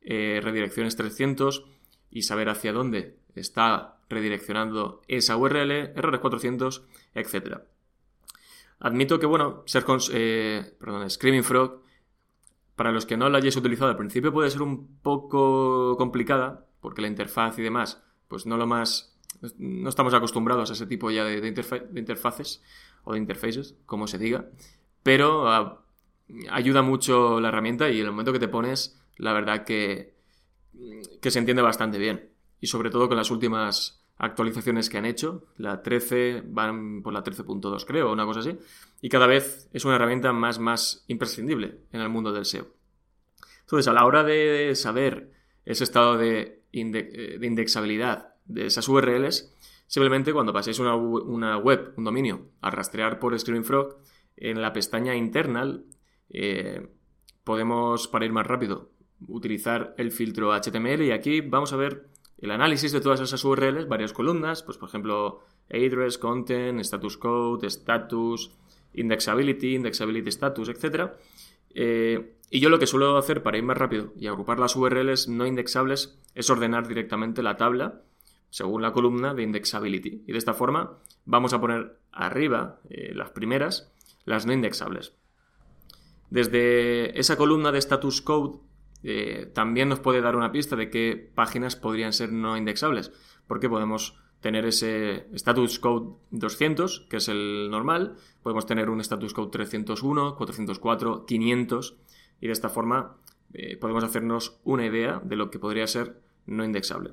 eh, 0.00 0.40
redirecciones 0.42 0.96
300 0.96 1.66
y 2.12 2.22
saber 2.22 2.48
hacia 2.48 2.72
dónde 2.72 3.18
está 3.34 3.96
redireccionando 4.08 5.02
esa 5.08 5.36
URL, 5.36 5.70
errores 5.96 6.20
400, 6.20 6.84
etc. 7.14 7.62
Admito 8.78 9.18
que, 9.18 9.26
bueno, 9.26 9.62
ser 9.66 9.84
eh, 10.12 10.76
perdón, 10.78 11.08
Screaming 11.10 11.42
Frog, 11.42 11.82
para 12.76 12.92
los 12.92 13.06
que 13.06 13.16
no 13.16 13.28
lo 13.28 13.38
hayáis 13.38 13.56
utilizado 13.56 13.90
al 13.90 13.96
principio 13.96 14.32
puede 14.32 14.50
ser 14.50 14.62
un 14.62 14.98
poco 14.98 15.96
complicada, 15.96 16.66
porque 16.80 17.02
la 17.02 17.08
interfaz 17.08 17.58
y 17.58 17.62
demás, 17.62 18.02
pues 18.28 18.46
no 18.46 18.56
lo 18.56 18.66
más 18.66 19.12
no 19.58 19.88
estamos 19.88 20.14
acostumbrados 20.14 20.70
a 20.70 20.72
ese 20.74 20.86
tipo 20.86 21.10
ya 21.10 21.24
de, 21.24 21.46
interfaces 21.96 22.62
o 23.04 23.12
de 23.12 23.18
interfaces, 23.18 23.76
como 23.86 24.06
se 24.06 24.18
diga, 24.18 24.46
pero 25.02 25.48
ah, 25.48 25.84
ayuda 26.50 26.82
mucho 26.82 27.40
la 27.40 27.48
herramienta 27.48 27.90
y 27.90 28.00
en 28.00 28.06
el 28.06 28.12
momento 28.12 28.32
que 28.32 28.38
te 28.38 28.48
pones, 28.48 29.00
la 29.16 29.32
verdad 29.32 29.64
que, 29.64 30.14
que 31.20 31.30
se 31.30 31.38
entiende 31.38 31.62
bastante 31.62 31.98
bien. 31.98 32.30
Y 32.60 32.66
sobre 32.66 32.90
todo 32.90 33.08
con 33.08 33.16
las 33.16 33.30
últimas 33.30 34.02
actualizaciones 34.18 34.88
que 34.88 34.98
han 34.98 35.04
hecho, 35.04 35.46
la 35.56 35.82
13, 35.82 36.44
van 36.46 37.02
por 37.02 37.12
la 37.12 37.24
13.2 37.24 37.84
creo, 37.84 38.12
una 38.12 38.24
cosa 38.24 38.40
así, 38.40 38.56
y 39.00 39.08
cada 39.08 39.26
vez 39.26 39.68
es 39.72 39.84
una 39.84 39.96
herramienta 39.96 40.32
más, 40.32 40.58
más 40.60 41.04
imprescindible 41.08 41.80
en 41.90 42.00
el 42.00 42.08
mundo 42.08 42.32
del 42.32 42.44
SEO. 42.44 42.68
Entonces, 43.62 43.88
a 43.88 43.92
la 43.92 44.04
hora 44.04 44.22
de 44.22 44.74
saber 44.76 45.32
ese 45.64 45.84
estado 45.84 46.16
de, 46.16 46.62
eh, 46.72 47.36
de 47.40 47.46
indexabilidad 47.46 48.34
de 48.44 48.66
esas 48.66 48.88
URLs, 48.88 49.54
simplemente 49.86 50.32
cuando 50.32 50.52
paséis 50.52 50.78
una, 50.78 50.96
web, 51.56 51.92
un 51.96 52.04
dominio, 52.04 52.50
a 52.60 52.70
rastrear 52.70 53.18
por 53.18 53.38
Screaming 53.38 53.64
Frog, 53.64 53.98
en 54.36 54.62
la 54.62 54.72
pestaña 54.72 55.14
internal 55.14 55.84
eh, 56.30 56.88
podemos, 57.44 58.08
para 58.08 58.24
ir 58.24 58.32
más 58.32 58.46
rápido, 58.46 58.91
utilizar 59.28 59.94
el 59.98 60.12
filtro 60.12 60.52
HTML 60.52 61.02
y 61.02 61.12
aquí 61.12 61.40
vamos 61.40 61.72
a 61.72 61.76
ver 61.76 62.06
el 62.38 62.50
análisis 62.50 62.92
de 62.92 63.00
todas 63.00 63.20
esas 63.20 63.44
URLs, 63.44 63.88
varias 63.88 64.12
columnas, 64.12 64.62
pues 64.62 64.76
por 64.76 64.88
ejemplo, 64.88 65.40
address, 65.70 66.18
content, 66.18 66.80
status 66.80 67.16
code, 67.16 67.66
status, 67.68 68.50
indexability, 68.94 69.76
indexability 69.76 70.28
status, 70.28 70.68
etc. 70.68 71.12
Eh, 71.74 72.36
y 72.50 72.60
yo 72.60 72.68
lo 72.68 72.78
que 72.78 72.86
suelo 72.86 73.16
hacer 73.16 73.42
para 73.42 73.58
ir 73.58 73.64
más 73.64 73.78
rápido 73.78 74.12
y 74.18 74.26
agrupar 74.26 74.58
las 74.58 74.76
URLs 74.76 75.28
no 75.28 75.46
indexables 75.46 76.18
es 76.34 76.50
ordenar 76.50 76.88
directamente 76.88 77.42
la 77.42 77.56
tabla 77.56 78.02
según 78.50 78.82
la 78.82 78.92
columna 78.92 79.32
de 79.34 79.44
indexability. 79.44 80.24
Y 80.26 80.32
de 80.32 80.38
esta 80.38 80.52
forma 80.52 80.98
vamos 81.24 81.54
a 81.54 81.60
poner 81.60 81.98
arriba 82.12 82.80
eh, 82.90 83.12
las 83.14 83.30
primeras, 83.30 83.90
las 84.24 84.46
no 84.46 84.52
indexables. 84.52 85.14
Desde 86.28 87.18
esa 87.18 87.36
columna 87.36 87.72
de 87.72 87.78
status 87.78 88.20
code 88.20 88.58
eh, 89.02 89.50
también 89.52 89.88
nos 89.88 90.00
puede 90.00 90.20
dar 90.20 90.36
una 90.36 90.52
pista 90.52 90.76
de 90.76 90.90
qué 90.90 91.30
páginas 91.34 91.76
podrían 91.76 92.12
ser 92.12 92.32
no 92.32 92.56
indexables, 92.56 93.12
porque 93.46 93.68
podemos 93.68 94.18
tener 94.40 94.66
ese 94.66 95.26
status 95.32 95.78
code 95.78 96.16
200, 96.30 97.06
que 97.08 97.16
es 97.18 97.28
el 97.28 97.70
normal, 97.70 98.16
podemos 98.42 98.66
tener 98.66 98.90
un 98.90 99.00
status 99.00 99.32
code 99.32 99.50
301, 99.50 100.36
404, 100.36 101.26
500, 101.26 101.96
y 102.40 102.46
de 102.46 102.52
esta 102.52 102.68
forma 102.68 103.16
eh, 103.54 103.76
podemos 103.76 104.04
hacernos 104.04 104.58
una 104.64 104.86
idea 104.86 105.20
de 105.24 105.36
lo 105.36 105.50
que 105.50 105.58
podría 105.58 105.86
ser 105.86 106.20
no 106.46 106.64
indexable. 106.64 107.12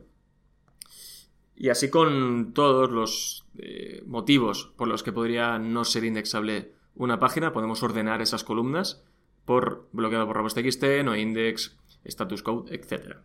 Y 1.56 1.70
así 1.70 1.90
con 1.90 2.54
todos 2.54 2.90
los 2.90 3.46
eh, 3.58 4.02
motivos 4.06 4.74
por 4.78 4.88
los 4.88 5.04
que 5.04 5.12
podría 5.12 5.60
no 5.60 5.84
ser 5.84 6.06
indexable 6.06 6.72
una 6.96 7.20
página, 7.20 7.54
podemos 7.54 7.84
ordenar 7.84 8.22
esas 8.22 8.44
columnas 8.44 9.04
por 9.46 9.88
bloqueado 9.92 10.26
por 10.26 10.38
robots.txt, 10.38 10.84
no 11.04 11.16
index, 11.16 11.79
status 12.04 12.44
code, 12.44 12.74
etc. 12.74 13.18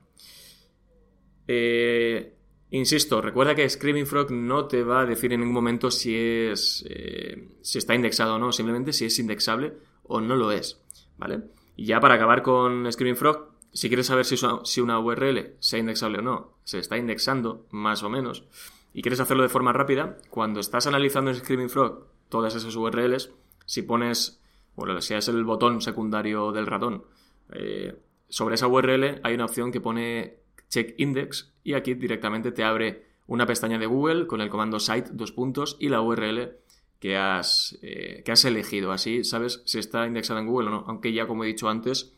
Eh, 1.47 2.35
insisto, 2.71 3.21
recuerda 3.21 3.55
que 3.55 3.69
Screaming 3.69 4.07
Frog 4.07 4.31
no 4.31 4.67
te 4.67 4.83
va 4.83 5.03
a 5.03 5.07
decir 5.07 5.33
en 5.33 5.41
ningún 5.41 5.55
momento 5.55 5.91
si 5.91 6.17
es 6.17 6.85
eh, 6.89 7.49
si 7.63 7.79
está 7.79 7.95
indexado 7.95 8.37
o 8.37 8.39
no, 8.39 8.53
simplemente 8.53 8.93
si 8.93 9.07
es 9.07 9.19
indexable 9.19 9.75
o 10.05 10.21
no 10.21 10.37
lo 10.37 10.53
es, 10.53 10.81
¿vale? 11.17 11.43
Y 11.77 11.87
ya 11.87 12.01
para 12.01 12.15
acabar 12.15 12.43
con 12.43 12.91
Screaming 12.91 13.17
Frog, 13.17 13.55
si 13.73 13.89
quieres 13.89 14.07
saber 14.07 14.25
si 14.25 14.81
una 14.81 15.01
URL 15.01 15.57
sea 15.59 15.81
indexable 15.81 16.19
o 16.19 16.23
no, 16.23 16.59
se 16.63 16.79
está 16.79 16.97
indexando, 16.97 17.67
más 17.71 18.05
o 18.05 18.09
menos, 18.09 18.45
y 18.93 19.03
quieres 19.03 19.19
hacerlo 19.19 19.43
de 19.43 19.49
forma 19.49 19.73
rápida, 19.73 20.17
cuando 20.31 20.61
estás 20.61 20.87
analizando 20.87 21.31
en 21.31 21.37
Screaming 21.37 21.69
Frog 21.69 22.07
todas 22.29 22.55
esas 22.55 22.77
URLs, 22.77 23.33
si 23.67 23.83
pones, 23.83 24.41
bueno, 24.77 25.01
si 25.01 25.15
es 25.15 25.27
el 25.27 25.43
botón 25.45 25.81
secundario 25.81 26.53
del 26.53 26.67
ratón, 26.67 27.05
eh, 27.53 27.97
sobre 28.29 28.57
esa 28.57 28.67
URL 28.67 29.21
hay 29.23 29.35
una 29.35 29.45
opción 29.45 29.73
que 29.73 29.81
pone 29.81 30.39
check 30.69 30.95
index 30.99 31.53
y 31.63 31.75
aquí 31.75 31.95
directamente 31.95 32.53
te 32.53 32.65
abre 32.65 33.07
una 33.27 33.47
pestaña 33.47 33.79
de 33.79 33.87
Google 33.87 34.27
con 34.27 34.41
el 34.41 34.51
comando 34.51 34.79
site 34.79 35.11
dos 35.13 35.33
puntos 35.33 35.77
y 35.81 35.89
la 35.89 36.01
URL 36.01 36.57
que 36.99 37.17
has, 37.17 37.79
eh, 37.83 38.23
que 38.25 38.33
has 38.33 38.45
elegido. 38.45 38.93
Así 38.93 39.25
sabes 39.25 39.63
si 39.67 39.79
está 39.79 40.07
indexada 40.07 40.41
en 40.41 40.47
Google 40.47 40.69
o 40.69 40.71
no. 40.71 40.85
Aunque 40.87 41.13
ya 41.13 41.27
como 41.27 41.45
he 41.45 41.49
dicho 41.49 41.69
antes, 41.69 42.15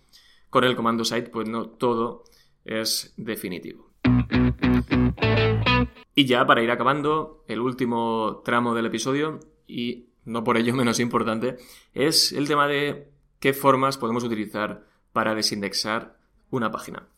con 0.51 0.64
el 0.64 0.77
comando 0.77 1.05
site, 1.05 1.31
pues 1.31 1.49
no 1.49 1.69
todo 1.69 2.25
es 2.64 3.12
definitivo. 3.16 3.90
Y 6.14 6.25
ya 6.25 6.47
para 6.47 6.62
ir 6.62 6.71
acabando, 6.71 7.45
el 7.47 7.61
último 7.61 8.42
tramo 8.45 8.75
del 8.75 8.87
episodio, 8.87 9.40
y 9.66 10.07
no 10.25 10.45
por 10.45 10.57
ello 10.57 10.75
menos 10.75 10.99
importante, 10.99 11.57
es 11.92 12.33
el 12.33 12.49
tema 12.49 12.66
de 12.66 13.11
qué 13.38 13.53
formas 13.53 13.99
podemos 13.99 14.25
utilizar 14.25 14.87
para 15.16 15.35
desindexar 15.35 16.18
una 16.50 16.70
página. 16.70 17.09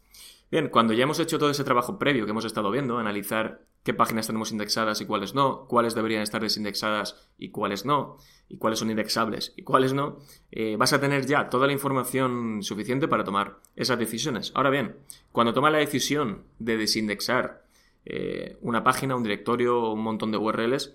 Bien, 0.53 0.69
cuando 0.69 0.93
ya 0.93 1.03
hemos 1.03 1.19
hecho 1.19 1.37
todo 1.37 1.51
ese 1.51 1.65
trabajo 1.65 1.99
previo 1.99 2.27
que 2.27 2.31
hemos 2.31 2.45
estado 2.45 2.71
viendo, 2.71 2.97
analizar 2.97 3.67
qué 3.83 3.93
páginas 3.93 4.29
tenemos 4.29 4.53
indexadas 4.53 5.01
y 5.01 5.05
cuáles 5.05 5.35
no, 5.35 5.67
cuáles 5.67 5.97
deberían 5.97 6.23
estar 6.23 6.41
desindexadas 6.41 7.29
y 7.39 7.49
cuáles 7.49 7.85
no, 7.85 8.19
y 8.49 8.59
cuáles 8.59 8.79
son 8.79 8.91
indexables 8.91 9.53
y 9.57 9.65
cuáles 9.65 9.95
no, 9.95 10.19
eh, 10.53 10.77
vas 10.79 10.93
a 10.93 11.01
tener 11.01 11.27
ya 11.27 11.51
toda 11.51 11.67
la 11.67 11.73
información 11.73 12.63
suficiente 12.63 13.09
para 13.09 13.25
tomar 13.25 13.57
esas 13.75 13.99
decisiones. 13.99 14.53
Ahora 14.55 14.71
bien, 14.71 14.95
cuando 15.33 15.53
tomas 15.53 15.73
la 15.73 15.79
decisión 15.79 16.45
de 16.61 16.77
desindexar 16.77 17.65
eh, 18.05 18.59
una 18.61 18.85
página, 18.85 19.17
un 19.17 19.25
directorio 19.25 19.91
un 19.91 20.05
montón 20.05 20.31
de 20.31 20.39
URLs 20.39 20.95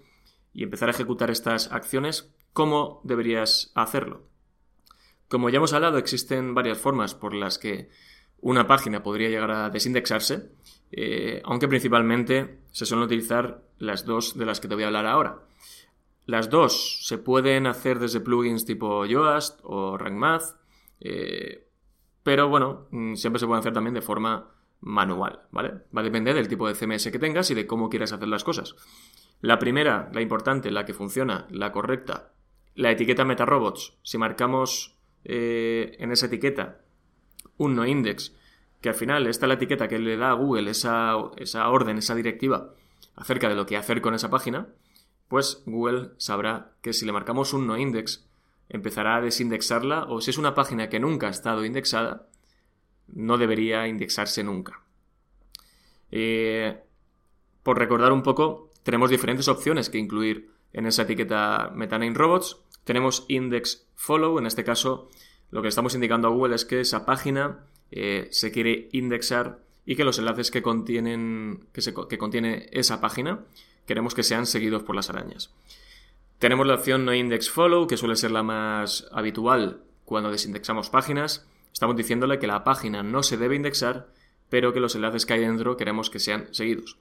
y 0.54 0.64
empezar 0.64 0.88
a 0.88 0.94
ejecutar 0.94 1.30
estas 1.32 1.70
acciones, 1.70 2.34
¿cómo 2.54 3.02
deberías 3.04 3.74
hacerlo? 3.76 4.22
Como 5.34 5.50
ya 5.50 5.58
hemos 5.58 5.74
hablado, 5.74 5.98
existen 5.98 6.54
varias 6.54 6.78
formas 6.78 7.16
por 7.16 7.34
las 7.34 7.58
que 7.58 7.90
una 8.40 8.68
página 8.68 9.02
podría 9.02 9.30
llegar 9.30 9.50
a 9.50 9.72
desindexarse, 9.72 10.52
eh, 10.92 11.42
aunque 11.44 11.68
principalmente 11.68 12.60
se 12.72 12.86
suelen 12.86 13.06
utilizar 13.06 13.64
las 13.80 14.06
dos 14.06 14.38
de 14.38 14.46
las 14.46 14.60
que 14.60 14.68
te 14.68 14.76
voy 14.76 14.84
a 14.84 14.88
hablar 14.88 15.08
ahora. 15.08 15.40
Las 16.28 16.52
dos 16.52 17.04
se 17.08 17.18
pueden 17.18 17.66
hacer 17.66 17.98
desde 17.98 18.20
plugins 18.20 18.64
tipo 18.64 19.08
Yoast 19.08 19.60
o 19.64 19.98
RankMath. 19.98 20.56
Eh, 21.00 21.68
pero 22.22 22.48
bueno, 22.48 22.86
mm, 22.92 23.16
siempre 23.16 23.40
se 23.40 23.48
puede 23.48 23.62
hacer 23.62 23.74
también 23.74 23.96
de 23.96 24.04
forma 24.04 24.52
manual, 24.82 25.48
¿vale? 25.50 25.70
Va 25.98 26.02
a 26.02 26.04
depender 26.04 26.36
del 26.36 26.48
tipo 26.48 26.68
de 26.68 26.76
CMS 26.76 27.12
que 27.12 27.18
tengas 27.18 27.50
y 27.50 27.56
de 27.56 27.66
cómo 27.66 27.90
quieras 27.90 28.14
hacer 28.14 28.28
las 28.28 28.44
cosas. 28.44 28.76
La 29.42 29.58
primera, 29.58 30.12
la 30.14 30.22
importante, 30.22 30.70
la 30.70 30.86
que 30.86 30.94
funciona, 30.94 31.48
la 31.50 31.72
correcta, 31.72 32.34
la 32.76 32.92
etiqueta 32.92 33.26
MetaRobots. 33.26 33.98
Si 34.04 34.20
marcamos 34.20 34.94
eh, 35.26 35.96
en 36.00 36.12
esa 36.12 36.28
etiqueta 36.28 36.80
un 37.58 37.76
noindex, 37.76 38.36
que 38.82 38.90
al 38.90 38.96
final 38.96 39.28
esta 39.28 39.46
es 39.46 39.48
la 39.48 39.54
etiqueta 39.56 39.88
que 39.88 40.00
le 40.00 40.18
da 40.18 40.32
a 40.32 40.34
Google 40.34 40.70
esa, 40.70 41.16
esa 41.38 41.70
orden, 41.70 41.98
esa 41.98 42.16
directiva 42.16 42.74
acerca 43.16 43.48
de 43.48 43.56
lo 43.56 43.66
que 43.66 43.78
hacer 43.78 44.02
con 44.02 44.16
esa 44.16 44.30
página, 44.30 44.68
pues 45.28 45.64
Google 45.66 46.12
sabrá 46.18 46.74
que 46.82 46.94
si 46.94 47.06
le 47.06 47.12
marcamos 47.12 47.54
un 47.54 47.68
noindex, 47.68 48.26
empezará 48.70 49.18
a 49.18 49.22
desindexarla 49.22 50.06
o 50.06 50.22
si 50.22 50.32
es 50.32 50.38
una 50.38 50.56
página 50.56 50.90
que 50.90 51.00
nunca 51.00 51.28
ha 51.28 51.32
estado 51.32 51.64
indexada, 51.64 52.28
no 53.08 53.38
debería 53.38 53.88
indexarse 53.88 54.44
nunca. 54.44 54.82
Eh, 56.12 56.82
por 57.62 57.78
recordar 57.78 58.12
un 58.12 58.24
poco, 58.24 58.72
tenemos 58.84 59.10
diferentes 59.10 59.48
opciones 59.48 59.90
que 59.90 59.98
incluir 59.98 60.53
en 60.74 60.86
esa 60.86 61.04
etiqueta 61.04 61.72
MetaName 61.74 62.14
Robots. 62.14 62.58
Tenemos 62.84 63.26
index 63.30 63.88
follow, 63.96 64.38
en 64.40 64.46
este 64.46 64.64
caso 64.64 65.10
lo 65.52 65.62
que 65.62 65.68
estamos 65.68 65.94
indicando 65.94 66.28
a 66.28 66.32
Google 66.32 66.56
es 66.56 66.66
que 66.66 66.82
esa 66.82 67.06
página 67.06 67.60
eh, 67.92 68.28
se 68.32 68.52
quiere 68.52 68.90
indexar 68.92 69.60
y 69.86 69.96
que 69.96 70.04
los 70.04 70.18
enlaces 70.18 70.50
que 70.50 70.64
contienen 70.64 71.68
que, 71.72 71.82
que 72.10 72.18
contiene 72.18 72.70
esa 72.72 73.00
página 73.00 73.42
queremos 73.86 74.16
que 74.16 74.24
sean 74.24 74.48
seguidos 74.48 74.82
por 74.82 74.96
las 74.96 75.12
arañas. 75.12 75.54
Tenemos 76.40 76.66
la 76.66 76.74
opción 76.74 77.06
no 77.06 77.14
index 77.14 77.50
follow, 77.50 77.88
que 77.88 77.98
suele 77.98 78.16
ser 78.16 78.32
la 78.32 78.44
más 78.44 79.08
habitual 79.12 79.84
cuando 80.06 80.32
desindexamos 80.32 80.90
páginas. 80.90 81.48
Estamos 81.72 81.96
diciéndole 81.96 82.40
que 82.40 82.48
la 82.48 82.64
página 82.64 83.04
no 83.04 83.24
se 83.24 83.38
debe 83.38 83.56
indexar, 83.56 84.08
pero 84.50 84.74
que 84.74 84.80
los 84.80 84.96
enlaces 84.96 85.26
que 85.26 85.34
hay 85.34 85.42
dentro 85.42 85.78
queremos 85.78 86.10
que 86.10 86.20
sean 86.20 86.48
seguidos. 86.52 86.98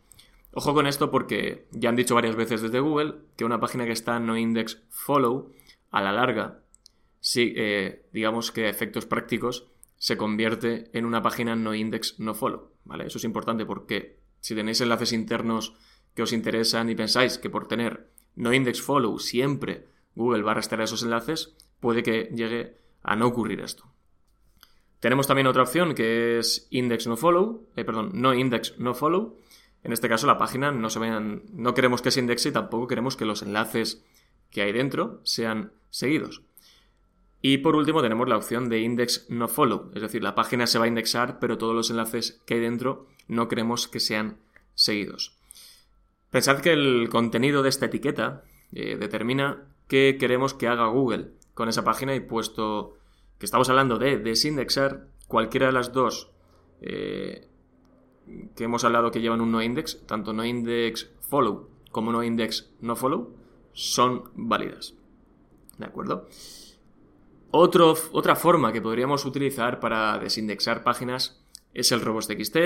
Ojo 0.53 0.75
con 0.75 0.87
esto 0.87 1.11
porque 1.11 1.67
ya 1.71 1.89
han 1.89 1.97
dicho 1.97 2.15
varias 2.15 2.37
veces 2.37 2.61
desde 2.61 2.81
Google 2.81 3.15
que 3.37 3.45
una 3.45 3.61
página 3.61 3.87
que 3.87 3.93
está 3.93 4.19
no 4.19 4.37
index 4.37 4.83
follow, 4.91 5.51
a 5.91 6.03
la 6.03 6.13
larga, 6.13 6.61
sí, 7.21 7.53
eh, 7.57 8.07
digamos 8.13 8.53
que 8.53 8.67
a 8.67 8.71
efectos 8.71 9.07
prácticos, 9.07 9.69
se 9.97 10.17
convierte 10.17 10.91
en 10.93 11.05
una 11.05 11.23
página 11.23 11.55
no 11.55 11.75
index 11.75 12.19
no 12.19 12.35
follow. 12.35 12.73
¿vale? 12.85 13.07
Eso 13.07 13.19
es 13.19 13.25
importante 13.25 13.65
porque 13.65 14.19
si 14.41 14.55
tenéis 14.55 14.81
enlaces 14.81 15.13
internos 15.13 15.75
que 16.15 16.23
os 16.23 16.33
interesan 16.33 16.91
y 16.91 16.95
pensáis 16.95 17.39
que 17.39 17.51
por 17.51 17.69
tener 17.69 18.09
no 18.35 18.53
index 18.53 18.83
follow 18.83 19.19
siempre 19.19 19.87
Google 20.15 20.43
va 20.43 20.53
a 20.53 20.55
rastrear 20.55 20.83
esos 20.83 21.03
enlaces, 21.03 21.55
puede 21.81 22.03
que 22.03 22.31
llegue 22.35 22.77
a 23.03 23.17
no 23.17 23.27
ocurrir 23.27 23.61
esto. 23.61 23.85
Tenemos 25.01 25.27
también 25.27 25.47
otra 25.47 25.63
opción 25.63 25.95
que 25.95 26.39
es 26.39 26.69
index 26.71 27.07
no 27.07 27.17
follow, 27.17 27.69
eh, 27.77 27.85
perdón, 27.85 28.11
no 28.15 28.35
index 28.35 28.79
no 28.79 28.95
follow. 28.95 29.39
En 29.85 29.93
este 29.93 30.09
caso 30.09 30.27
la 30.27 30.39
página 30.39 30.71
no 30.71 30.91
se 30.91 30.99
vean, 30.99 31.43
no 31.53 31.75
queremos 31.75 32.03
que 32.03 32.11
se 32.11 32.21
indexe 32.21 32.51
y 32.51 32.53
tampoco 32.53 32.87
queremos 32.87 33.17
que 33.17 33.25
los 33.25 33.43
enlaces 33.43 34.05
que 34.51 34.63
hay 34.63 34.73
dentro 34.73 35.21
sean 35.25 35.73
seguidos. 35.91 36.43
Y 37.41 37.59
por 37.59 37.75
último 37.75 38.03
tenemos 38.03 38.29
la 38.29 38.37
opción 38.37 38.69
de 38.69 38.81
index 38.81 39.27
no 39.29 39.49
follow, 39.49 39.91
es 39.95 40.03
decir, 40.03 40.23
la 40.23 40.37
página 40.37 40.69
se 40.69 40.79
va 40.79 40.85
a 40.85 40.89
indexar, 40.89 41.41
pero 41.41 41.59
todos 41.59 41.75
los 41.75 41.91
enlaces 41.91 42.41
que 42.47 42.55
hay 42.55 42.61
dentro 42.61 43.09
no 43.27 43.49
queremos 43.49 43.89
que 43.89 43.99
sean 43.99 44.39
seguidos. 44.75 45.37
Pensad 46.31 46.61
que 46.61 46.73
el 46.73 47.09
contenido 47.11 47.63
de 47.63 47.69
esta 47.69 47.87
etiqueta 47.87 48.45
eh, 48.73 48.97
determina 48.97 49.67
qué 49.89 50.17
queremos 50.19 50.55
que 50.55 50.69
haga 50.69 50.87
Google 50.87 51.33
con 51.55 51.69
esa 51.69 51.85
página 51.85 52.15
y 52.15 52.21
puesto 52.21 52.97
que 53.39 53.47
estamos 53.47 53.69
hablando 53.69 53.99
de 53.99 54.19
desindexar, 54.19 55.09
cualquiera 55.27 55.67
de 55.67 55.73
las 55.73 55.93
dos 55.93 56.31
eh, 56.81 57.49
que 58.57 58.65
hemos 58.65 58.85
hablado 58.85 59.11
que 59.11 59.21
llevan 59.21 59.41
un 59.41 59.53
no 59.53 59.63
index, 59.63 60.01
tanto 60.07 60.33
no 60.33 60.45
index 60.45 61.11
follow 61.21 61.69
como 61.93 62.11
no 62.11 62.25
index 62.25 62.71
no 62.81 62.97
follow, 62.97 63.37
son 63.73 64.31
válidas. 64.35 64.95
¿De 65.79 65.87
acuerdo? 65.87 66.29
otra 67.55 68.35
forma 68.35 68.73
que 68.73 68.81
podríamos 68.81 69.27
utilizar 69.27 69.79
para 69.79 70.19
desindexar 70.19 70.83
páginas 70.83 71.45
es 71.75 71.93
el 71.93 72.01
robots.txt, 72.01 72.57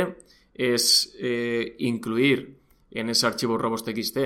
es 0.55 1.13
eh, 1.19 1.75
incluir 1.81 2.61
en 2.93 3.11
ese 3.11 3.27
archivo 3.27 3.59
robots.txt, 3.59 4.17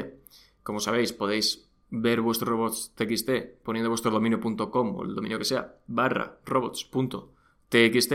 como 0.62 0.80
sabéis, 0.80 1.14
podéis 1.14 1.66
ver 1.88 2.20
vuestro 2.20 2.50
robots.txt 2.50 3.30
poniendo 3.62 3.88
vuestro 3.88 4.10
dominio.com 4.10 4.96
o 4.96 5.04
el 5.04 5.14
dominio 5.14 5.38
que 5.38 5.46
sea, 5.46 5.76
barra 5.86 6.38
robots.txt. 6.44 8.12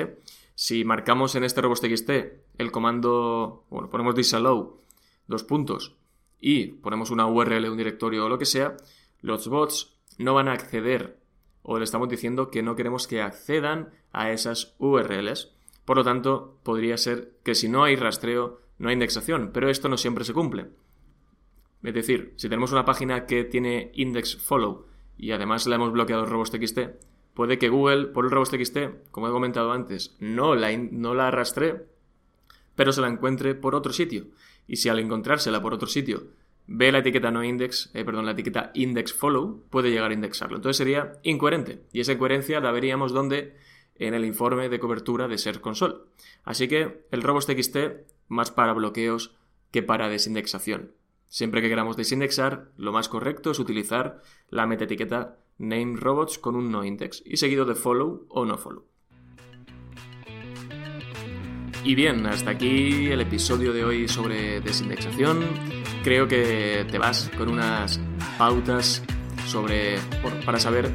Si 0.56 0.86
marcamos 0.86 1.36
en 1.36 1.44
este 1.44 1.62
robots.txt 1.62 2.10
el 2.58 2.72
comando, 2.72 3.66
bueno, 3.70 3.90
ponemos 3.90 4.16
disallow, 4.16 4.82
dos 5.28 5.44
puntos, 5.44 5.98
y 6.40 6.68
ponemos 6.68 7.12
una 7.12 7.28
URL, 7.28 7.70
un 7.70 7.78
directorio 7.78 8.26
o 8.26 8.30
lo 8.30 8.38
que 8.38 8.46
sea, 8.46 8.78
los 9.22 9.48
bots 9.48 9.98
no 10.18 10.34
van 10.34 10.48
a 10.48 10.54
acceder 10.54 11.20
o 11.62 11.78
le 11.78 11.84
estamos 11.84 12.08
diciendo 12.08 12.52
que 12.52 12.62
no 12.62 12.76
queremos 12.76 13.08
que 13.08 13.22
accedan 13.22 13.90
a 14.12 14.32
esas 14.32 14.76
URLs. 14.78 15.56
Por 15.84 15.98
lo 15.98 16.04
tanto, 16.04 16.60
podría 16.64 16.98
ser 16.98 17.38
que 17.44 17.56
si 17.56 17.68
no 17.68 17.84
hay 17.84 17.96
rastreo, 17.96 18.62
no 18.78 18.90
hay 18.90 18.94
indexación, 18.94 19.50
pero 19.52 19.70
esto 19.70 19.90
no 19.90 19.98
siempre 19.98 20.24
se 20.24 20.34
cumple. 20.34 20.68
Es 21.84 21.94
decir, 21.94 22.34
si 22.38 22.48
tenemos 22.50 22.72
una 22.72 22.86
página 22.86 23.26
que 23.26 23.44
tiene 23.44 23.92
index 23.96 24.38
follow 24.38 24.86
y 25.18 25.32
además 25.32 25.66
la 25.66 25.76
hemos 25.76 25.92
bloqueado 25.92 26.26
robots.txt, 26.26 26.80
puede 27.36 27.60
que 27.60 27.70
Google, 27.70 28.08
por 28.08 28.26
el 28.26 28.32
robots.txt, 28.32 29.12
como 29.12 29.28
he 29.28 29.32
comentado 29.32 29.72
antes, 29.72 30.16
no 30.20 30.56
la, 30.56 30.76
no 30.76 31.14
la 31.14 31.32
pero 32.76 32.92
se 32.92 33.02
la 33.02 33.08
encuentre 33.08 33.54
por 33.54 33.76
otro 33.76 33.94
sitio. 33.94 34.26
Y 34.68 34.78
si 34.78 34.90
al 34.90 35.00
encontrársela 35.00 35.62
por 35.62 35.74
otro 35.74 35.88
sitio 35.88 36.24
ve 36.68 36.92
la 36.92 37.00
etiqueta 37.00 37.30
no 37.30 37.44
index, 37.44 37.92
eh, 37.94 38.04
perdón, 38.04 38.26
la 38.26 38.32
etiqueta 38.32 38.72
index 38.74 39.14
follow, 39.14 39.64
puede 39.70 39.92
llegar 39.92 40.10
a 40.10 40.16
indexarlo. 40.16 40.56
Entonces 40.56 40.78
sería 40.78 41.14
incoherente. 41.22 41.84
Y 41.94 42.00
esa 42.00 42.14
incoherencia 42.14 42.60
la 42.60 42.72
veríamos 42.72 43.12
donde 43.12 43.56
en 43.98 44.14
el 44.14 44.26
informe 44.26 44.70
de 44.70 44.80
cobertura 44.80 45.28
de 45.28 45.38
Search 45.38 45.62
Console. 45.62 45.96
Así 46.44 46.68
que 46.68 47.06
el 47.12 47.22
robots.txt 47.22 47.78
más 48.28 48.52
para 48.52 48.74
bloqueos 48.74 49.36
que 49.72 49.84
para 49.84 50.10
desindexación. 50.10 50.94
Siempre 51.28 51.62
que 51.62 51.70
queramos 51.70 51.98
desindexar, 51.98 52.72
lo 52.78 52.92
más 52.92 53.10
correcto 53.10 53.52
es 53.52 53.60
utilizar 53.60 54.22
la 54.50 54.66
metaetiqueta 54.66 55.38
nameRobots 55.58 56.40
con 56.40 56.56
un 56.56 56.72
noindex 56.72 57.24
y 57.26 57.38
seguido 57.38 57.66
de 57.66 57.76
follow 57.76 58.26
o 58.30 58.46
no 58.46 58.58
follow. 58.58 58.86
Y 61.84 61.94
bien, 61.94 62.26
hasta 62.26 62.50
aquí 62.50 63.12
el 63.12 63.22
episodio 63.22 63.72
de 63.72 63.86
hoy 63.86 64.08
sobre 64.08 64.60
desindexación. 64.60 65.42
Creo 66.04 66.28
que 66.28 66.86
te 66.90 66.98
vas 66.98 67.30
con 67.38 67.48
unas 67.50 68.00
pautas 68.40 69.04
sobre 69.46 70.00
para 70.46 70.60
saber 70.60 70.92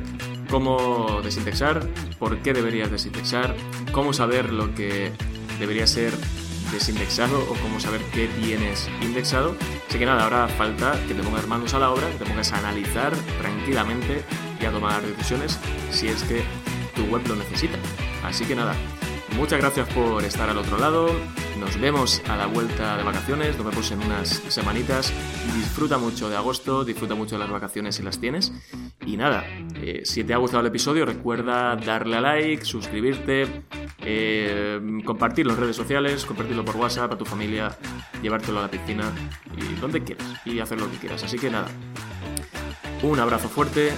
cómo 0.51 1.21
desindexar, 1.23 1.89
por 2.19 2.39
qué 2.39 2.53
deberías 2.53 2.91
desindexar, 2.91 3.55
cómo 3.93 4.13
saber 4.13 4.53
lo 4.53 4.75
que 4.75 5.13
debería 5.61 5.87
ser 5.87 6.13
desindexado 6.73 7.41
o 7.41 7.55
cómo 7.63 7.79
saber 7.79 8.01
qué 8.13 8.29
tienes 8.41 8.91
indexado. 9.01 9.55
Así 9.89 9.99
que 9.99 10.07
nada, 10.07 10.25
ahora 10.25 10.49
falta 10.49 11.01
que 11.07 11.15
te 11.15 11.23
pongas 11.23 11.47
manos 11.47 11.73
a 11.75 11.79
la 11.79 11.93
obra, 11.93 12.11
que 12.11 12.19
te 12.19 12.25
pongas 12.25 12.53
a 12.53 12.59
analizar 12.59 13.13
tranquilamente 13.41 14.25
y 14.61 14.67
a 14.67 14.71
tomar 14.71 15.03
decisiones 15.03 15.59
si 15.91 16.09
es 16.09 16.23
que 16.25 16.43
tu 16.95 17.05
web 17.05 17.27
lo 17.27 17.37
necesita. 17.37 17.79
Así 18.25 18.45
que 18.45 18.55
nada, 18.55 18.75
muchas 19.37 19.61
gracias 19.61 19.89
por 19.95 20.23
estar 20.25 20.49
al 20.49 20.59
otro 20.59 20.79
lado. 20.79 21.11
Nos 21.59 21.79
vemos 21.79 22.23
a 22.29 22.37
la 22.37 22.47
vuelta 22.47 22.97
de 22.97 23.03
vacaciones, 23.03 23.57
nos 23.57 23.67
vemos 23.67 23.91
en 23.91 24.01
unas 24.03 24.29
semanitas. 24.49 25.13
Disfruta 25.55 25.99
mucho 25.99 26.31
de 26.31 26.37
agosto, 26.37 26.85
disfruta 26.85 27.15
mucho 27.15 27.37
de 27.37 27.41
las 27.41 27.51
vacaciones 27.51 27.97
si 27.97 28.03
las 28.03 28.19
tienes. 28.19 28.53
Y 29.05 29.17
nada, 29.17 29.45
eh, 29.77 30.03
si 30.05 30.25
te 30.25 30.33
ha 30.33 30.39
gustado 30.39 30.61
el 30.61 30.67
episodio, 30.67 31.05
recuerda 31.05 31.77
darle 31.77 32.17
a 32.17 32.21
like, 32.21 32.65
suscribirte, 32.65 33.65
eh, 33.99 34.81
compartirlo 35.05 35.53
en 35.53 35.61
redes 35.61 35.77
sociales, 35.77 36.25
compartirlo 36.25 36.65
por 36.65 36.77
WhatsApp 36.77 37.13
a 37.13 37.19
tu 37.19 37.25
familia, 37.25 37.77
llevártelo 38.23 38.59
a 38.59 38.63
la 38.63 38.71
piscina 38.71 39.13
y 39.57 39.81
donde 39.81 40.03
quieras 40.03 40.27
y 40.45 40.61
hacer 40.61 40.81
lo 40.81 40.91
que 40.91 40.97
quieras. 40.99 41.23
Así 41.23 41.39
que 41.39 41.51
nada, 41.51 41.69
un 43.03 43.19
abrazo 43.19 43.49
fuerte, 43.49 43.93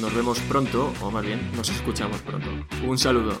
nos 0.00 0.14
vemos 0.14 0.38
pronto, 0.40 0.92
o 1.02 1.10
más 1.10 1.24
bien, 1.24 1.50
nos 1.56 1.68
escuchamos 1.68 2.20
pronto. 2.22 2.48
Un 2.86 2.98
saludo. 2.98 3.40